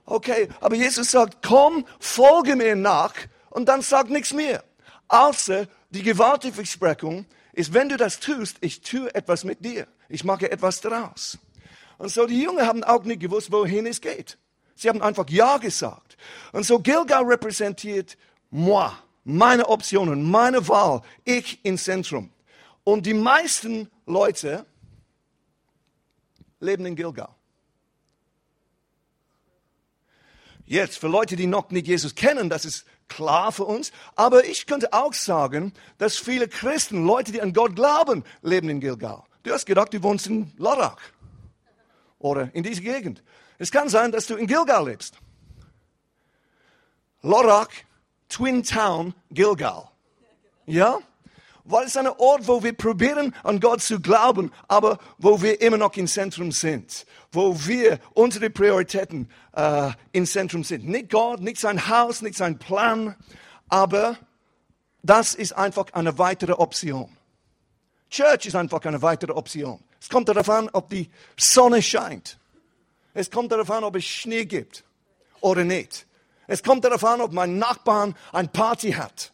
Okay, 0.06 0.49
aber 0.60 0.75
Jesus 0.75 1.12
sagt, 1.12 1.45
komm, 1.45 1.86
folge 1.99 2.56
mir 2.56 2.75
nach 2.75 3.13
und 3.49 3.67
dann 3.69 3.82
sag 3.82 4.10
nichts 4.10 4.34
mehr. 4.34 4.63
Außer 5.08 5.67
die 5.91 6.03
gewaltige 6.03 6.53
Versprechung 6.53 7.25
ist, 7.53 7.73
wenn 7.73 7.89
du 7.89 7.97
das 7.97 8.19
tust, 8.19 8.58
ich 8.62 8.82
tue 8.82 9.13
etwas 9.13 9.43
mit 9.43 9.63
dir. 9.63 9.88
Ich 10.10 10.23
mache 10.23 10.51
etwas 10.51 10.82
daraus. 10.82 11.38
Und 11.97 12.10
so 12.10 12.25
die 12.25 12.41
Jünger 12.41 12.65
haben 12.65 12.84
auch 12.84 13.03
nicht 13.03 13.21
gewusst, 13.21 13.51
wohin 13.51 13.86
es 13.86 14.01
geht. 14.01 14.38
Sie 14.75 14.89
haben 14.89 15.01
einfach 15.01 15.29
Ja 15.29 15.58
gesagt. 15.58 16.17
Und 16.51 16.65
so 16.65 16.79
Gilgal 16.79 17.23
repräsentiert 17.23 18.17
moi, 18.54 18.92
meine 19.24 19.68
Optionen, 19.68 20.30
meine 20.30 20.68
Wahl, 20.68 21.02
ich 21.24 21.60
im 21.63 21.78
Zentrum. 21.78 22.30
Und 22.84 23.06
die 23.06 23.13
meisten 23.13 23.89
Leute 24.06 24.66
leben 26.60 26.86
in 26.86 26.96
Gilgal. 26.96 27.34
Jetzt, 30.66 30.98
für 30.98 31.08
Leute, 31.08 31.36
die 31.36 31.48
noch 31.48 31.72
nicht 31.72 31.88
Jesus 31.88 32.16
kennen, 32.16 32.50
das 32.50 32.63
ist 32.63 32.86
klar 33.08 33.52
für 33.52 33.66
uns. 33.66 33.92
Aber 34.16 34.46
ich 34.46 34.66
könnte 34.66 34.94
auch 34.94 35.13
sagen, 35.13 35.74
dass 35.98 36.18
viele 36.18 36.48
Christen, 36.48 37.06
Leute, 37.06 37.32
die 37.32 37.42
an 37.42 37.54
Gott 37.54 37.76
glauben, 37.76 38.24
leben 38.42 38.70
in 38.70 38.80
Gilgal. 38.80 39.24
Du 39.44 39.52
hast 39.52 39.66
gedacht, 39.66 39.94
du 39.94 40.02
wohnst 40.04 40.28
in 40.28 40.54
Larak 40.58 41.02
oder 42.20 42.50
in 42.54 42.63
dieser 42.63 42.82
Gegend. 42.82 43.24
Es 43.58 43.72
kann 43.72 43.89
sein, 43.89 44.12
dass 44.12 44.28
du 44.28 44.36
in 44.36 44.48
Gilgal 44.48 44.86
lebst. 44.86 45.18
Lorak, 47.22 47.70
Twin 48.34 48.63
Town, 48.63 49.13
Gilgal. 49.32 49.89
Ja? 50.65 51.00
weil 51.65 51.86
es 51.86 51.96
ein 51.96 52.08
Ort, 52.08 52.48
wo 52.48 52.63
wir 52.63 52.74
probieren, 52.74 53.34
an 53.43 53.60
Gott 53.60 53.82
zu 53.82 54.00
glauben, 54.00 54.52
aber 54.67 54.98
wo 55.17 55.41
wir 55.41 55.62
immer 55.62 55.78
noch 55.78 55.96
im 55.96 56.08
Zentrum 56.08 56.52
sind, 56.52 57.06
wo 57.32 57.56
wir 57.65 58.00
unsere 58.13 58.50
Prioritäten 58.50 59.30
äh, 59.56 59.91
im 60.12 60.26
Zentrum 60.26 60.63
sind. 60.63 60.86
Nicht 60.86 61.10
Gott, 61.10 61.39
nicht 61.39 61.60
sein 61.60 61.88
Haus, 61.88 62.22
nicht 62.22 62.36
sein 62.36 62.60
Plan, 62.60 63.15
aber 63.69 64.17
das 65.04 65.36
ist 65.36 65.54
einfach 65.54 65.86
eine 65.93 66.17
weitere 66.17 66.54
Option. 66.54 67.15
Church 68.10 68.46
ist 68.46 68.56
einfach 68.56 68.84
eine 68.84 69.02
weitere 69.02 69.32
Option. 69.32 69.84
Es 70.00 70.10
kommt 70.10 70.28
darauf 70.28 70.50
an, 70.50 70.69
ob 70.74 70.89
die 70.89 71.10
Sonne 71.38 71.82
scheint. 71.82 72.38
Es 73.13 73.32
kommt 73.32 73.52
darauf 73.52 73.72
an, 73.72 73.84
ob 73.84 73.96
es 73.96 74.06
Schnee 74.06 74.46
gibt 74.46 74.84
oder 75.39 75.63
nicht. 75.63 76.06
Es 76.47 76.63
kommt 76.63 76.84
darauf 76.86 77.03
an, 77.03 77.21
ob 77.21 77.32
mein 77.32 77.58
Nachbarn 77.58 78.15
ein 78.32 78.51
Party 78.51 78.91
hat 78.91 79.34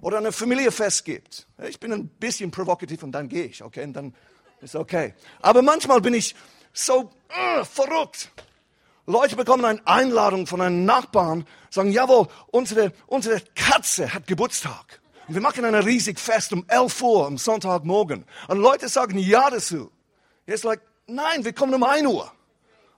oder 0.00 0.18
eine 0.18 0.32
Familienfest 0.32 1.04
gibt. 1.04 1.46
Ich 1.68 1.80
bin 1.80 1.92
ein 1.92 2.08
bisschen 2.08 2.50
provokativ 2.50 3.02
und 3.02 3.12
dann 3.12 3.28
gehe 3.28 3.44
ich, 3.44 3.62
okay? 3.62 3.84
Und 3.84 3.94
dann 3.94 4.14
ist 4.60 4.76
okay. 4.76 5.14
Aber 5.40 5.62
manchmal 5.62 6.00
bin 6.00 6.14
ich 6.14 6.34
so 6.72 7.10
uh, 7.30 7.64
verrückt. 7.64 8.30
Leute 9.06 9.36
bekommen 9.36 9.64
eine 9.64 9.86
Einladung 9.86 10.46
von 10.46 10.60
einem 10.60 10.84
Nachbarn, 10.84 11.46
sagen, 11.70 11.90
jawohl, 11.90 12.28
unsere, 12.48 12.92
unsere 13.06 13.40
Katze 13.54 14.12
hat 14.12 14.26
Geburtstag. 14.26 15.00
Und 15.26 15.34
wir 15.34 15.42
machen 15.42 15.64
ein 15.64 15.74
riesig 15.74 16.18
Fest 16.18 16.52
um 16.52 16.64
11 16.68 17.02
Uhr 17.02 17.26
am 17.26 17.38
Sonntagmorgen. 17.38 18.24
Und 18.48 18.58
Leute 18.58 18.88
sagen 18.88 19.18
ja 19.18 19.48
dazu. 19.50 19.90
Jetzt 20.46 20.64
like, 20.64 20.82
nein, 21.06 21.44
wir 21.44 21.52
kommen 21.54 21.74
um 21.74 21.82
1 21.82 22.06
Uhr. 22.06 22.30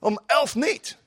Um 0.01 0.19
11 0.27 0.55
nicht. 0.57 0.97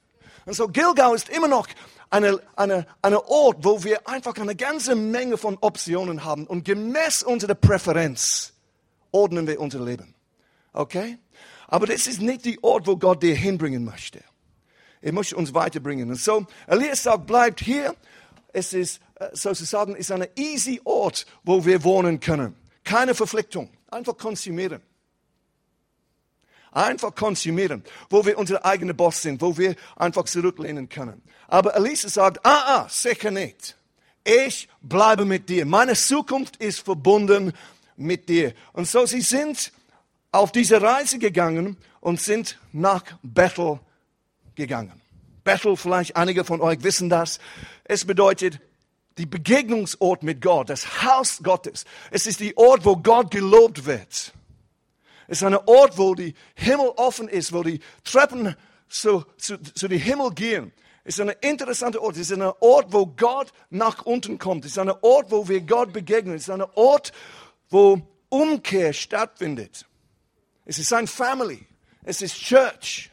Und 0.46 0.55
so 0.55 0.68
Gilgau 0.68 1.14
ist 1.14 1.29
immer 1.29 1.48
noch 1.48 1.68
eine, 2.11 2.40
eine, 2.57 2.87
eine 3.03 3.29
Ort, 3.29 3.59
wo 3.61 3.85
wir 3.85 4.09
einfach 4.09 4.37
eine 4.37 4.57
ganze 4.57 4.94
Menge 4.94 5.37
von 5.37 5.59
Optionen 5.61 6.24
haben. 6.24 6.46
Und 6.46 6.64
gemäß 6.64 7.22
unserer 7.22 7.55
Präferenz 7.55 8.53
ordnen 9.12 9.46
wir 9.46 9.61
unser 9.61 9.81
Leben. 9.85 10.14
Okay? 10.72 11.18
Aber 11.68 11.87
das 11.87 12.07
ist 12.07 12.20
nicht 12.20 12.44
die 12.44 12.62
Ort, 12.62 12.87
wo 12.87 12.96
Gott 12.96 13.22
dir 13.22 13.35
hinbringen 13.35 13.85
möchte. 13.85 14.22
Er 15.00 15.12
möchte 15.12 15.37
uns 15.37 15.55
weiterbringen. 15.55 16.11
Und 16.11 16.16
so, 16.16 16.46
Elias 16.66 17.05
sagt, 17.05 17.26
bleibt 17.26 17.61
hier. 17.61 17.94
Es 18.53 18.72
ist 18.72 19.00
äh, 19.14 19.29
sozusagen 19.33 19.94
ist 19.94 20.11
ein 20.11 20.26
easy 20.35 20.81
Ort, 20.85 21.26
wo 21.44 21.64
wir 21.64 21.85
wohnen 21.85 22.18
können. 22.18 22.57
Keine 22.83 23.14
Verpflichtung. 23.14 23.70
Einfach 23.90 24.16
konsumieren. 24.16 24.83
Einfach 26.72 27.14
konsumieren, 27.14 27.83
wo 28.09 28.24
wir 28.24 28.38
unser 28.38 28.64
eigener 28.64 28.92
Boss 28.92 29.22
sind, 29.22 29.40
wo 29.40 29.56
wir 29.56 29.74
einfach 29.96 30.24
zurücklehnen 30.24 30.88
können. 30.88 31.22
Aber 31.48 31.74
Elisa 31.74 32.09
sagt, 32.09 32.44
ah, 32.46 32.85
ah, 32.85 32.87
sicher 32.88 33.30
nicht. 33.30 33.76
Ich 34.24 34.68
bleibe 34.80 35.24
mit 35.24 35.48
dir. 35.48 35.66
Meine 35.66 35.94
Zukunft 35.94 36.56
ist 36.56 36.80
verbunden 36.80 37.52
mit 37.96 38.28
dir. 38.28 38.54
Und 38.72 38.87
so 38.87 39.06
sie 39.06 39.22
sind 39.22 39.72
auf 40.33 40.52
diese 40.52 40.80
Reise 40.80 41.18
gegangen 41.18 41.76
und 42.00 42.20
sind 42.20 42.59
nach 42.72 43.02
Bethel 43.22 43.80
gegangen. 44.54 45.00
Bethel, 45.42 45.76
vielleicht 45.76 46.16
einige 46.16 46.44
von 46.44 46.61
euch 46.61 46.83
wissen 46.83 47.09
das. 47.09 47.40
Es 47.85 48.04
bedeutet 48.04 48.61
die 49.18 49.26
Begegnungsort 49.26 50.22
mit 50.22 50.40
Gott, 50.40 50.70
das 50.70 51.02
Haus 51.02 51.40
Gottes. 51.42 51.85
Es 52.11 52.26
ist 52.26 52.40
die 52.40 52.56
Ort, 52.56 52.85
wo 52.85 52.96
Gott 52.96 53.30
gelobt 53.30 53.87
wird. 53.87 54.33
Ist 55.31 55.45
ein 55.45 55.55
Ort, 55.55 55.97
wo 55.97 56.16
die 56.16 56.35
Himmel 56.57 56.88
offen 56.97 57.29
ist, 57.29 57.53
wo 57.53 57.62
die 57.62 57.79
Treppen 58.03 58.57
zu, 58.88 59.25
zu, 59.38 59.59
zu 59.59 59.87
den 59.87 60.01
Himmel 60.01 60.33
gehen. 60.33 60.73
Es 61.05 61.19
ist 61.19 61.21
ein 61.21 61.33
interessanter 61.40 62.03
Ort. 62.03 62.16
Es 62.16 62.31
ist 62.31 62.33
ein 62.33 62.53
Ort, 62.59 62.93
wo 62.93 63.07
Gott 63.07 63.53
nach 63.71 64.05
unten 64.05 64.38
kommt. 64.38 64.64
Es 64.64 64.73
ist 64.73 64.79
ein 64.79 64.90
Ort, 64.90 65.31
wo 65.31 65.49
wir 65.49 65.61
Gott 65.61 65.93
begegnen. 65.93 66.35
Es 66.35 66.43
ist 66.43 66.51
ein 66.51 66.64
Ort, 66.75 67.12
wo 67.69 68.01
Umkehr 68.29 68.93
stattfindet. 68.93 69.87
Es 70.64 70.79
ist 70.79 70.93
ein 70.93 71.07
Family. 71.07 71.64
Es 72.03 72.23
ist 72.23 72.35
Church. 72.35 73.12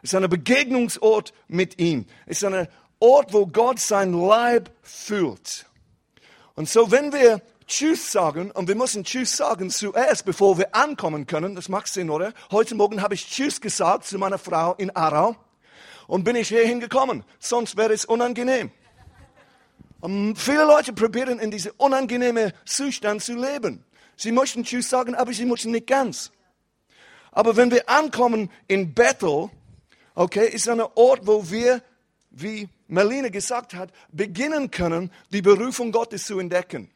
Es 0.00 0.12
ist 0.12 0.14
ein 0.14 0.30
Begegnungsort 0.30 1.32
mit 1.48 1.80
ihm. 1.80 2.06
Es 2.24 2.40
ist 2.40 2.44
ein 2.44 2.68
Ort, 3.00 3.32
wo 3.32 3.46
Gott 3.46 3.80
sein 3.80 4.12
Leib 4.12 4.70
fühlt. 4.82 5.66
Und 6.54 6.68
so, 6.68 6.92
wenn 6.92 7.12
wir 7.12 7.42
Tschüss 7.72 8.12
sagen, 8.12 8.50
und 8.50 8.68
wir 8.68 8.74
müssen 8.74 9.02
Tschüss 9.02 9.34
sagen 9.34 9.70
zuerst, 9.70 10.26
bevor 10.26 10.58
wir 10.58 10.74
ankommen 10.74 11.26
können, 11.26 11.54
das 11.54 11.70
macht 11.70 11.86
Sinn, 11.86 12.10
oder? 12.10 12.34
Heute 12.50 12.74
Morgen 12.74 13.00
habe 13.00 13.14
ich 13.14 13.26
Tschüss 13.26 13.62
gesagt 13.62 14.04
zu 14.04 14.18
meiner 14.18 14.36
Frau 14.36 14.74
in 14.74 14.94
Aarau 14.94 15.36
und 16.06 16.22
bin 16.22 16.36
ich 16.36 16.48
hierhin 16.48 16.80
gekommen. 16.80 17.24
Sonst 17.38 17.78
wäre 17.78 17.94
es 17.94 18.04
unangenehm. 18.04 18.70
Und 20.00 20.36
viele 20.36 20.66
Leute 20.66 20.92
probieren 20.92 21.38
in 21.38 21.50
diesem 21.50 21.72
unangenehmen 21.78 22.52
Zustand 22.66 23.22
zu 23.22 23.36
leben. 23.36 23.82
Sie 24.16 24.32
möchten 24.32 24.64
Tschüss 24.64 24.90
sagen, 24.90 25.14
aber 25.14 25.32
sie 25.32 25.46
möchten 25.46 25.70
nicht 25.70 25.86
ganz. 25.86 26.30
Aber 27.30 27.56
wenn 27.56 27.70
wir 27.70 27.88
ankommen 27.88 28.50
in 28.68 28.92
Bethel, 28.92 29.48
okay, 30.14 30.46
ist 30.46 30.68
ein 30.68 30.82
Ort, 30.82 31.26
wo 31.26 31.50
wir, 31.50 31.82
wie 32.32 32.68
Melina 32.86 33.30
gesagt 33.30 33.72
hat, 33.72 33.92
beginnen 34.12 34.70
können, 34.70 35.10
die 35.30 35.40
Berufung 35.40 35.90
Gottes 35.90 36.26
zu 36.26 36.38
entdecken. 36.38 36.90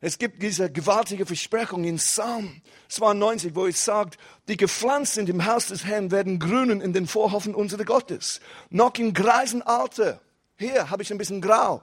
Es 0.00 0.18
gibt 0.18 0.42
diese 0.42 0.70
gewaltige 0.70 1.26
Versprechung 1.26 1.82
in 1.82 1.96
Psalm 1.96 2.62
92, 2.88 3.54
wo 3.56 3.66
es 3.66 3.84
sagt, 3.84 4.16
die 4.46 4.56
gepflanzt 4.56 5.14
sind 5.14 5.28
im 5.28 5.44
Haus 5.44 5.66
des 5.66 5.84
Herrn, 5.84 6.12
werden 6.12 6.38
grünen 6.38 6.80
in 6.80 6.92
den 6.92 7.08
Vorhofen 7.08 7.54
unseres 7.54 7.84
Gottes. 7.84 8.40
Noch 8.70 8.94
im 8.98 9.12
greisen 9.12 9.62
Alter. 9.62 10.20
Hier 10.56 10.88
habe 10.90 11.02
ich 11.02 11.10
ein 11.10 11.18
bisschen 11.18 11.40
grau. 11.40 11.82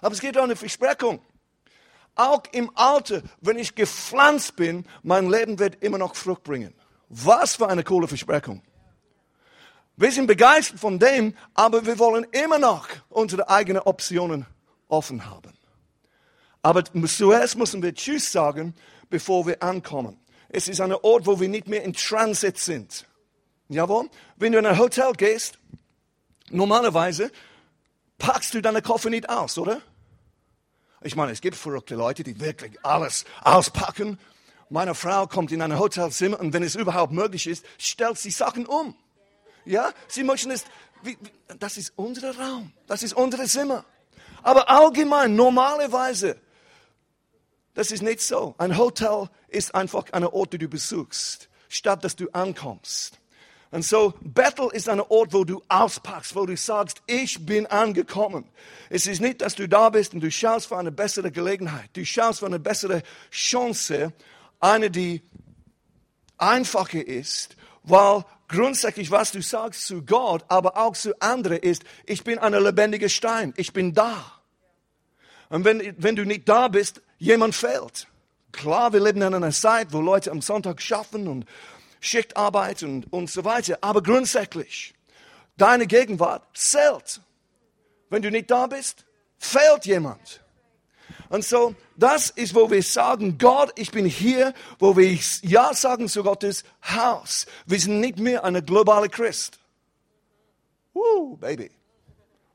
Aber 0.00 0.12
es 0.12 0.20
geht 0.20 0.36
auch 0.36 0.42
eine 0.42 0.56
Versprechung. 0.56 1.20
Auch 2.16 2.42
im 2.52 2.70
Alter, 2.74 3.22
wenn 3.40 3.58
ich 3.58 3.74
gepflanzt 3.74 4.56
bin, 4.56 4.84
mein 5.02 5.30
Leben 5.30 5.58
wird 5.60 5.82
immer 5.82 5.98
noch 5.98 6.16
Frucht 6.16 6.42
bringen. 6.42 6.74
Was 7.08 7.56
für 7.56 7.68
eine 7.68 7.84
coole 7.84 8.08
Versprechung. 8.08 8.60
Wir 9.96 10.10
sind 10.10 10.26
begeistert 10.26 10.80
von 10.80 10.98
dem, 10.98 11.34
aber 11.54 11.86
wir 11.86 11.98
wollen 11.98 12.26
immer 12.32 12.58
noch 12.58 12.88
unsere 13.08 13.48
eigenen 13.48 13.82
Optionen 13.82 14.46
offen 14.88 15.26
haben. 15.26 15.52
Aber 16.62 16.84
zuerst 16.84 17.56
müssen 17.56 17.82
wir 17.82 17.94
Tschüss 17.94 18.30
sagen, 18.30 18.74
bevor 19.10 19.46
wir 19.46 19.62
ankommen. 19.62 20.18
Es 20.48 20.68
ist 20.68 20.80
ein 20.80 20.92
Ort, 20.92 21.26
wo 21.26 21.40
wir 21.40 21.48
nicht 21.48 21.68
mehr 21.68 21.82
in 21.82 21.92
Transit 21.92 22.58
sind. 22.58 23.06
Jawohl? 23.68 24.08
Wenn 24.36 24.52
du 24.52 24.58
in 24.58 24.66
ein 24.66 24.78
Hotel 24.78 25.12
gehst, 25.12 25.58
normalerweise 26.50 27.32
packst 28.18 28.54
du 28.54 28.60
deine 28.60 28.82
Koffer 28.82 29.10
nicht 29.10 29.28
aus, 29.28 29.58
oder? 29.58 29.80
Ich 31.02 31.16
meine, 31.16 31.32
es 31.32 31.40
gibt 31.40 31.56
verrückte 31.56 31.96
Leute, 31.96 32.22
die 32.22 32.38
wirklich 32.38 32.84
alles 32.84 33.24
auspacken 33.42 34.18
meine 34.72 34.94
Frau 34.94 35.26
kommt 35.26 35.52
in 35.52 35.60
ein 35.60 35.78
Hotelzimmer 35.78 36.40
und 36.40 36.54
wenn 36.54 36.62
es 36.62 36.76
überhaupt 36.76 37.12
möglich 37.12 37.46
ist, 37.46 37.62
stellt 37.76 38.16
sie 38.16 38.30
Sachen 38.30 38.64
um. 38.64 38.96
Ja, 39.66 39.92
sie 40.08 40.24
möchten 40.24 40.50
es, 40.50 40.64
wie, 41.02 41.18
das 41.58 41.76
ist 41.76 41.92
unser 41.94 42.34
Raum, 42.38 42.72
das 42.86 43.02
ist 43.02 43.12
unser 43.12 43.44
Zimmer. 43.44 43.84
Aber 44.42 44.70
allgemein, 44.70 45.36
normalerweise, 45.36 46.40
das 47.74 47.90
ist 47.90 48.02
nicht 48.02 48.20
so. 48.20 48.54
Ein 48.58 48.76
Hotel 48.76 49.28
ist 49.48 49.74
einfach 49.74 50.04
ein 50.12 50.24
Ort, 50.24 50.52
den 50.52 50.60
du 50.60 50.68
besuchst, 50.68 51.48
statt 51.68 52.04
dass 52.04 52.16
du 52.16 52.28
ankommst. 52.32 53.18
Und 53.72 53.86
so, 53.86 54.12
Bethel 54.20 54.68
ist 54.72 54.90
ein 54.90 55.00
Ort, 55.00 55.32
wo 55.32 55.44
du 55.44 55.62
auspackst, 55.68 56.36
wo 56.36 56.44
du 56.44 56.54
sagst, 56.58 57.02
ich 57.06 57.44
bin 57.46 57.64
angekommen. 57.66 58.44
Es 58.90 59.06
ist 59.06 59.22
nicht, 59.22 59.40
dass 59.40 59.54
du 59.54 59.66
da 59.66 59.88
bist 59.88 60.12
und 60.12 60.20
du 60.20 60.30
schaust 60.30 60.66
für 60.66 60.76
eine 60.76 60.92
bessere 60.92 61.32
Gelegenheit. 61.32 61.88
Du 61.94 62.04
schaust 62.04 62.40
für 62.40 62.46
eine 62.46 62.58
bessere 62.60 63.02
Chance, 63.30 64.12
eine, 64.60 64.90
die 64.90 65.22
einfacher 66.36 67.06
ist, 67.06 67.56
weil 67.82 68.26
grundsätzlich, 68.46 69.10
was 69.10 69.32
du 69.32 69.40
sagst 69.40 69.86
zu 69.86 70.04
Gott, 70.04 70.44
aber 70.48 70.76
auch 70.76 70.92
zu 70.92 71.18
anderen 71.22 71.58
ist, 71.58 71.82
ich 72.04 72.24
bin 72.24 72.38
ein 72.38 72.52
lebendiger 72.52 73.08
Stein, 73.08 73.54
ich 73.56 73.72
bin 73.72 73.94
da. 73.94 74.42
Und 75.48 75.64
wenn, 75.64 75.94
wenn 75.96 76.16
du 76.16 76.26
nicht 76.26 76.46
da 76.46 76.68
bist, 76.68 77.00
jemand 77.22 77.54
fehlt. 77.54 78.08
Klar, 78.50 78.92
wir 78.92 79.00
leben 79.00 79.22
in 79.22 79.34
einer 79.34 79.52
Zeit, 79.52 79.92
wo 79.92 80.00
Leute 80.00 80.30
am 80.30 80.42
Sonntag 80.42 80.82
schaffen 80.82 81.28
und 81.28 81.46
Schichtarbeit 82.00 82.82
und, 82.82 83.10
und 83.12 83.30
so 83.30 83.44
weiter, 83.44 83.78
aber 83.80 84.02
grundsätzlich, 84.02 84.92
deine 85.56 85.86
Gegenwart 85.86 86.42
zählt. 86.52 87.20
Wenn 88.10 88.22
du 88.22 88.30
nicht 88.30 88.50
da 88.50 88.66
bist, 88.66 89.06
fehlt 89.38 89.86
jemand. 89.86 90.42
Und 91.28 91.44
so, 91.44 91.74
das 91.96 92.28
ist, 92.30 92.54
wo 92.54 92.70
wir 92.70 92.82
sagen, 92.82 93.38
Gott, 93.38 93.72
ich 93.76 93.92
bin 93.92 94.04
hier, 94.04 94.52
wo 94.78 94.96
wir 94.96 95.16
Ja 95.42 95.72
sagen 95.72 96.08
zu 96.08 96.22
Gottes 96.22 96.64
Haus. 96.84 97.46
Wir 97.64 97.78
sind 97.78 98.00
nicht 98.00 98.18
mehr 98.18 98.44
eine 98.44 98.62
globale 98.62 99.08
Christ. 99.08 99.58
Woo, 100.92 101.36
Baby. 101.36 101.70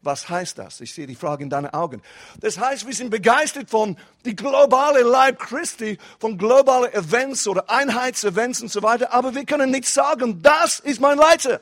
Was 0.01 0.29
heißt 0.29 0.57
das? 0.57 0.79
Ich 0.79 0.93
sehe 0.93 1.07
die 1.07 1.15
Frage 1.15 1.43
in 1.43 1.49
deinen 1.49 1.73
Augen. 1.73 2.01
Das 2.39 2.59
heißt, 2.59 2.85
wir 2.85 2.93
sind 2.93 3.09
begeistert 3.09 3.69
von 3.69 3.97
die 4.25 4.35
globale 4.35 5.01
Leib 5.01 5.39
Christi, 5.39 5.97
von 6.19 6.37
globalen 6.37 6.93
Events 6.93 7.47
oder 7.47 7.69
Einheitsevents 7.69 8.61
und 8.61 8.71
so 8.71 8.83
weiter, 8.83 9.11
aber 9.11 9.33
wir 9.33 9.45
können 9.45 9.71
nicht 9.71 9.87
sagen, 9.87 10.41
das 10.41 10.79
ist 10.79 11.01
mein 11.01 11.17
Leiter. 11.17 11.61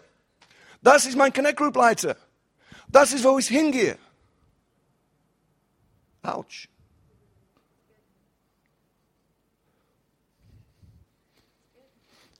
Das 0.81 1.05
ist 1.05 1.15
mein 1.15 1.33
Connect 1.33 1.57
Group 1.57 1.75
Leiter. 1.75 2.17
Das 2.89 3.13
ist, 3.13 3.23
wo 3.23 3.39
ich 3.39 3.47
hingehe. 3.47 3.97
Autsch. 6.21 6.67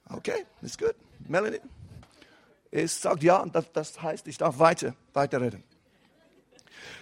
Okay, 0.08 0.46
ist 0.62 0.78
gut. 0.78 0.94
Melanie. 1.26 1.60
Es 2.70 3.00
sagt 3.00 3.22
ja, 3.22 3.44
das, 3.46 3.72
das 3.72 4.02
heißt, 4.02 4.26
ich 4.28 4.38
darf 4.38 4.58
weiter, 4.58 4.94
weiterreden. 5.12 5.64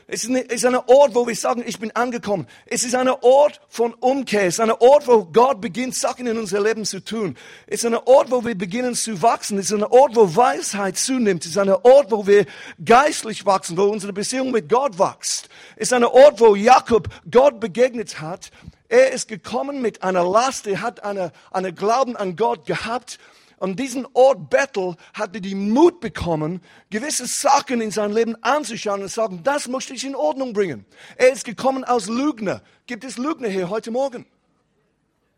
Es 0.07 0.25
ist 0.25 0.67
ein 0.67 0.75
Ort, 0.75 1.15
wo 1.15 1.27
wir 1.27 1.35
sagen, 1.35 1.63
ich 1.67 1.79
bin 1.79 1.91
angekommen. 1.93 2.47
Es 2.67 2.85
ist 2.85 2.95
ein 2.95 3.09
Ort 3.09 3.61
von 3.69 3.95
Umkehr. 3.95 4.47
Es 4.47 4.55
ist 4.55 4.61
ein 4.61 4.71
Ort, 4.71 5.07
wo 5.07 5.25
Gott 5.25 5.61
beginnt, 5.61 5.95
Sachen 5.95 6.27
in 6.27 6.37
unser 6.37 6.61
Leben 6.61 6.85
zu 6.85 7.03
tun. 7.03 7.37
Es 7.67 7.83
ist 7.83 7.87
ein 7.87 7.95
Ort, 7.95 8.31
wo 8.31 8.45
wir 8.45 8.55
beginnen 8.55 8.95
zu 8.95 9.23
wachsen. 9.23 9.59
Es 9.59 9.67
ist 9.67 9.73
ein 9.73 9.83
Ort, 9.83 10.15
wo 10.15 10.37
Weisheit 10.37 10.99
zunimmt. 10.99 11.45
Es 11.45 11.53
ist 11.53 11.59
ein 11.59 11.71
Ort, 11.71 12.11
wo 12.11 12.27
wir 12.27 12.45
geistlich 12.85 13.47
wachsen, 13.47 13.79
wo 13.79 13.85
unsere 13.85 14.13
Beziehung 14.13 14.51
mit 14.51 14.69
Gott 14.69 14.99
wächst. 14.99 15.49
Es 15.77 15.89
ist 15.89 15.93
ein 15.95 16.05
Ort, 16.05 16.39
wo 16.39 16.55
Jakob 16.55 17.09
Gott 17.31 17.59
begegnet 17.59 18.21
hat. 18.21 18.51
Er 18.89 19.13
ist 19.13 19.29
gekommen 19.29 19.81
mit 19.81 20.03
einer 20.03 20.23
Last. 20.23 20.67
Er 20.67 20.83
hat 20.83 21.03
eine, 21.03 21.33
eine 21.51 21.73
Glauben 21.73 22.15
an 22.15 22.37
Gott 22.37 22.67
gehabt 22.67 23.19
an 23.61 23.77
diesen 23.77 24.07
Ort 24.13 24.51
Bethel 24.51 24.97
hatte 25.13 25.41
die 25.41 25.55
Mut 25.55 26.01
bekommen, 26.01 26.61
gewisse 26.91 27.27
Sachen 27.27 27.81
in 27.81 27.91
sein 27.91 28.13
Leben 28.13 28.37
anzuschauen 28.43 29.03
und 29.03 29.09
zu 29.09 29.15
sagen, 29.15 29.41
das 29.43 29.69
möchte 29.69 29.95
ich 29.95 30.05
in 30.05 30.15
Ordnung 30.15 30.53
bringen. 30.53 30.85
Er 31.17 31.33
ist 31.33 31.45
gekommen 31.45 31.85
aus 31.85 32.09
Lügner. 32.09 32.63
Gibt 32.87 33.05
es 33.05 33.19
Lügner 33.19 33.49
hier 33.49 33.71
heute 33.71 33.91
Morgen? 33.91 34.27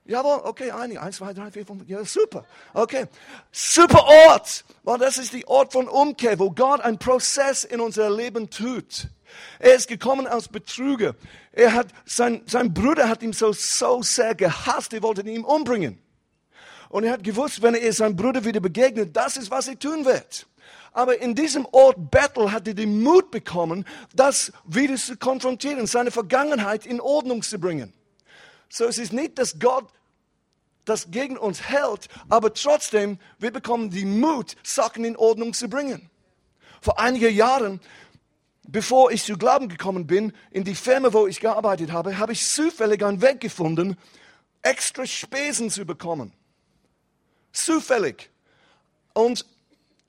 Jawohl, 0.09 0.41
okay, 0.45 0.71
einige. 0.71 1.03
Eins, 1.03 1.17
zwei, 1.17 1.33
drei, 1.33 1.51
vier, 1.51 1.67
fünf. 1.67 1.83
Ja, 1.89 2.05
super. 2.05 2.45
Okay. 2.73 3.07
Super 3.51 4.05
Ort. 4.29 4.65
Well, 4.85 4.99
das 4.99 5.19
ist 5.19 5.33
die 5.33 5.47
Ort 5.49 5.73
von 5.73 5.89
Umkehr, 5.89 6.39
wo 6.39 6.51
Gott 6.51 6.81
einen 6.81 6.99
Prozess 6.99 7.65
in 7.65 7.81
unser 7.81 8.09
Leben 8.09 8.49
tut. 8.49 9.09
Er 9.59 9.75
ist 9.75 9.89
gekommen 9.89 10.29
als 10.29 10.49
Betrüger. 10.49 11.17
Er 11.51 11.73
hat, 11.73 11.89
sein, 12.05 12.43
sein 12.47 12.73
Bruder 12.73 13.09
hat 13.09 13.23
ihn 13.23 13.33
so, 13.33 13.53
so 13.53 14.03
sehr 14.03 14.35
gehasst, 14.37 14.93
er 14.93 15.03
wollte 15.03 15.29
ihn 15.29 15.45
umbringen. 15.45 15.99
Und 16.89 17.05
er 17.05 17.13
hat 17.13 17.25
gewusst, 17.25 17.63
wenn 17.63 17.75
er 17.75 17.93
seinem 17.93 18.17
Bruder 18.17 18.45
wieder 18.45 18.61
begegnet, 18.61 19.17
das 19.17 19.37
ist, 19.37 19.51
was 19.51 19.69
er 19.69 19.79
tun 19.79 20.05
wird. 20.05 20.47
Aber 20.93 21.21
in 21.21 21.35
diesem 21.35 21.67
Ort 21.73 22.11
Bethel 22.11 22.53
hat 22.53 22.67
er 22.67 22.75
den 22.75 23.03
Mut 23.03 23.31
bekommen, 23.31 23.85
das 24.15 24.53
wieder 24.65 24.97
zu 24.97 25.17
konfrontieren, 25.17 25.87
seine 25.87 26.11
Vergangenheit 26.11 26.87
in 26.87 27.01
Ordnung 27.01 27.43
zu 27.43 27.59
bringen. 27.59 27.93
So 28.69 28.87
es 28.87 28.99
ist 28.99 29.13
nicht, 29.13 29.39
dass 29.39 29.59
Gott 29.59 29.87
das 30.85 31.11
gegen 31.11 31.37
uns 31.37 31.69
hält, 31.69 32.09
aber 32.29 32.55
trotzdem, 32.55 33.19
wir 33.39 33.51
bekommen 33.51 33.91
den 33.91 34.21
Mut, 34.21 34.57
Sachen 34.63 35.05
in 35.05 35.17
Ordnung 35.17 35.53
zu 35.53 35.69
bringen. 35.69 36.09
Vor 36.81 36.99
einigen 37.01 37.35
Jahren, 37.35 37.81
bevor 38.69 39.11
ich 39.11 39.25
zu 39.25 39.37
Glauben 39.37 39.69
gekommen 39.69 40.07
bin, 40.07 40.33
in 40.51 40.63
die 40.65 40.77
Firma, 40.77 41.13
wo 41.13 41.27
ich 41.27 41.41
gearbeitet 41.41 41.93
habe, 41.93 42.19
habe 42.19 42.33
ich 42.33 42.47
zufällig 42.47 43.05
einen 43.05 43.21
Weg 43.21 43.41
gefunden, 43.41 43.97
extra 44.63 45.05
Spesen 45.05 45.71
zu 45.71 45.85
bekommen 45.85 46.33
zufällig. 47.57 48.31
Und 49.13 49.47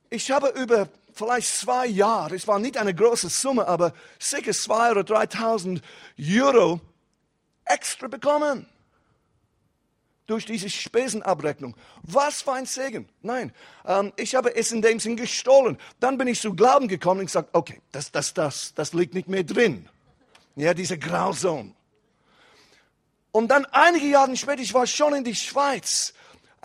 ich 0.09 0.31
habe 0.31 0.49
über 0.49 0.89
vielleicht 1.13 1.47
zwei 1.47 1.87
Jahre, 1.87 2.35
es 2.35 2.47
war 2.47 2.59
nicht 2.59 2.77
eine 2.77 2.93
große 2.93 3.29
Summe, 3.29 3.67
aber 3.67 3.93
sicher 4.19 4.53
zwei 4.53 4.91
oder 4.91 5.01
3.000 5.01 5.81
Euro 6.39 6.79
extra 7.65 8.07
bekommen. 8.07 8.67
Durch 10.27 10.45
diese 10.45 10.69
Spesenabrechnung. 10.69 11.73
Was 12.03 12.41
für 12.41 12.51
ein 12.51 12.65
Segen. 12.65 13.07
Nein, 13.21 13.53
ähm, 13.85 14.11
ich 14.17 14.35
habe 14.35 14.53
es 14.53 14.73
in 14.73 14.81
dem 14.81 14.99
Sinn 14.99 15.15
gestohlen. 15.15 15.77
Dann 16.01 16.17
bin 16.17 16.27
ich 16.27 16.41
zu 16.41 16.53
Glauben 16.53 16.89
gekommen 16.89 17.21
und 17.21 17.27
gesagt, 17.27 17.49
okay, 17.53 17.81
das, 17.93 18.11
das, 18.11 18.33
das, 18.33 18.73
das 18.73 18.91
liegt 18.91 19.13
nicht 19.13 19.29
mehr 19.29 19.45
drin. 19.45 19.87
Ja, 20.57 20.73
diese 20.73 20.99
Grauzone. 20.99 21.73
Und 23.31 23.49
dann 23.49 23.65
einige 23.67 24.07
Jahre 24.07 24.35
später, 24.35 24.61
ich 24.61 24.73
war 24.73 24.85
schon 24.85 25.13
in 25.13 25.23
die 25.23 25.35
Schweiz 25.35 26.13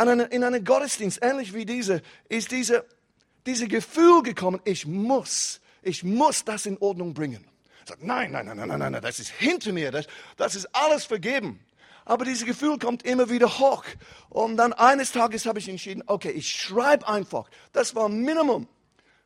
in 0.08 0.44
einen 0.44 0.64
Gottesdienst, 0.64 1.20
ähnlich 1.22 1.54
wie 1.54 1.64
diese, 1.64 2.02
ist 2.28 2.50
diese, 2.50 2.84
diese 3.46 3.68
Gefühl 3.68 4.22
gekommen, 4.22 4.60
ich 4.64 4.86
muss, 4.86 5.60
ich 5.82 6.04
muss 6.04 6.44
das 6.44 6.66
in 6.66 6.78
Ordnung 6.78 7.14
bringen. 7.14 7.44
Sagt, 7.84 8.02
nein, 8.02 8.30
nein, 8.32 8.46
nein, 8.46 8.56
nein, 8.56 8.68
nein, 8.68 8.92
nein, 8.92 9.02
das 9.02 9.18
ist 9.18 9.30
hinter 9.30 9.72
mir, 9.72 9.90
das, 9.90 10.06
das 10.36 10.54
ist 10.54 10.66
alles 10.74 11.04
vergeben. 11.04 11.60
Aber 12.04 12.24
dieses 12.24 12.44
Gefühl 12.44 12.78
kommt 12.78 13.04
immer 13.04 13.30
wieder 13.30 13.58
hoch. 13.58 13.84
Und 14.28 14.56
dann 14.56 14.72
eines 14.72 15.12
Tages 15.12 15.46
habe 15.46 15.58
ich 15.58 15.68
entschieden, 15.68 16.02
okay, 16.06 16.30
ich 16.30 16.50
schreibe 16.50 17.06
einfach. 17.06 17.48
Das 17.72 17.94
war 17.94 18.08
Minimum 18.08 18.66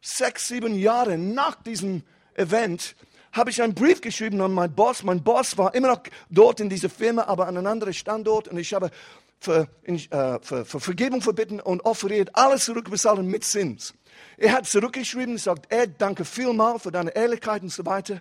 sechs, 0.00 0.48
sieben 0.48 0.78
Jahre 0.78 1.16
nach 1.16 1.56
diesem 1.62 2.02
Event 2.34 2.94
habe 3.32 3.50
ich 3.50 3.62
einen 3.62 3.74
Brief 3.74 4.00
geschrieben 4.00 4.40
an 4.40 4.52
meinen 4.52 4.74
Boss. 4.74 5.02
Mein 5.02 5.22
Boss 5.22 5.58
war 5.58 5.74
immer 5.74 5.88
noch 5.88 6.00
dort 6.30 6.60
in 6.60 6.70
dieser 6.70 6.88
Firma, 6.88 7.24
aber 7.24 7.46
an 7.46 7.56
einem 7.56 7.66
anderen 7.66 7.92
Standort. 7.92 8.48
Und 8.48 8.56
ich 8.58 8.72
habe 8.72 8.90
für, 9.38 9.68
äh, 9.84 10.38
für, 10.42 10.64
für 10.64 10.80
Vergebung 10.80 11.22
verbitten 11.22 11.60
und 11.60 11.84
offeriert 11.84 12.30
alles 12.34 12.64
zurückbezahlen 12.64 13.26
mit 13.26 13.44
Zins. 13.44 13.94
Er 14.36 14.52
hat 14.52 14.66
zurückgeschrieben 14.66 15.34
und 15.34 15.40
sagt, 15.40 15.72
Ed, 15.72 15.94
danke 15.98 16.24
vielmal 16.24 16.78
für 16.78 16.90
deine 16.90 17.14
Ehrlichkeit 17.14 17.62
und 17.62 17.70
so 17.70 17.84
weiter. 17.86 18.20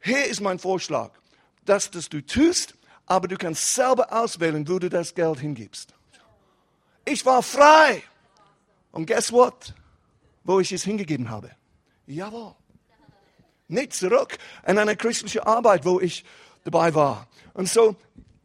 Hier 0.00 0.24
ist 0.26 0.40
mein 0.40 0.58
Vorschlag, 0.58 1.10
dass 1.64 1.90
das 1.90 2.08
du 2.08 2.20
tust, 2.20 2.74
aber 3.06 3.28
du 3.28 3.36
kannst 3.36 3.74
selber 3.74 4.12
auswählen, 4.12 4.68
wo 4.68 4.78
du 4.78 4.88
das 4.88 5.14
Geld 5.14 5.40
hingibst. 5.40 5.94
Ich 7.04 7.24
war 7.24 7.42
frei. 7.42 8.02
Und 8.92 9.06
guess 9.06 9.32
what? 9.32 9.74
Wo 10.44 10.60
ich 10.60 10.72
es 10.72 10.84
hingegeben 10.84 11.30
habe. 11.30 11.50
Jawohl. 12.06 12.54
Nicht 13.68 13.94
zurück 13.94 14.38
in 14.66 14.78
eine 14.78 14.96
christliche 14.96 15.46
Arbeit, 15.46 15.84
wo 15.84 16.00
ich 16.00 16.24
dabei 16.64 16.94
war. 16.94 17.28
Und 17.54 17.68
so, 17.68 17.96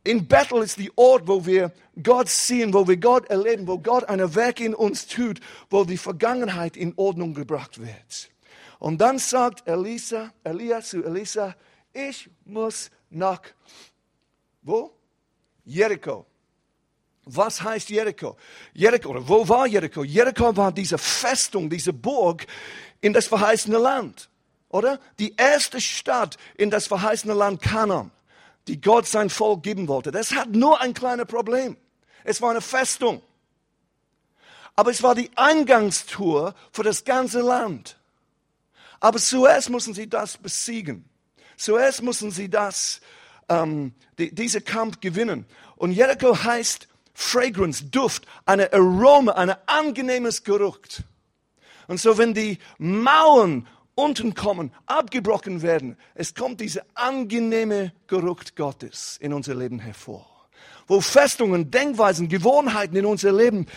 in 0.03 0.27
Bethel 0.27 0.63
ist 0.63 0.77
die 0.77 0.91
Ort, 0.95 1.27
wo 1.27 1.45
wir 1.45 1.71
Gott 2.01 2.29
sehen, 2.29 2.73
wo 2.73 2.87
wir 2.87 2.97
Gott 2.97 3.29
erleben, 3.29 3.67
wo 3.67 3.77
Gott 3.77 4.05
eine 4.05 4.33
Werk 4.35 4.59
in 4.59 4.73
uns 4.73 5.07
tut, 5.07 5.39
wo 5.69 5.83
die 5.83 5.97
Vergangenheit 5.97 6.77
in 6.77 6.93
Ordnung 6.95 7.33
gebracht 7.33 7.79
wird. 7.79 8.31
Und 8.79 8.99
dann 8.99 9.19
sagt 9.19 9.67
Elisa, 9.67 10.31
Elia 10.43 10.81
zu 10.81 11.03
Elisa, 11.03 11.55
ich 11.91 12.29
muss 12.45 12.89
nach, 13.09 13.41
wo? 14.61 14.93
Jericho. 15.65 16.25
Was 17.25 17.61
heißt 17.61 17.89
Jericho? 17.89 18.37
Jericho, 18.73 19.09
oder 19.09 19.27
wo 19.27 19.47
war 19.47 19.67
Jericho? 19.67 20.03
Jericho 20.03 20.55
war 20.55 20.71
diese 20.71 20.97
Festung, 20.97 21.69
diese 21.69 21.93
Burg 21.93 22.47
in 23.01 23.13
das 23.13 23.27
verheißene 23.27 23.77
Land, 23.77 24.29
oder? 24.69 24.99
Die 25.19 25.35
erste 25.35 25.81
Stadt 25.81 26.37
in 26.57 26.69
das 26.69 26.87
verheißene 26.87 27.33
Land 27.33 27.61
Kanan 27.61 28.11
die 28.69 28.79
Gott 28.79 29.07
sein 29.07 29.29
Volk 29.31 29.63
geben 29.63 29.87
wollte. 29.87 30.11
Das 30.11 30.31
hat 30.31 30.49
nur 30.49 30.79
ein 30.79 30.93
kleines 30.93 31.25
Problem. 31.25 31.75
Es 32.23 32.41
war 32.41 32.51
eine 32.51 32.61
Festung. 32.61 33.21
Aber 34.75 34.91
es 34.91 35.01
war 35.01 35.15
die 35.15 35.31
Eingangstour 35.35 36.53
für 36.71 36.83
das 36.83 37.03
ganze 37.03 37.41
Land. 37.41 37.97
Aber 38.99 39.17
zuerst 39.17 39.69
mussten 39.69 39.93
sie 39.93 40.07
das 40.07 40.37
besiegen. 40.37 41.09
Zuerst 41.57 42.03
mussten 42.03 42.31
sie 42.31 42.49
das, 42.49 43.01
ähm, 43.49 43.93
die, 44.17 44.33
diese 44.33 44.61
Kampf 44.61 44.99
gewinnen. 44.99 45.45
Und 45.75 45.91
Jericho 45.91 46.43
heißt 46.43 46.87
Fragrance, 47.13 47.85
Duft, 47.85 48.25
eine 48.45 48.71
Aroma, 48.71 49.33
ein 49.33 49.55
angenehmes 49.65 50.43
Geruch. 50.43 50.79
Und 51.87 51.99
so, 51.99 52.17
wenn 52.19 52.35
die 52.35 52.59
Mauern 52.77 53.67
unten 53.99 54.33
kommen, 54.33 54.71
abgebrochen 54.85 55.61
werden. 55.61 55.97
Es 56.15 56.33
kommt 56.33 56.61
dieser 56.61 56.83
angenehme 56.93 57.91
Geruch 58.07 58.43
Gottes 58.55 59.17
in 59.19 59.33
unser 59.33 59.55
Leben 59.55 59.79
hervor. 59.79 60.25
Wo 60.87 61.01
Festungen, 61.01 61.69
Denkweisen, 61.69 62.29
Gewohnheiten 62.29 62.95
in 62.95 63.05
unser 63.05 63.31
Leben 63.31 63.67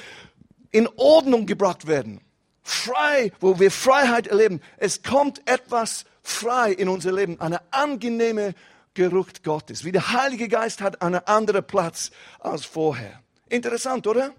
in 0.70 0.88
Ordnung 0.96 1.46
gebracht 1.46 1.87
werden. 1.87 2.20
Frei, 2.62 3.32
wo 3.40 3.58
wir 3.58 3.70
Freiheit 3.70 4.28
erleben. 4.28 4.61
Es 4.76 5.02
kommt 5.02 5.42
etwas 5.46 6.04
frei 6.22 6.72
in 6.72 6.88
unser 6.88 7.12
Leben. 7.12 7.40
Eine 7.40 7.61
angenehme 7.72 8.54
Geruch 8.94 9.28
Gottes. 9.42 9.85
Wie 9.85 9.92
der 9.92 10.12
Heilige 10.12 10.48
Geist 10.48 10.80
hat 10.80 11.02
einen 11.02 11.26
anderen 11.26 11.66
Platz 11.66 12.12
als 12.38 12.64
vorher. 12.64 13.20
Interessant, 13.48 14.06
oder? 14.06 14.32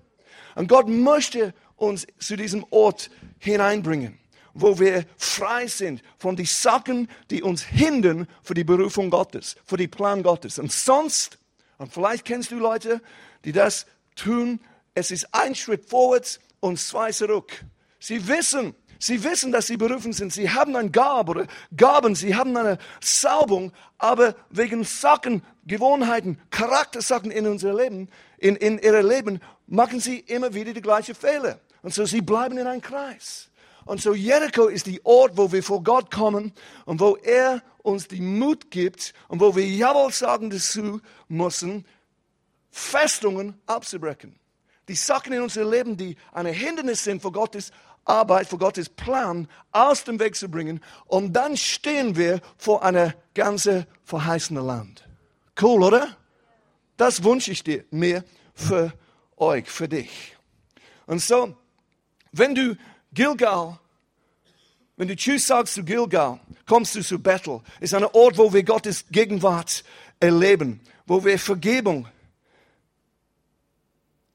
Und 0.56 0.70
Gott 0.70 0.88
möchte 0.88 1.54
uns 1.76 2.08
zu 2.20 2.38
diesem 2.38 2.66
Ort 2.70 3.10
hineinbringen 3.40 4.23
wo 4.54 4.80
wir 4.80 5.06
frei 5.18 5.68
sind 5.68 6.02
von 6.18 6.36
den 6.36 6.46
Sachen, 6.46 7.10
die 7.30 7.42
uns 7.42 7.64
hindern 7.64 8.28
für 8.44 8.54
die 8.54 8.64
Berufung 8.64 9.10
Gottes, 9.10 9.56
für 9.66 9.78
den 9.78 9.90
Plan 9.90 10.24
Gottes. 10.24 10.60
Und 10.60 10.72
sonst, 10.72 11.40
und 11.78 11.92
vielleicht 11.92 12.26
kennst 12.26 12.52
du 12.52 12.56
Leute, 12.56 13.02
die 13.46 13.52
das 13.52 13.86
tun, 14.16 14.60
es 14.94 15.12
ist 15.12 15.34
ein 15.34 15.56
Schritt 15.56 15.90
vorwärts 15.90 16.40
und 16.60 16.80
zwei 16.80 17.12
zurück. 17.12 17.66
Sie 18.00 18.28
wissen, 18.28 18.76
sie 19.00 19.24
wissen, 19.24 19.52
dass 19.52 19.68
sie 19.68 19.78
berufen 19.78 20.14
sind. 20.14 20.32
Sie 20.32 20.50
haben 20.50 20.76
ein 20.76 20.92
Gab 20.92 21.30
oder 21.30 21.48
Gaben, 21.76 22.16
sie 22.16 22.36
haben 22.36 22.56
eine 22.56 22.78
Saubung, 23.02 23.72
aber 23.98 24.36
wegen 24.50 24.84
Sachen, 24.84 25.42
Gewohnheiten, 25.66 26.40
Charaktersachen 26.52 27.32
in 27.32 27.48
unser 27.48 27.74
Leben, 27.74 28.10
in, 28.38 28.56
in 28.56 28.78
ihrem 28.78 29.08
Leben, 29.08 29.42
machen 29.68 30.00
sie 30.00 30.20
immer 30.20 30.54
wieder 30.54 30.74
die 30.74 30.82
gleichen 30.82 31.16
Fehler. 31.16 31.60
Und 31.82 31.94
so 31.94 32.06
sie 32.06 32.22
bleiben 32.22 32.58
in 32.58 32.68
einem 32.68 32.82
Kreis. 32.82 33.50
Und 33.86 34.02
so 34.02 34.14
Jericho 34.14 34.68
ist 34.68 34.86
die 34.88 35.04
Ort, 35.06 35.38
wo 35.38 35.52
wir 35.52 35.64
vor 35.64 35.84
Gott 35.84 36.12
kommen 36.12 36.54
und 36.86 37.00
wo 37.00 37.16
er 37.18 37.62
uns 37.82 38.08
die 38.08 38.22
Mut 38.22 38.72
gibt 38.72 39.14
und 39.28 39.40
wo 39.42 39.56
wir 39.56 39.68
Jawohl 39.68 40.12
sagen 40.12 40.50
dazu 40.50 41.02
müssen, 41.28 41.86
Festungen 42.72 43.60
abzubrechen. 43.66 44.40
Die 44.88 44.96
Sachen 44.96 45.34
in 45.34 45.42
unserem 45.42 45.72
Leben, 45.72 45.98
die 45.98 46.18
eine 46.32 46.50
Hindernis 46.50 47.04
sind 47.04 47.22
vor 47.22 47.32
Gottes, 47.32 47.72
Arbeit, 48.06 48.48
vor 48.48 48.60
Gottes 48.60 48.90
Plan 48.90 49.48
aus 49.72 50.04
dem 50.04 50.20
Weg 50.20 50.36
zu 50.36 50.50
bringen. 50.50 50.82
Und 51.06 51.34
dann 51.34 51.56
stehen 51.56 52.16
wir 52.16 52.42
vor 52.58 52.84
einer 52.84 53.14
ganze 53.34 53.88
verheißene 54.04 54.62
Land. 54.62 55.08
Cool, 55.62 55.84
oder? 55.84 56.18
Das 56.98 57.24
wünsche 57.24 57.52
ich 57.52 57.64
dir, 57.64 57.86
mir 57.92 58.24
für 58.54 58.94
euch, 59.38 59.70
für 59.70 59.88
dich. 59.88 60.36
Und 61.06 61.22
so, 61.22 61.56
wenn 62.32 62.56
du 62.56 62.78
Gilgal, 63.14 63.80
wenn 64.96 65.08
du 65.08 65.16
Tschüss 65.16 65.48
sagst 65.48 65.74
zu 65.76 65.84
Gilgal, 65.84 66.40
kommst 66.68 66.96
du 66.96 67.02
zu 67.02 67.20
Bethel. 67.20 67.62
Ist 67.80 67.94
ein 67.94 68.06
Ort, 68.06 68.38
wo 68.38 68.54
wir 68.54 68.64
Gottes 68.64 69.06
Gegenwart 69.12 69.84
erleben, 70.20 70.82
wo 71.06 71.24
wir 71.24 71.38
Vergebung 71.40 72.08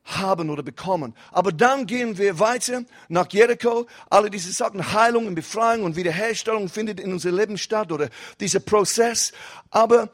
haben 0.05 0.51
oder 0.51 0.63
bekommen. 0.63 1.15
Aber 1.33 1.53
dann 1.53 1.87
gehen 1.87 2.19
wir 2.19 2.39
weiter 2.39 2.85
nach 3.09 3.31
Jericho. 3.31 3.87
Alle 4.09 4.31
diese 4.31 4.53
Sachen, 4.53 4.93
Heilung 4.93 5.27
und 5.27 5.35
Befreiung 5.35 5.85
und 5.85 5.97
Wiederherstellung 5.97 6.69
findet 6.69 6.99
in 7.01 7.13
unserem 7.13 7.37
Leben 7.37 7.59
statt 7.59 7.93
oder 7.93 8.09
dieser 8.41 8.61
Prozess. 8.61 9.33
Aber 9.71 10.11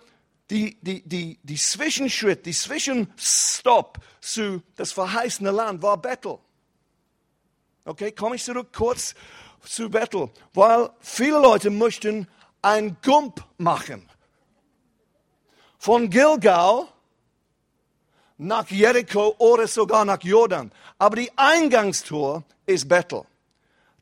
die, 0.50 0.79
die, 0.83 1.03
die, 1.09 1.38
die 1.42 1.57
Zwischenschritt, 1.57 2.44
die 2.44 2.53
Zwischenstopp 2.53 3.98
zu 4.20 4.62
das 4.77 4.92
verheißene 4.92 5.50
Land 5.50 5.83
war 5.83 5.96
Bethel. 5.96 6.38
Okay, 7.86 8.12
komme 8.12 8.36
ich 8.36 8.44
zurück 8.44 8.68
kurz 8.72 9.14
zu 9.62 9.90
Bethel, 9.90 10.30
weil 10.54 10.90
viele 11.00 11.38
Leute 11.38 11.70
möchten 11.70 12.28
ein 12.62 12.96
Gump 13.02 13.44
machen. 13.58 14.08
Von 15.78 16.08
Gilgal 16.08 16.88
nach 18.38 18.70
Jericho 18.70 19.34
oder 19.38 19.68
sogar 19.68 20.04
nach 20.04 20.22
Jordan. 20.22 20.72
Aber 20.98 21.16
die 21.16 21.30
Eingangstor 21.36 22.42
ist 22.64 22.88
Bethel. 22.88 23.24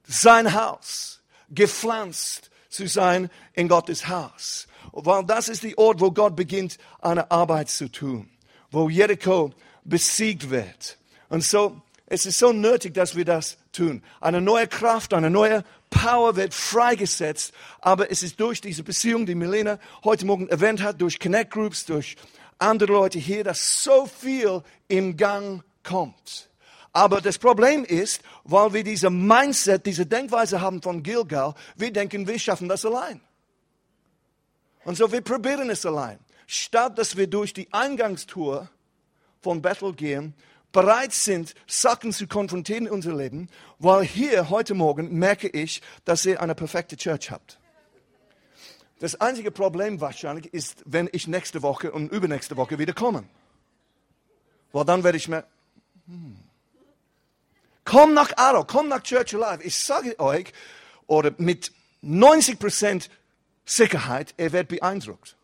Sein 0.05 0.55
Haus, 0.55 1.21
gepflanzt 1.51 2.51
zu 2.69 2.87
sein 2.87 3.31
in 3.53 3.69
Gottes 3.69 4.07
Haus. 4.07 4.69
Weil 4.93 5.25
das 5.25 5.49
ist 5.49 5.65
der 5.65 5.77
Ort, 5.77 6.01
wo 6.01 6.11
Gott 6.13 6.37
beginnt, 6.37 6.79
eine 7.01 7.31
Arbeit 7.31 7.69
zu 7.69 7.91
tun. 7.91 8.31
Wo 8.71 8.89
Jericho 8.89 9.51
besiegt 9.85 10.51
wird. 10.51 10.99
Und 11.29 11.43
so, 11.43 11.83
es 12.07 12.27
ist 12.27 12.39
so 12.39 12.53
nötig, 12.53 12.95
dass 12.95 13.17
wir 13.17 13.25
das 13.25 13.59
tun. 13.73 14.03
Eine 14.21 14.41
neue 14.41 14.67
Kraft, 14.67 15.15
eine 15.15 15.31
neue 15.31 15.65
Power 15.91 16.37
wird 16.37 16.55
freigesetzt. 16.55 17.53
Aber 17.81 18.11
es 18.11 18.23
ist 18.23 18.39
durch 18.41 18.61
diese 18.61 18.83
Beziehung, 18.83 19.27
die 19.27 19.35
Melina 19.35 19.79
heute 20.05 20.27
Morgen 20.27 20.49
erwähnt 20.49 20.83
hat, 20.83 21.01
durch 21.01 21.19
Connect 21.19 21.51
Groups, 21.51 21.85
durch 21.85 22.17
andere 22.59 22.93
Leute 22.93 23.19
hier, 23.19 23.45
dass 23.45 23.83
so 23.83 24.07
viel 24.07 24.63
im 24.89 25.17
Gang 25.17 25.63
kommt. 25.83 26.49
Aber 26.93 27.21
das 27.21 27.39
Problem 27.39 27.85
ist, 27.85 28.23
weil 28.45 28.73
wir 28.75 28.85
diese 28.85 29.09
Mindset, 29.09 29.87
diese 29.87 30.07
Denkweise 30.07 30.61
haben 30.61 30.83
von 30.83 31.03
Gilgal, 31.03 31.55
wir 31.77 31.93
denken, 31.93 32.27
wir 32.27 32.39
schaffen 32.39 32.69
das 32.69 32.85
allein. 32.85 33.21
Und 34.85 34.97
so 34.97 35.11
wir 35.11 35.23
probieren 35.23 35.71
es 35.71 35.87
allein. 35.87 36.19
Statt 36.47 36.99
dass 36.99 37.17
wir 37.17 37.27
durch 37.27 37.55
die 37.55 37.73
Eingangstour 37.73 38.69
von 39.41 39.63
Bethel 39.63 39.95
gehen, 39.95 40.35
bereit 40.73 41.13
sind, 41.13 41.55
Sachen 41.67 42.13
zu 42.13 42.27
konfrontieren 42.27 42.87
in 42.87 42.93
unser 42.93 43.15
Leben, 43.15 43.49
weil 43.79 44.05
hier 44.05 44.51
heute 44.51 44.75
Morgen 44.75 45.19
merke 45.19 45.49
ich, 45.49 45.83
dass 46.05 46.25
ihr 46.25 46.41
eine 46.41 46.55
perfekte 46.55 46.97
Church 46.97 47.31
habt. 47.31 47.59
Das 48.99 49.21
einzige 49.21 49.51
Problem 49.51 50.01
wahrscheinlich 50.01 50.53
ist, 50.55 50.83
wenn 50.87 51.09
ich 51.13 51.27
nächste 51.27 51.63
Woche 51.63 51.91
und 51.91 52.13
übernächste 52.13 52.57
Woche 52.57 52.79
wieder 52.79 52.93
komme. 52.93 53.25
Weil 54.73 54.85
dann 54.85 55.05
werde 55.05 55.19
ich 55.19 55.29
mir, 55.29 55.45
hm. 56.07 56.37
komm 57.85 58.15
nach 58.15 58.37
Arrow, 58.37 58.67
komm 58.67 58.89
nach 58.89 59.03
Church 59.03 59.35
Alive. 59.35 59.65
Ich 59.65 59.79
sage 59.79 60.19
euch, 60.19 60.53
oder 61.07 61.33
mit 61.39 61.73
90% 62.03 63.09
Sicherheit, 63.65 64.35
er 64.37 64.53
wird 64.53 64.69
beeindruckt. 64.69 65.37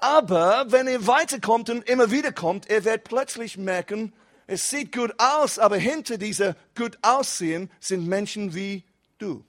Aber 0.00 0.66
wenn 0.68 0.86
er 0.86 1.06
weiterkommt 1.06 1.70
und 1.70 1.88
immer 1.88 2.10
wieder 2.10 2.32
kommt, 2.32 2.70
er 2.70 2.84
wird 2.84 3.04
plötzlich 3.04 3.56
merken, 3.56 4.12
es 4.46 4.70
sieht 4.70 4.92
gut 4.92 5.12
aus, 5.18 5.58
aber 5.58 5.76
hinter 5.76 6.16
dieser 6.16 6.56
gut 6.76 6.98
aussehen 7.02 7.70
sind 7.80 8.06
Menschen 8.06 8.54
wie 8.54 8.84
du 9.18 9.44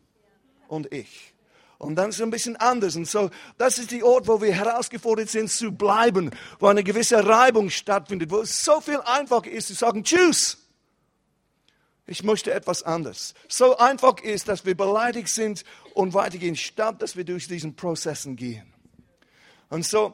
und 0.67 0.91
ich. 0.91 1.33
Und 1.77 1.95
dann 1.95 2.09
ist 2.09 2.15
es 2.15 2.21
ein 2.21 2.29
bisschen 2.29 2.57
anders. 2.57 2.97
Und 2.97 3.07
so, 3.07 3.29
das 3.57 3.77
ist 3.77 3.91
die 3.91 4.03
Ort, 4.03 4.27
wo 4.27 4.41
wir 4.41 4.51
herausgefordert 4.53 5.29
sind 5.29 5.49
zu 5.49 5.71
bleiben, 5.71 6.31
wo 6.59 6.67
eine 6.67 6.83
gewisse 6.83 7.25
Reibung 7.25 7.69
stattfindet, 7.69 8.29
wo 8.31 8.41
es 8.41 8.65
so 8.65 8.81
viel 8.81 8.99
einfacher 9.05 9.49
ist 9.49 9.67
zu 9.67 9.73
sagen, 9.73 10.03
tschüss. 10.03 10.57
Ich 12.05 12.23
möchte 12.23 12.51
etwas 12.51 12.83
anderes. 12.83 13.33
So 13.47 13.77
einfach 13.77 14.19
ist, 14.21 14.49
dass 14.49 14.65
wir 14.65 14.75
beleidigt 14.75 15.29
sind 15.29 15.63
und 15.93 16.13
weitergehen, 16.13 16.57
statt 16.57 17.01
dass 17.01 17.15
wir 17.15 17.23
durch 17.23 17.47
diesen 17.47 17.75
Prozessen 17.75 18.35
gehen. 18.35 18.73
Und 19.69 19.85
so, 19.85 20.13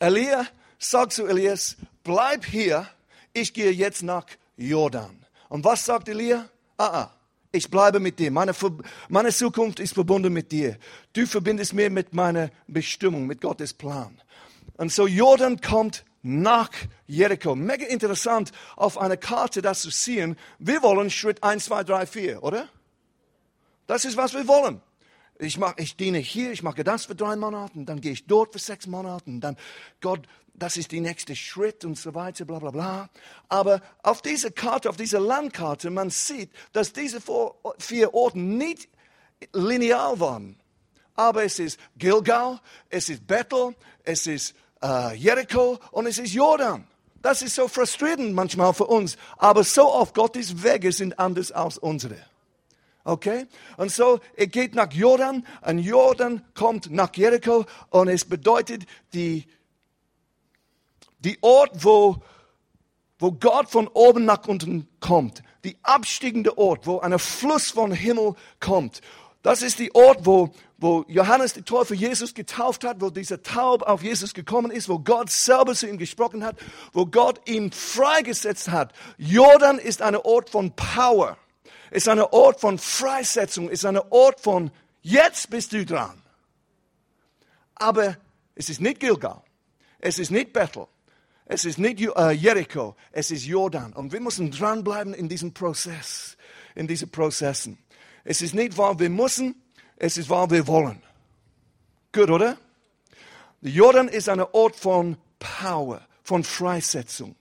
Elia 0.00 0.46
sagt 0.78 1.12
zu 1.12 1.26
Elias, 1.26 1.76
bleib 2.02 2.44
hier, 2.46 2.88
ich 3.34 3.52
gehe 3.52 3.70
jetzt 3.70 4.02
nach 4.02 4.24
Jordan. 4.56 5.24
Und 5.50 5.64
was 5.64 5.84
sagt 5.84 6.08
Elia? 6.08 6.48
Ah, 6.78 6.86
ah, 6.86 7.10
ich 7.52 7.70
bleibe 7.70 8.00
mit 8.00 8.18
dir. 8.18 8.30
Meine, 8.30 8.52
meine 9.08 9.30
Zukunft 9.30 9.78
ist 9.78 9.92
verbunden 9.92 10.32
mit 10.32 10.50
dir. 10.52 10.78
Du 11.12 11.26
verbindest 11.26 11.74
mir 11.74 11.90
mit 11.90 12.14
meiner 12.14 12.50
Bestimmung, 12.66 13.26
mit 13.26 13.42
Gottes 13.42 13.74
Plan. 13.74 14.20
Und 14.78 14.90
so 14.90 15.06
Jordan 15.06 15.60
kommt 15.60 16.06
nach 16.22 16.70
Jericho. 17.06 17.54
Mega 17.54 17.84
interessant, 17.86 18.52
auf 18.76 18.96
einer 18.96 19.18
Karte 19.18 19.60
das 19.60 19.82
zu 19.82 19.90
sehen. 19.90 20.36
Wir 20.58 20.82
wollen 20.82 21.10
Schritt 21.10 21.42
1, 21.42 21.66
2, 21.66 21.84
3, 21.84 22.06
4, 22.06 22.42
oder? 22.42 22.68
Das 23.86 24.06
ist, 24.06 24.16
was 24.16 24.32
wir 24.32 24.48
wollen. 24.48 24.80
Ich, 25.40 25.58
mach, 25.58 25.76
ich 25.78 25.96
diene 25.96 26.18
hier, 26.18 26.52
ich 26.52 26.62
mache 26.62 26.84
das 26.84 27.06
für 27.06 27.14
drei 27.14 27.34
Monate, 27.34 27.72
dann 27.76 28.00
gehe 28.00 28.12
ich 28.12 28.26
dort 28.26 28.52
für 28.52 28.58
sechs 28.58 28.86
Monate, 28.86 29.24
dann 29.26 29.56
Gott 30.00 30.26
das 30.60 30.76
ist 30.76 30.92
der 30.92 31.00
nächste 31.00 31.34
Schritt 31.34 31.84
und 31.84 31.96
so 31.96 32.14
weiter, 32.14 32.44
bla 32.44 32.58
bla 32.58 32.70
bla. 32.70 33.10
Aber 33.48 33.80
auf 34.02 34.20
dieser 34.20 34.50
Karte, 34.50 34.90
auf 34.90 34.96
dieser 34.96 35.18
Landkarte, 35.18 35.88
man 35.88 36.10
sieht, 36.10 36.50
dass 36.72 36.92
diese 36.92 37.20
vier 37.78 38.14
Orte 38.14 38.38
nicht 38.38 38.88
lineal 39.54 40.20
waren. 40.20 40.56
Aber 41.14 41.44
es 41.44 41.58
ist 41.58 41.80
Gilgal, 41.96 42.60
es 42.90 43.08
ist 43.08 43.26
Bethel, 43.26 43.74
es 44.04 44.26
ist 44.26 44.54
äh, 44.82 45.14
Jericho 45.14 45.78
und 45.92 46.06
es 46.06 46.18
ist 46.18 46.34
Jordan. 46.34 46.86
Das 47.22 47.42
ist 47.42 47.54
so 47.54 47.68
frustrierend 47.68 48.34
manchmal 48.34 48.72
für 48.72 48.86
uns. 48.86 49.16
Aber 49.36 49.64
so 49.64 49.90
oft 49.92 50.14
Gottes 50.14 50.62
Wege 50.62 50.92
sind 50.92 51.18
anders 51.18 51.52
als 51.52 51.78
unsere. 51.78 52.16
Okay? 53.04 53.46
Und 53.76 53.90
so, 53.90 54.20
er 54.36 54.46
geht 54.46 54.74
nach 54.74 54.92
Jordan, 54.92 55.46
und 55.66 55.78
Jordan 55.78 56.42
kommt 56.54 56.90
nach 56.90 57.14
Jericho 57.14 57.64
und 57.90 58.08
es 58.08 58.24
bedeutet, 58.24 58.84
die 59.12 59.46
die 61.20 61.38
Ort, 61.42 61.84
wo, 61.84 62.16
wo 63.18 63.32
Gott 63.32 63.70
von 63.70 63.88
oben 63.88 64.24
nach 64.24 64.46
unten 64.46 64.88
kommt. 65.00 65.42
Die 65.64 65.76
abstiegende 65.82 66.56
Ort, 66.56 66.86
wo 66.86 67.00
ein 67.00 67.18
Fluss 67.18 67.70
von 67.70 67.92
Himmel 67.92 68.34
kommt. 68.58 69.02
Das 69.42 69.62
ist 69.62 69.78
die 69.78 69.94
Ort, 69.94 70.26
wo, 70.26 70.50
wo 70.78 71.04
Johannes 71.08 71.54
die 71.54 71.62
Täufer 71.62 71.94
Jesus 71.94 72.34
getauft 72.34 72.84
hat, 72.84 73.00
wo 73.00 73.10
dieser 73.10 73.42
Taub 73.42 73.82
auf 73.82 74.02
Jesus 74.02 74.34
gekommen 74.34 74.70
ist, 74.70 74.88
wo 74.88 74.98
Gott 74.98 75.30
selber 75.30 75.74
zu 75.74 75.88
ihm 75.88 75.98
gesprochen 75.98 76.44
hat, 76.44 76.56
wo 76.92 77.06
Gott 77.06 77.46
ihn 77.48 77.72
freigesetzt 77.72 78.70
hat. 78.70 78.92
Jordan 79.16 79.78
ist 79.78 80.02
ein 80.02 80.16
Ort 80.16 80.50
von 80.50 80.72
Power, 80.72 81.38
ist 81.90 82.08
ein 82.08 82.20
Ort 82.20 82.60
von 82.60 82.78
Freisetzung, 82.78 83.68
ist 83.68 83.84
ein 83.84 83.98
Ort 83.98 84.40
von 84.40 84.70
jetzt 85.02 85.50
bist 85.50 85.72
du 85.72 85.84
dran. 85.84 86.22
Aber 87.74 88.16
es 88.54 88.68
ist 88.68 88.80
nicht 88.80 89.00
Gilgal, 89.00 89.42
es 89.98 90.18
ist 90.18 90.30
nicht 90.30 90.52
Bethel, 90.52 90.86
es 91.46 91.64
ist 91.64 91.78
nicht 91.78 92.00
äh, 92.00 92.30
Jericho, 92.30 92.94
es 93.10 93.30
ist 93.30 93.44
Jordan. 93.44 93.92
Und 93.92 94.12
wir 94.12 94.20
müssen 94.20 94.50
dranbleiben 94.50 95.14
in 95.14 95.28
diesem 95.28 95.52
Prozess, 95.52 96.36
in 96.74 96.86
diesen 96.86 97.10
Prozessen. 97.10 97.78
Es 98.22 98.42
ist 98.42 98.54
nicht, 98.54 98.76
weil 98.78 98.98
wir 98.98 99.10
müssen, 99.10 99.60
es 99.96 100.16
ist, 100.16 100.28
weil 100.30 100.50
wir 100.50 100.66
wollen. 100.66 101.02
Gut, 102.12 102.30
oder? 102.30 102.56
Jordan 103.62 104.08
ist 104.08 104.28
ein 104.28 104.40
Ort 104.40 104.76
von 104.76 105.16
Power, 105.38 106.06
von 106.22 106.44
Freisetzung. 106.44 107.34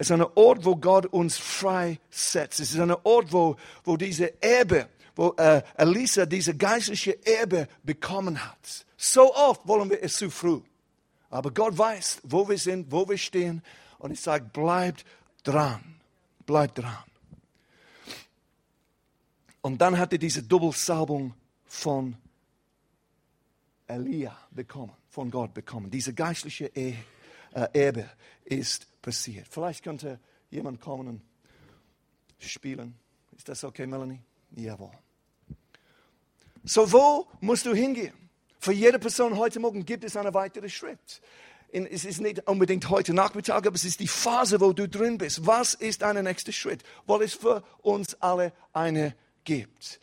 Es 0.00 0.10
ist 0.10 0.12
ein 0.12 0.22
Ort, 0.36 0.64
wo 0.64 0.76
Gott 0.76 1.06
uns 1.06 1.38
freisetzt. 1.38 2.60
Es 2.60 2.70
ist 2.70 2.78
ein 2.78 2.92
Ort, 3.02 3.32
wo, 3.32 3.56
wo 3.82 3.96
diese 3.96 4.40
Erbe, 4.40 4.88
wo 5.16 5.34
äh, 5.36 5.60
Elisa 5.76 6.24
diese 6.24 6.56
geistliche 6.56 7.18
Erbe 7.26 7.66
bekommen 7.82 8.38
hat. 8.38 8.86
So 8.96 9.34
oft 9.34 9.66
wollen 9.66 9.90
wir 9.90 10.00
es 10.00 10.14
zu 10.14 10.30
früh. 10.30 10.60
Aber 11.30 11.50
Gott 11.50 11.76
weiß, 11.76 12.20
wo 12.22 12.48
wir 12.48 12.58
sind, 12.58 12.92
wo 12.92 13.08
wir 13.08 13.18
stehen. 13.18 13.60
Und 13.98 14.12
ich 14.12 14.20
sage, 14.20 14.44
bleibt 14.52 15.04
dran. 15.42 15.96
Bleibt 16.46 16.78
dran. 16.78 17.02
Und 19.62 19.78
dann 19.78 19.98
hat 19.98 20.12
er 20.12 20.18
diese 20.18 20.44
Doppelsalbung 20.44 21.34
von 21.66 22.16
Elia 23.88 24.38
bekommen, 24.52 24.92
von 25.10 25.28
Gott 25.28 25.52
bekommen. 25.52 25.90
Diese 25.90 26.14
geistliche 26.14 26.66
e 26.66 26.94
Erbe 27.50 28.08
ist 28.48 28.86
passiert. 29.02 29.46
Vielleicht 29.48 29.84
könnte 29.84 30.18
jemand 30.50 30.80
kommen 30.80 31.08
und 31.08 31.22
spielen. 32.38 32.94
Ist 33.36 33.48
das 33.48 33.64
okay, 33.64 33.86
Melanie? 33.86 34.20
Jawohl. 34.56 34.90
So, 36.64 36.90
wo 36.92 37.26
musst 37.40 37.66
du 37.66 37.74
hingehen? 37.74 38.14
Für 38.58 38.72
jede 38.72 38.98
Person 38.98 39.36
heute 39.36 39.60
Morgen 39.60 39.84
gibt 39.84 40.04
es 40.04 40.16
einen 40.16 40.34
weiteren 40.34 40.68
Schritt. 40.68 41.20
Es 41.70 42.04
ist 42.04 42.20
nicht 42.20 42.48
unbedingt 42.48 42.88
heute 42.88 43.12
Nachmittag, 43.12 43.66
aber 43.66 43.76
es 43.76 43.84
ist 43.84 44.00
die 44.00 44.08
Phase, 44.08 44.60
wo 44.60 44.72
du 44.72 44.88
drin 44.88 45.18
bist. 45.18 45.46
Was 45.46 45.74
ist 45.74 46.02
dein 46.02 46.24
nächster 46.24 46.52
Schritt? 46.52 46.82
Weil 47.06 47.22
es 47.22 47.34
für 47.34 47.62
uns 47.82 48.14
alle 48.20 48.52
eine 48.72 49.14
gibt. 49.44 50.00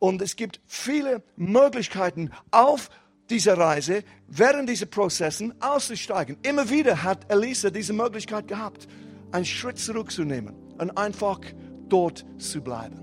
Und 0.00 0.20
es 0.20 0.36
gibt 0.36 0.60
viele 0.66 1.22
Möglichkeiten 1.36 2.30
auf 2.50 2.90
dieser 3.30 3.56
Reise, 3.56 4.04
während 4.28 4.68
dieser 4.68 4.86
Prozessen 4.86 5.54
auszusteigen. 5.60 6.36
Immer 6.42 6.68
wieder 6.70 7.02
hat 7.02 7.30
Elisa 7.32 7.70
diese 7.70 7.92
Möglichkeit 7.92 8.48
gehabt, 8.48 8.86
einen 9.32 9.44
Schritt 9.44 9.78
zurückzunehmen 9.78 10.54
und 10.78 10.96
einfach 10.96 11.40
dort 11.88 12.24
zu 12.38 12.60
bleiben. 12.62 13.00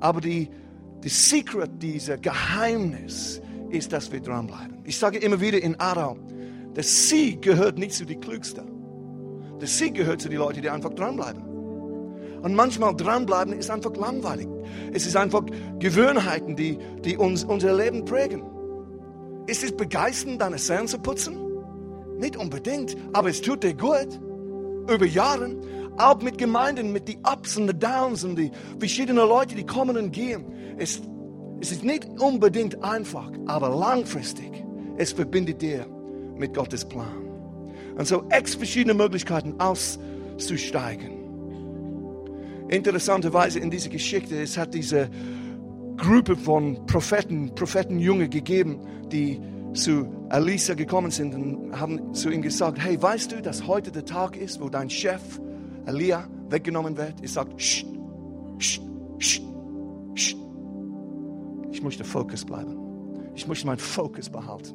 Aber 0.00 0.20
die, 0.20 0.48
die 1.02 1.08
Secret, 1.08 1.70
dieser 1.82 2.18
Geheimnis 2.18 3.40
ist, 3.70 3.92
dass 3.92 4.10
wir 4.10 4.20
dranbleiben. 4.20 4.82
Ich 4.84 4.98
sage 4.98 5.18
immer 5.18 5.40
wieder 5.40 5.60
in 5.60 5.78
Aarau, 5.78 6.16
der 6.74 6.82
Sieg 6.82 7.42
gehört 7.42 7.78
nicht 7.78 7.92
zu 7.92 8.04
den 8.04 8.20
Klügsten. 8.20 8.64
Der 9.60 9.68
Sieg 9.68 9.94
gehört 9.94 10.20
zu 10.20 10.28
den 10.28 10.38
Leuten, 10.38 10.62
die 10.62 10.70
einfach 10.70 10.92
dranbleiben. 10.92 11.42
Und 12.42 12.54
manchmal 12.54 12.94
dranbleiben 12.94 13.54
ist 13.54 13.70
einfach 13.70 13.96
langweilig. 13.96 14.48
Es 14.92 15.06
ist 15.06 15.16
einfach 15.16 15.44
Gewohnheiten, 15.78 16.56
die, 16.56 16.78
die 17.04 17.16
uns 17.16 17.44
unser 17.44 17.74
Leben 17.74 18.04
prägen. 18.04 18.42
Ist 19.46 19.62
es 19.62 19.76
begeisternd, 19.76 20.40
deine 20.40 20.56
Zähne 20.56 20.86
zu 20.86 20.98
putzen? 20.98 21.36
Nicht 22.18 22.36
unbedingt, 22.36 22.96
aber 23.12 23.28
es 23.28 23.40
tut 23.42 23.62
dir 23.62 23.74
gut. 23.74 24.20
Über 24.88 25.06
Jahre. 25.06 25.56
Auch 25.96 26.20
mit 26.20 26.38
Gemeinden, 26.38 26.92
mit 26.92 27.08
den 27.08 27.18
Ups 27.20 27.56
und 27.56 27.66
den 27.68 27.78
Downs 27.78 28.24
und 28.24 28.36
die 28.36 28.50
verschiedenen 28.78 29.28
Leute, 29.28 29.54
die 29.54 29.64
kommen 29.64 29.96
und 29.96 30.12
gehen. 30.12 30.44
Es, 30.76 31.00
es 31.60 31.72
ist 31.72 31.84
nicht 31.84 32.06
unbedingt 32.18 32.82
einfach, 32.82 33.30
aber 33.46 33.68
langfristig. 33.68 34.64
Es 34.96 35.12
verbindet 35.12 35.62
dir 35.62 35.86
mit 36.36 36.54
Gottes 36.54 36.84
Plan. 36.84 37.24
Und 37.96 38.06
so 38.08 38.24
x 38.36 38.56
verschiedene 38.56 38.94
Möglichkeiten 38.94 39.54
auszusteigen. 39.60 41.24
Interessanterweise 42.68 43.60
in 43.60 43.70
dieser 43.70 43.90
Geschichte, 43.90 44.40
es 44.40 44.56
hat 44.56 44.74
diese 44.74 45.08
Gruppe 45.96 46.36
von 46.36 46.84
Propheten, 46.86 47.54
Prophetenjunge 47.54 48.28
gegeben, 48.28 48.80
die 49.10 49.40
zu 49.74 50.06
Elisa 50.30 50.74
gekommen 50.74 51.10
sind 51.10 51.34
und 51.34 51.78
haben 51.78 52.14
zu 52.14 52.30
ihm 52.30 52.42
gesagt, 52.42 52.78
hey, 52.78 53.00
weißt 53.00 53.32
du, 53.32 53.42
dass 53.42 53.66
heute 53.66 53.90
der 53.90 54.04
Tag 54.04 54.36
ist, 54.36 54.60
wo 54.60 54.68
dein 54.68 54.88
Chef 54.88 55.40
Elia 55.86 56.28
weggenommen 56.48 56.96
wird? 56.96 57.14
Ich 57.22 57.32
sage, 57.32 57.50
Sch, 57.56 57.84
Sch, 58.58 58.80
Sch, 59.18 59.40
Sch. 60.14 60.36
Ich 61.72 61.82
möchte 61.82 62.04
Fokus 62.04 62.44
bleiben. 62.44 62.76
Ich 63.34 63.46
möchte 63.48 63.66
meinen 63.66 63.78
Fokus 63.78 64.30
behalten. 64.30 64.74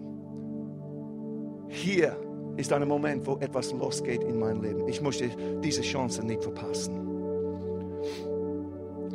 Hier 1.69 2.17
ist 2.57 2.73
ein 2.73 2.85
Moment, 2.87 3.25
wo 3.25 3.37
etwas 3.37 3.71
losgeht 3.71 4.23
in 4.23 4.37
mein 4.37 4.61
Leben. 4.61 4.87
Ich 4.87 5.01
möchte 5.01 5.29
diese 5.63 5.81
Chance 5.81 6.25
nicht 6.25 6.43
verpassen. 6.43 6.99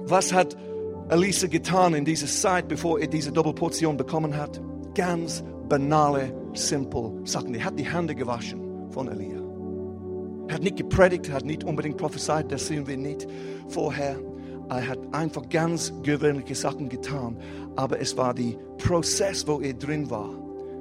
Was 0.07 0.32
hat 0.32 0.57
Elisa 1.11 1.46
getan 1.46 1.94
in 1.94 2.05
dieser 2.05 2.26
Zeit, 2.26 2.68
bevor 2.68 2.98
er 2.98 3.07
diese 3.07 3.30
Doppelportion 3.30 3.96
bekommen 3.96 4.36
hat? 4.36 4.61
Ganz 4.94 5.44
banale, 5.68 6.34
simple 6.55 7.12
Sachen. 7.24 7.55
Er 7.55 7.64
hat 7.64 7.78
die 7.78 7.90
Hände 7.90 8.14
gewaschen 8.14 8.90
von 8.90 9.09
Elia. 9.09 9.40
Er 10.48 10.55
hat 10.55 10.62
nicht 10.62 10.76
gepredigt, 10.76 11.30
hat 11.30 11.44
nicht 11.44 11.64
unbedingt 11.64 11.98
prophezeit, 11.98 12.50
das 12.50 12.66
sehen 12.66 12.86
wir 12.86 12.96
nicht 12.96 13.26
vorher. 13.68 14.16
Er 14.70 14.88
hat 14.88 14.98
einfach 15.12 15.48
ganz 15.50 15.92
gewöhnliche 16.02 16.55
Sachen 16.55 16.88
getan. 16.88 17.36
Aber 17.76 18.00
es 18.00 18.16
war 18.16 18.32
der 18.32 18.55
Prozess, 18.78 19.46
wo 19.46 19.61
er 19.61 19.74
drin 19.74 20.09
war, 20.09 20.30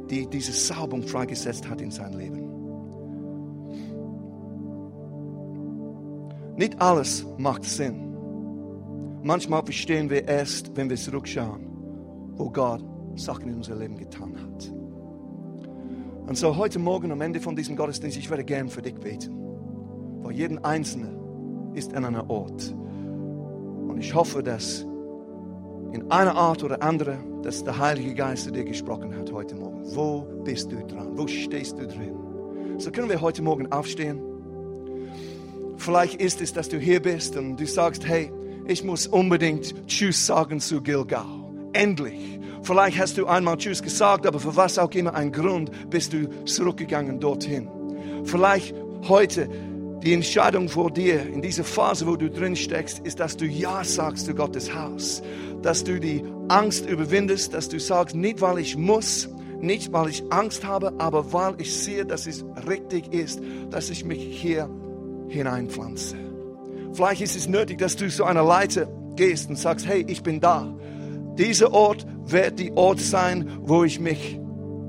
die 0.10 0.26
diese 0.28 0.54
Salbung 0.54 1.04
freigesetzt 1.04 1.68
hat 1.70 1.82
in 1.82 1.92
sein 1.92 2.14
Leben. 2.14 2.50
Nicht 6.56 6.80
alles 6.82 7.26
macht 7.38 7.66
Sinn. 7.66 8.13
Manchmal 9.26 9.64
verstehen 9.64 10.10
wir 10.10 10.28
erst, 10.28 10.76
wenn 10.76 10.90
wir 10.90 10.98
zurückschauen, 10.98 11.66
wo 12.36 12.50
Gott 12.50 12.84
Sachen 13.16 13.48
in 13.48 13.56
unser 13.56 13.76
Leben 13.76 13.98
getan 13.98 14.36
hat. 14.36 14.74
Und 16.28 16.38
so 16.38 16.58
heute 16.58 16.78
Morgen 16.78 17.10
am 17.10 17.22
Ende 17.22 17.40
von 17.40 17.56
diesem 17.56 17.78
Gottesdienst, 17.78 18.18
ich 18.18 18.30
werde 18.30 18.44
gern 18.44 18.68
für 18.68 18.82
dich 18.82 18.96
beten. 18.96 19.34
Weil 20.24 20.34
jeden 20.34 20.64
Einzelnen 20.66 21.74
ist 21.74 21.94
an 21.94 22.04
einem 22.04 22.30
Ort. 22.30 22.74
Und 22.74 23.98
ich 23.98 24.14
hoffe, 24.14 24.44
dass 24.44 24.82
in 25.94 26.12
einer 26.12 26.36
Art 26.36 26.62
oder 26.62 26.84
andere, 26.84 27.18
dass 27.44 27.64
der 27.64 27.78
Heilige 27.78 28.16
Geist 28.16 28.54
dir 28.54 28.66
gesprochen 28.66 29.16
hat 29.16 29.32
heute 29.32 29.56
Morgen. 29.56 29.84
Wo 29.96 30.28
bist 30.44 30.70
du 30.70 30.86
dran? 30.86 31.18
Wo 31.18 31.28
stehst 31.28 31.78
du 31.78 31.88
drin? 31.88 32.14
So 32.78 32.92
können 32.92 33.08
wir 33.08 33.22
heute 33.22 33.42
Morgen 33.42 33.72
aufstehen. 33.72 34.22
Vielleicht 35.78 36.20
ist 36.20 36.42
es, 36.42 36.52
dass 36.52 36.68
du 36.68 36.78
hier 36.78 37.02
bist 37.02 37.38
und 37.38 37.58
du 37.58 37.66
sagst, 37.66 38.06
hey, 38.06 38.30
ich 38.68 38.84
muss 38.84 39.08
unbedingt 39.08 39.88
Tschüss 39.88 40.26
sagen 40.26 40.60
zu 40.60 40.82
Gilgal. 40.82 41.26
Endlich. 41.74 42.40
Vielleicht 42.62 42.98
hast 42.98 43.18
du 43.18 43.26
einmal 43.26 43.58
Tschüss 43.58 43.84
gesagt, 43.84 44.26
aber 44.26 44.40
für 44.40 44.56
was 44.56 44.80
auch 44.80 44.92
immer 44.92 45.14
ein 45.14 45.32
Grund 45.32 45.72
bist 45.90 46.14
du 46.14 46.30
zurückgegangen 46.46 47.20
dorthin. 47.20 47.68
Vielleicht 48.24 48.74
heute 49.08 49.50
die 50.02 50.14
Entscheidung 50.14 50.70
vor 50.70 50.92
dir 50.92 51.22
in 51.26 51.42
dieser 51.42 51.64
Phase, 51.64 52.08
wo 52.08 52.16
du 52.16 52.30
drin 52.30 52.56
steckst, 52.56 53.00
ist, 53.00 53.20
dass 53.20 53.36
du 53.36 53.46
Ja 53.46 53.84
sagst 53.84 54.26
zu 54.26 54.34
Gottes 54.34 54.74
Haus. 54.74 55.22
Dass 55.62 55.84
du 55.84 56.00
die 56.00 56.24
Angst 56.50 56.86
überwindest, 56.86 57.54
dass 57.54 57.70
du 57.70 57.80
sagst, 57.80 58.16
nicht 58.16 58.42
weil 58.42 58.60
ich 58.60 58.78
muss, 58.78 59.30
nicht 59.60 59.92
weil 59.92 60.10
ich 60.10 60.24
Angst 60.30 60.66
habe, 60.66 60.94
aber 61.00 61.32
weil 61.34 61.56
ich 61.58 61.74
sehe, 61.74 62.06
dass 62.06 62.28
es 62.28 62.46
richtig 62.68 63.14
ist, 63.14 63.42
dass 63.70 63.90
ich 63.90 64.04
mich 64.06 64.22
hier 64.42 64.70
hineinpflanze. 65.28 66.33
Vielleicht 66.94 67.22
ist 67.22 67.36
es 67.36 67.48
nötig, 67.48 67.80
dass 67.80 67.96
du 67.96 68.08
zu 68.08 68.24
einer 68.24 68.44
Leiter 68.44 68.88
gehst 69.16 69.50
und 69.50 69.58
sagst, 69.58 69.88
hey, 69.88 70.06
ich 70.08 70.22
bin 70.22 70.40
da. 70.40 70.72
Dieser 71.38 71.74
Ort 71.74 72.06
wird 72.26 72.60
die 72.60 72.72
Ort 72.74 73.00
sein, 73.00 73.50
wo 73.62 73.84
ich 73.84 74.00
mich 74.00 74.40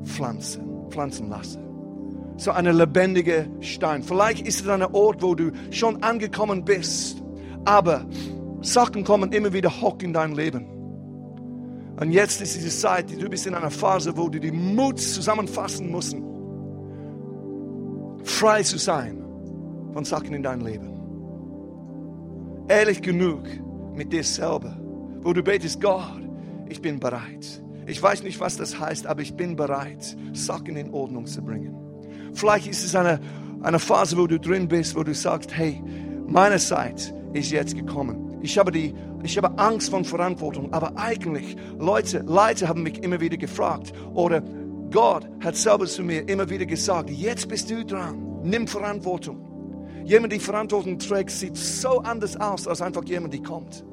pflanze, 0.04 0.60
pflanzen 0.90 1.30
lasse. 1.30 1.58
So 2.36 2.50
eine 2.50 2.72
lebendige 2.72 3.48
Stein. 3.60 4.02
Vielleicht 4.02 4.46
ist 4.46 4.60
es 4.60 4.68
ein 4.68 4.82
Ort, 4.82 5.22
wo 5.22 5.34
du 5.34 5.52
schon 5.70 6.02
angekommen 6.02 6.64
bist, 6.64 7.22
aber 7.64 8.04
Sachen 8.60 9.04
kommen 9.04 9.32
immer 9.32 9.52
wieder 9.52 9.80
hoch 9.80 9.96
in 10.02 10.12
dein 10.12 10.32
Leben. 10.34 10.66
Und 11.98 12.10
jetzt 12.10 12.42
ist 12.42 12.56
diese 12.56 12.70
Zeit, 12.70 13.10
du 13.10 13.28
bist 13.30 13.46
in 13.46 13.54
einer 13.54 13.70
Phase, 13.70 14.16
wo 14.16 14.28
du 14.28 14.40
die 14.40 14.50
Mut 14.50 15.00
zusammenfassen 15.00 15.90
musst, 15.90 16.16
frei 18.24 18.62
zu 18.62 18.78
sein 18.78 19.22
von 19.92 20.04
Sachen 20.04 20.34
in 20.34 20.42
deinem 20.42 20.66
Leben 20.66 20.93
ehrlich 22.68 23.02
genug 23.02 23.42
mit 23.94 24.12
dir 24.12 24.24
selber, 24.24 24.76
wo 25.22 25.32
du 25.32 25.42
betest, 25.42 25.80
Gott, 25.80 26.22
ich 26.68 26.80
bin 26.80 26.98
bereit. 26.98 27.62
Ich 27.86 28.02
weiß 28.02 28.22
nicht, 28.22 28.40
was 28.40 28.56
das 28.56 28.78
heißt, 28.78 29.06
aber 29.06 29.20
ich 29.20 29.34
bin 29.34 29.56
bereit, 29.56 30.16
Sachen 30.32 30.76
in 30.76 30.90
Ordnung 30.92 31.26
zu 31.26 31.42
bringen. 31.42 31.76
Vielleicht 32.32 32.66
ist 32.66 32.84
es 32.84 32.94
eine, 32.94 33.20
eine 33.62 33.78
Phase, 33.78 34.16
wo 34.16 34.26
du 34.26 34.40
drin 34.40 34.68
bist, 34.68 34.96
wo 34.96 35.02
du 35.02 35.14
sagst, 35.14 35.54
hey, 35.56 35.82
meine 36.26 36.58
Zeit 36.58 37.14
ist 37.34 37.50
jetzt 37.50 37.76
gekommen. 37.76 38.38
Ich 38.40 38.58
habe, 38.58 38.72
die, 38.72 38.94
ich 39.22 39.36
habe 39.36 39.58
Angst 39.58 39.90
von 39.90 40.04
Verantwortung, 40.04 40.72
aber 40.72 40.96
eigentlich, 40.96 41.56
Leute, 41.78 42.24
Leute 42.26 42.68
haben 42.68 42.82
mich 42.82 43.02
immer 43.02 43.20
wieder 43.20 43.36
gefragt 43.36 43.92
oder 44.14 44.42
Gott 44.90 45.28
hat 45.40 45.56
selber 45.56 45.86
zu 45.86 46.02
mir 46.02 46.28
immer 46.28 46.48
wieder 46.48 46.66
gesagt, 46.66 47.10
jetzt 47.10 47.48
bist 47.48 47.70
du 47.70 47.84
dran, 47.84 48.40
nimm 48.42 48.66
Verantwortung. 48.66 49.53
Jemand, 50.04 50.32
der 50.32 50.40
Verantwortung 50.40 50.98
trägt, 50.98 51.30
sieht 51.30 51.56
so 51.56 52.00
anders 52.00 52.36
aus 52.36 52.68
als 52.68 52.82
einfach 52.82 53.04
jemand, 53.04 53.32
der 53.32 53.42
kommt. 53.42 53.84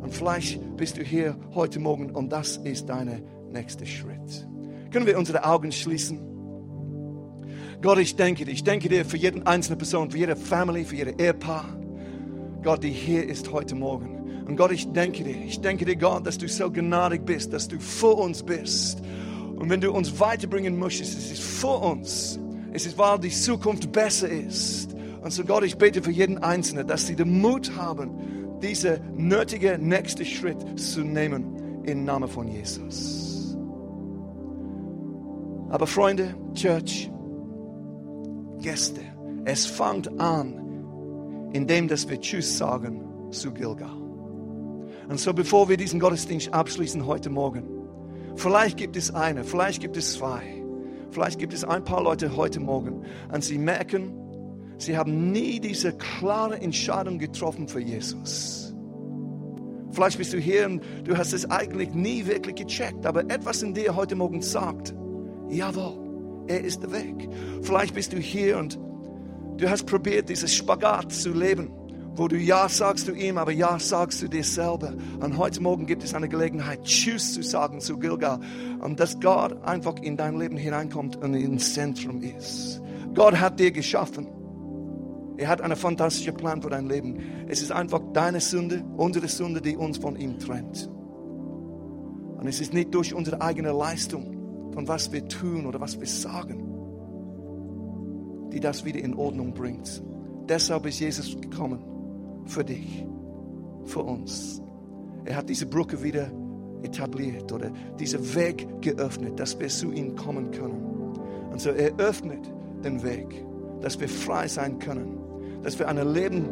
Und 0.00 0.12
vielleicht 0.12 0.76
bist 0.76 0.96
du 0.96 1.02
hier 1.02 1.36
heute 1.54 1.78
Morgen 1.78 2.10
und 2.10 2.32
das 2.32 2.56
ist 2.56 2.88
dein 2.88 3.22
nächster 3.52 3.86
Schritt. 3.86 4.48
Können 4.90 5.06
wir 5.06 5.16
unsere 5.16 5.44
Augen 5.44 5.70
schließen? 5.70 6.20
Gott, 7.80 7.98
ich 7.98 8.16
danke 8.16 8.44
dir. 8.44 8.50
Ich 8.50 8.64
danke 8.64 8.88
dir 8.88 9.04
für 9.04 9.16
jeden 9.16 9.46
einzelne 9.46 9.76
Person, 9.76 10.10
für 10.10 10.18
jede 10.18 10.34
Family, 10.34 10.84
für 10.84 10.96
jede 10.96 11.12
Ehepaar. 11.12 11.64
Gott, 12.62 12.82
die 12.82 12.90
hier 12.90 13.24
ist 13.24 13.52
heute 13.52 13.76
Morgen. 13.76 14.44
Und 14.46 14.56
Gott, 14.56 14.72
ich 14.72 14.90
danke 14.92 15.22
dir. 15.22 15.36
Ich 15.36 15.60
danke 15.60 15.84
dir, 15.84 15.96
Gott, 15.96 16.26
dass 16.26 16.38
du 16.38 16.48
so 16.48 16.70
gnadig 16.70 17.24
bist, 17.24 17.52
dass 17.52 17.68
du 17.68 17.78
vor 17.78 18.18
uns 18.18 18.42
bist. 18.42 19.02
Und 19.56 19.70
wenn 19.70 19.80
du 19.80 19.92
uns 19.92 20.18
weiterbringen 20.18 20.76
möchtest, 20.76 21.16
es 21.16 21.30
ist 21.30 21.42
vor 21.42 21.82
uns. 21.82 22.40
Es 22.72 22.86
ist, 22.86 22.98
weil 22.98 23.20
die 23.20 23.30
Zukunft 23.30 23.90
besser 23.92 24.28
ist. 24.28 24.94
Und 25.22 25.32
so 25.32 25.44
Gott, 25.44 25.62
ich 25.62 25.78
bete 25.78 26.02
für 26.02 26.10
jeden 26.10 26.38
Einzelnen, 26.38 26.86
dass 26.86 27.06
sie 27.06 27.14
den 27.14 27.40
Mut 27.40 27.76
haben, 27.76 28.58
diese 28.60 29.00
nötige 29.14 29.78
nächste 29.78 30.24
Schritt 30.24 30.78
zu 30.78 31.02
nehmen 31.02 31.82
im 31.84 32.04
Namen 32.04 32.28
von 32.28 32.48
Jesus. 32.48 33.56
Aber 35.70 35.86
Freunde, 35.86 36.34
Church, 36.54 37.10
Gäste, 38.58 39.00
es 39.44 39.64
fängt 39.64 40.20
an, 40.20 41.50
indem 41.52 41.88
dass 41.88 42.08
wir 42.08 42.20
Tschüss 42.20 42.58
sagen 42.58 43.30
zu 43.30 43.52
Gilgal. 43.52 43.96
Und 45.08 45.18
so 45.18 45.32
bevor 45.32 45.68
wir 45.68 45.76
diesen 45.76 46.00
Gottesdienst 46.00 46.52
abschließen 46.52 47.06
heute 47.06 47.30
Morgen, 47.30 47.64
vielleicht 48.36 48.76
gibt 48.76 48.96
es 48.96 49.14
eine, 49.14 49.44
vielleicht 49.44 49.80
gibt 49.80 49.96
es 49.96 50.14
zwei, 50.14 50.42
vielleicht 51.10 51.38
gibt 51.38 51.52
es 51.52 51.64
ein 51.64 51.84
paar 51.84 52.02
Leute 52.02 52.36
heute 52.36 52.60
Morgen 52.60 53.04
und 53.32 53.42
sie 53.42 53.58
merken, 53.58 54.21
sie 54.82 54.96
haben 54.96 55.30
nie 55.32 55.60
diese 55.60 55.92
klare 55.92 56.60
Entscheidung 56.60 57.18
getroffen 57.18 57.68
für 57.68 57.80
Jesus. 57.80 58.74
Vielleicht 59.90 60.18
bist 60.18 60.32
du 60.32 60.38
hier 60.38 60.66
und 60.66 60.82
du 61.04 61.16
hast 61.16 61.32
es 61.32 61.50
eigentlich 61.50 61.92
nie 61.92 62.26
wirklich 62.26 62.56
gecheckt, 62.56 63.04
aber 63.04 63.20
etwas 63.30 63.62
in 63.62 63.74
dir 63.74 63.94
heute 63.94 64.16
Morgen 64.16 64.40
sagt, 64.40 64.94
jawohl, 65.50 66.44
er 66.48 66.62
ist 66.62 66.82
der 66.82 66.92
Weg. 66.92 67.28
Vielleicht 67.62 67.94
bist 67.94 68.12
du 68.12 68.16
hier 68.16 68.58
und 68.58 68.78
du 69.58 69.68
hast 69.68 69.84
probiert, 69.86 70.28
dieses 70.28 70.54
Spagat 70.54 71.12
zu 71.12 71.32
leben 71.32 71.70
wo 72.14 72.28
du 72.28 72.36
Ja 72.36 72.68
sagst 72.68 73.06
zu 73.06 73.14
ihm, 73.14 73.38
aber 73.38 73.52
Ja 73.52 73.78
sagst 73.78 74.18
zu 74.18 74.28
dir 74.28 74.44
selber. 74.44 74.92
Und 75.20 75.38
heute 75.38 75.62
Morgen 75.62 75.86
gibt 75.86 76.04
es 76.04 76.14
eine 76.14 76.28
Gelegenheit, 76.28 76.84
Tschüss 76.84 77.34
zu 77.34 77.42
sagen 77.42 77.80
zu 77.80 77.98
Gilgal. 77.98 78.38
Und 78.80 79.00
dass 79.00 79.18
Gott 79.20 79.62
einfach 79.64 79.96
in 80.02 80.16
dein 80.16 80.38
Leben 80.38 80.56
hineinkommt 80.56 81.16
und 81.16 81.34
ins 81.34 81.72
Zentrum 81.74 82.22
ist. 82.22 82.82
Gott 83.14 83.40
hat 83.40 83.58
dir 83.58 83.70
geschaffen. 83.70 84.41
Er 85.42 85.48
hat 85.48 85.60
einen 85.60 85.74
fantastischen 85.74 86.34
Plan 86.36 86.62
für 86.62 86.70
dein 86.70 86.86
Leben. 86.86 87.18
Es 87.48 87.62
ist 87.62 87.72
einfach 87.72 88.00
deine 88.12 88.38
Sünde, 88.38 88.84
unsere 88.96 89.26
Sünde, 89.26 89.60
die 89.60 89.76
uns 89.76 89.98
von 89.98 90.14
ihm 90.14 90.38
trennt. 90.38 90.88
Und 92.38 92.46
es 92.46 92.60
ist 92.60 92.72
nicht 92.72 92.94
durch 92.94 93.12
unsere 93.12 93.42
eigene 93.42 93.72
Leistung, 93.72 94.70
von 94.72 94.86
was 94.86 95.10
wir 95.10 95.26
tun 95.26 95.66
oder 95.66 95.80
was 95.80 95.98
wir 95.98 96.06
sagen, 96.06 96.62
die 98.52 98.60
das 98.60 98.84
wieder 98.84 99.00
in 99.00 99.16
Ordnung 99.16 99.52
bringt. 99.52 100.00
Deshalb 100.48 100.86
ist 100.86 101.00
Jesus 101.00 101.36
gekommen 101.40 101.82
für 102.44 102.62
dich, 102.62 103.04
für 103.84 104.04
uns. 104.04 104.62
Er 105.24 105.34
hat 105.34 105.48
diese 105.48 105.66
Brücke 105.66 106.04
wieder 106.04 106.30
etabliert 106.84 107.50
oder 107.50 107.72
diesen 107.98 108.32
Weg 108.36 108.80
geöffnet, 108.80 109.40
dass 109.40 109.58
wir 109.58 109.66
zu 109.66 109.90
ihm 109.90 110.14
kommen 110.14 110.52
können. 110.52 110.86
Und 111.50 111.60
so 111.60 111.70
er 111.70 111.96
öffnet 111.98 112.48
den 112.84 113.02
Weg, 113.02 113.44
dass 113.80 113.98
wir 113.98 114.08
frei 114.08 114.46
sein 114.46 114.78
können, 114.78 115.18
dass 115.62 115.78
wir 115.78 115.88
ein 115.88 116.12
Leben 116.12 116.48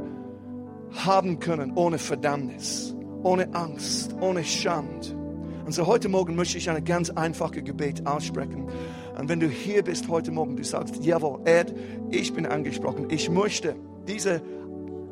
haben 0.93 1.39
können 1.39 1.73
ohne 1.75 1.99
Verdammnis, 1.99 2.95
ohne 3.23 3.53
Angst, 3.55 4.15
ohne 4.21 4.45
Schand. 4.45 5.15
Und 5.65 5.73
so 5.73 5.87
heute 5.87 6.09
Morgen 6.09 6.35
möchte 6.35 6.59
ich 6.59 6.69
ein 6.69 6.85
ganz 6.85 7.11
einfaches 7.11 7.63
Gebet 7.65 8.07
aussprechen. 8.07 8.69
Und 9.19 9.29
wenn 9.29 9.41
du 9.41 9.49
hier 9.49 9.83
bist 9.83 10.09
heute 10.09 10.33
Morgen, 10.33 10.57
du 10.57 10.65
sagst, 10.65 11.05
jawohl, 11.05 11.41
Ed, 11.45 11.75
ich 12.11 12.33
bin 12.33 12.47
angesprochen. 12.47 13.07
Ich 13.11 13.31
möchte 13.31 13.77
diese 14.09 14.43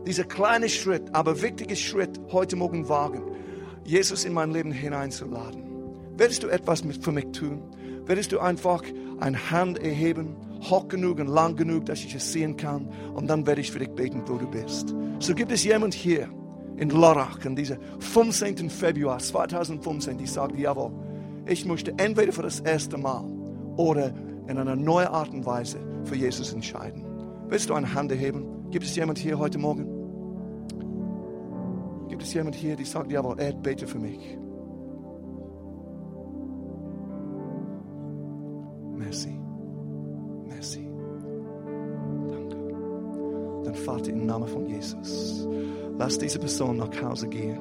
dieser 0.08 0.24
kleine 0.24 0.70
Schritt, 0.70 1.02
aber 1.12 1.42
wichtige 1.42 1.76
Schritt 1.76 2.18
heute 2.32 2.56
Morgen 2.56 2.88
wagen, 2.88 3.22
Jesus 3.84 4.24
in 4.24 4.32
mein 4.32 4.52
Leben 4.52 4.72
hineinzuladen. 4.72 5.62
Würdest 6.16 6.42
du 6.42 6.48
etwas 6.48 6.82
für 7.00 7.12
mich 7.12 7.26
tun? 7.32 7.62
Würdest 8.08 8.32
du 8.32 8.40
einfach 8.40 8.82
eine 9.20 9.50
Hand 9.50 9.78
erheben, 9.80 10.34
hoch 10.62 10.88
genug 10.88 11.18
und 11.18 11.26
lang 11.26 11.56
genug, 11.56 11.84
dass 11.84 11.98
ich 11.98 12.14
es 12.14 12.32
sehen 12.32 12.56
kann? 12.56 12.88
Und 13.14 13.28
dann 13.28 13.46
werde 13.46 13.60
ich 13.60 13.70
für 13.70 13.80
dich 13.80 13.90
beten, 13.90 14.22
wo 14.26 14.38
du 14.38 14.50
bist. 14.50 14.94
So 15.18 15.34
gibt 15.34 15.52
es 15.52 15.62
jemand 15.62 15.92
hier 15.92 16.26
in 16.78 16.88
Lorach, 16.88 17.44
an 17.44 17.54
diesem 17.54 17.76
15. 17.98 18.70
Februar 18.70 19.18
2015, 19.18 20.16
die 20.16 20.26
sagt, 20.26 20.58
jawohl, 20.58 20.90
ich 21.44 21.66
möchte 21.66 21.92
entweder 21.98 22.32
für 22.32 22.40
das 22.40 22.60
erste 22.60 22.96
Mal 22.96 23.26
oder 23.76 24.14
in 24.48 24.56
einer 24.56 24.74
neuen 24.74 25.08
Art 25.08 25.28
und 25.28 25.44
Weise 25.44 25.78
für 26.04 26.16
Jesus 26.16 26.54
entscheiden. 26.54 27.04
Willst 27.48 27.68
du 27.68 27.74
eine 27.74 27.92
Hand 27.92 28.10
erheben? 28.10 28.70
Gibt 28.70 28.86
es 28.86 28.96
jemand 28.96 29.18
hier 29.18 29.38
heute 29.38 29.58
Morgen? 29.58 29.86
Gibt 32.08 32.22
es 32.22 32.32
jemand 32.32 32.54
hier, 32.54 32.74
der 32.74 32.86
sagt, 32.86 33.12
jawohl, 33.12 33.38
Ed, 33.38 33.62
bete 33.62 33.86
für 33.86 33.98
mich? 33.98 34.38
Dann 43.68 43.74
Vater, 43.74 44.10
im 44.10 44.26
Namen 44.26 44.48
von 44.48 44.66
Jesus, 44.66 45.46
lass 45.98 46.18
diese 46.18 46.38
Person 46.38 46.78
nach 46.78 46.90
Hause 47.02 47.28
gehen 47.28 47.58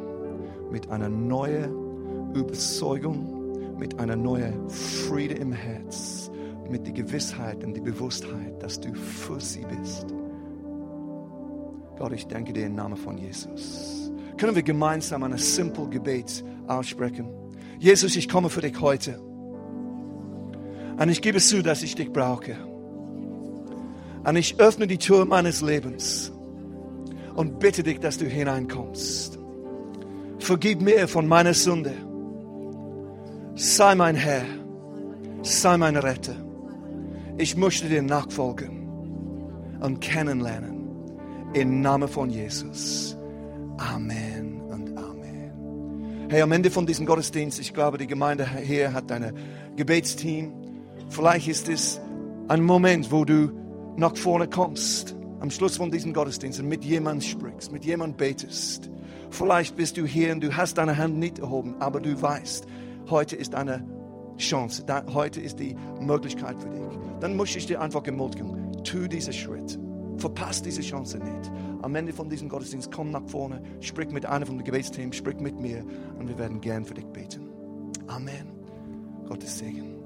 mit 0.72 0.90
einer 0.90 1.10
neuen 1.10 2.34
Überzeugung, 2.34 3.78
mit 3.78 4.00
einer 4.00 4.16
neuen 4.16 4.70
Friede 4.70 5.36
im 5.36 5.52
Herz, 5.52 6.32
mit 6.70 6.86
der 6.86 6.94
Gewissheit 6.94 7.64
und 7.64 7.76
der 7.76 7.82
Bewusstheit, 7.82 8.62
dass 8.62 8.80
du 8.80 8.94
für 8.94 9.40
sie 9.40 9.66
bist. 9.80 10.08
Gott, 11.98 12.14
ich 12.14 12.28
danke 12.28 12.54
dir 12.54 12.66
im 12.68 12.76
Namen 12.76 12.98
von 12.98 13.18
Jesus 13.18 14.08
können 14.38 14.56
wir 14.56 14.64
gemeinsam 14.64 15.24
ein 15.24 15.38
simple 15.38 15.90
Gebet 15.90 16.44
aussprechen. 16.68 17.28
Jesus, 17.80 18.16
ich 18.16 18.30
komme 18.30 18.50
für 18.50 18.62
dich 18.62 18.80
heute. 18.80 19.20
Und 21.00 21.10
ich 21.10 21.22
gebe 21.22 21.40
zu, 21.40 21.62
dass 21.62 21.84
ich 21.84 21.96
dich 21.96 22.12
brauche. 22.12 22.56
Und 24.28 24.36
ich 24.36 24.60
öffne 24.60 24.88
die 24.88 24.98
Tür 24.98 25.24
meines 25.24 25.62
Lebens 25.62 26.34
und 27.36 27.60
bitte 27.60 27.82
dich, 27.82 28.02
dass 28.02 28.18
du 28.18 28.26
hineinkommst. 28.26 29.40
Vergib 30.40 30.82
mir 30.82 31.08
von 31.08 31.30
meiner 31.30 31.54
Sünde. 31.54 31.94
Sei 33.56 33.96
mein 33.96 34.16
Herr. 34.16 34.44
Sei 35.44 35.78
mein 35.78 35.96
Retter. 35.96 36.36
Ich 37.38 37.56
möchte 37.56 37.88
dir 37.88 38.02
nachfolgen 38.02 38.90
und 39.80 40.02
kennenlernen. 40.02 40.90
Im 41.54 41.80
Namen 41.80 42.10
von 42.10 42.30
Jesus. 42.30 43.16
Amen 43.78 44.60
und 44.70 44.98
Amen. 44.98 46.28
Hey, 46.28 46.42
am 46.42 46.52
Ende 46.52 46.70
von 46.70 46.86
diesem 46.86 47.06
Gottesdienst, 47.06 47.62
ich 47.62 47.74
glaube, 47.74 47.98
die 47.98 48.08
Gemeinde 48.08 48.46
hier 48.62 48.92
hat 48.92 49.10
ein 49.10 49.32
Gebetsteam. 49.78 50.52
Vielleicht 51.08 51.48
ist 51.48 51.70
es 51.70 52.02
ein 52.50 52.62
Moment, 52.62 53.10
wo 53.10 53.24
du 53.24 53.57
nach 53.98 54.16
vorne 54.16 54.48
kommst, 54.48 55.16
am 55.40 55.50
Schluss 55.50 55.78
von 55.78 55.92
diesem 55.92 56.14
Gottesdienst 56.14 56.60
und 56.60 56.68
mit 56.68 56.86
jemandem 56.86 57.28
sprichst, 57.28 57.72
mit 57.72 57.84
jemandem 57.84 58.18
betest. 58.18 58.90
Vielleicht 59.30 59.76
bist 59.76 59.98
du 59.98 60.06
hier 60.06 60.32
und 60.32 60.42
du 60.42 60.56
hast 60.56 60.78
deine 60.78 60.98
Hand 60.98 61.18
nicht 61.18 61.40
erhoben, 61.40 61.76
aber 61.80 62.00
du 62.00 62.22
weißt, 62.22 62.66
heute 63.10 63.36
ist 63.36 63.56
eine 63.56 63.84
Chance, 64.38 64.86
heute 65.14 65.42
ist 65.42 65.60
die 65.60 65.76
Möglichkeit 66.00 66.62
für 66.62 66.70
dich. 66.70 67.00
Dann 67.20 67.36
muss 67.36 67.56
ich 67.56 67.66
dir 67.66 67.82
einfach 67.82 68.06
ermutigen, 68.06 68.72
tu 68.84 69.08
diesen 69.08 69.34
Schritt. 69.34 69.80
Verpasst 70.18 70.66
diese 70.66 70.82
Chance 70.82 71.18
nicht. 71.18 71.52
Am 71.82 71.94
Ende 71.96 72.14
von 72.14 72.30
diesem 72.30 72.50
Gottesdienst 72.50 72.92
komm 72.92 73.12
nach 73.12 73.28
vorne, 73.28 73.62
sprich 73.82 74.10
mit 74.10 74.26
einem 74.26 74.46
von 74.46 74.58
dem 74.58 74.64
Gebetsteam, 74.64 75.12
sprich 75.12 75.40
mit 75.40 75.60
mir 75.60 75.84
und 76.18 76.28
wir 76.28 76.38
werden 76.38 76.62
gern 76.62 76.86
für 76.86 76.96
dich 76.96 77.06
beten. 77.06 77.50
Amen. 78.08 78.48
Gottes 79.28 79.60
Segen. 79.60 79.97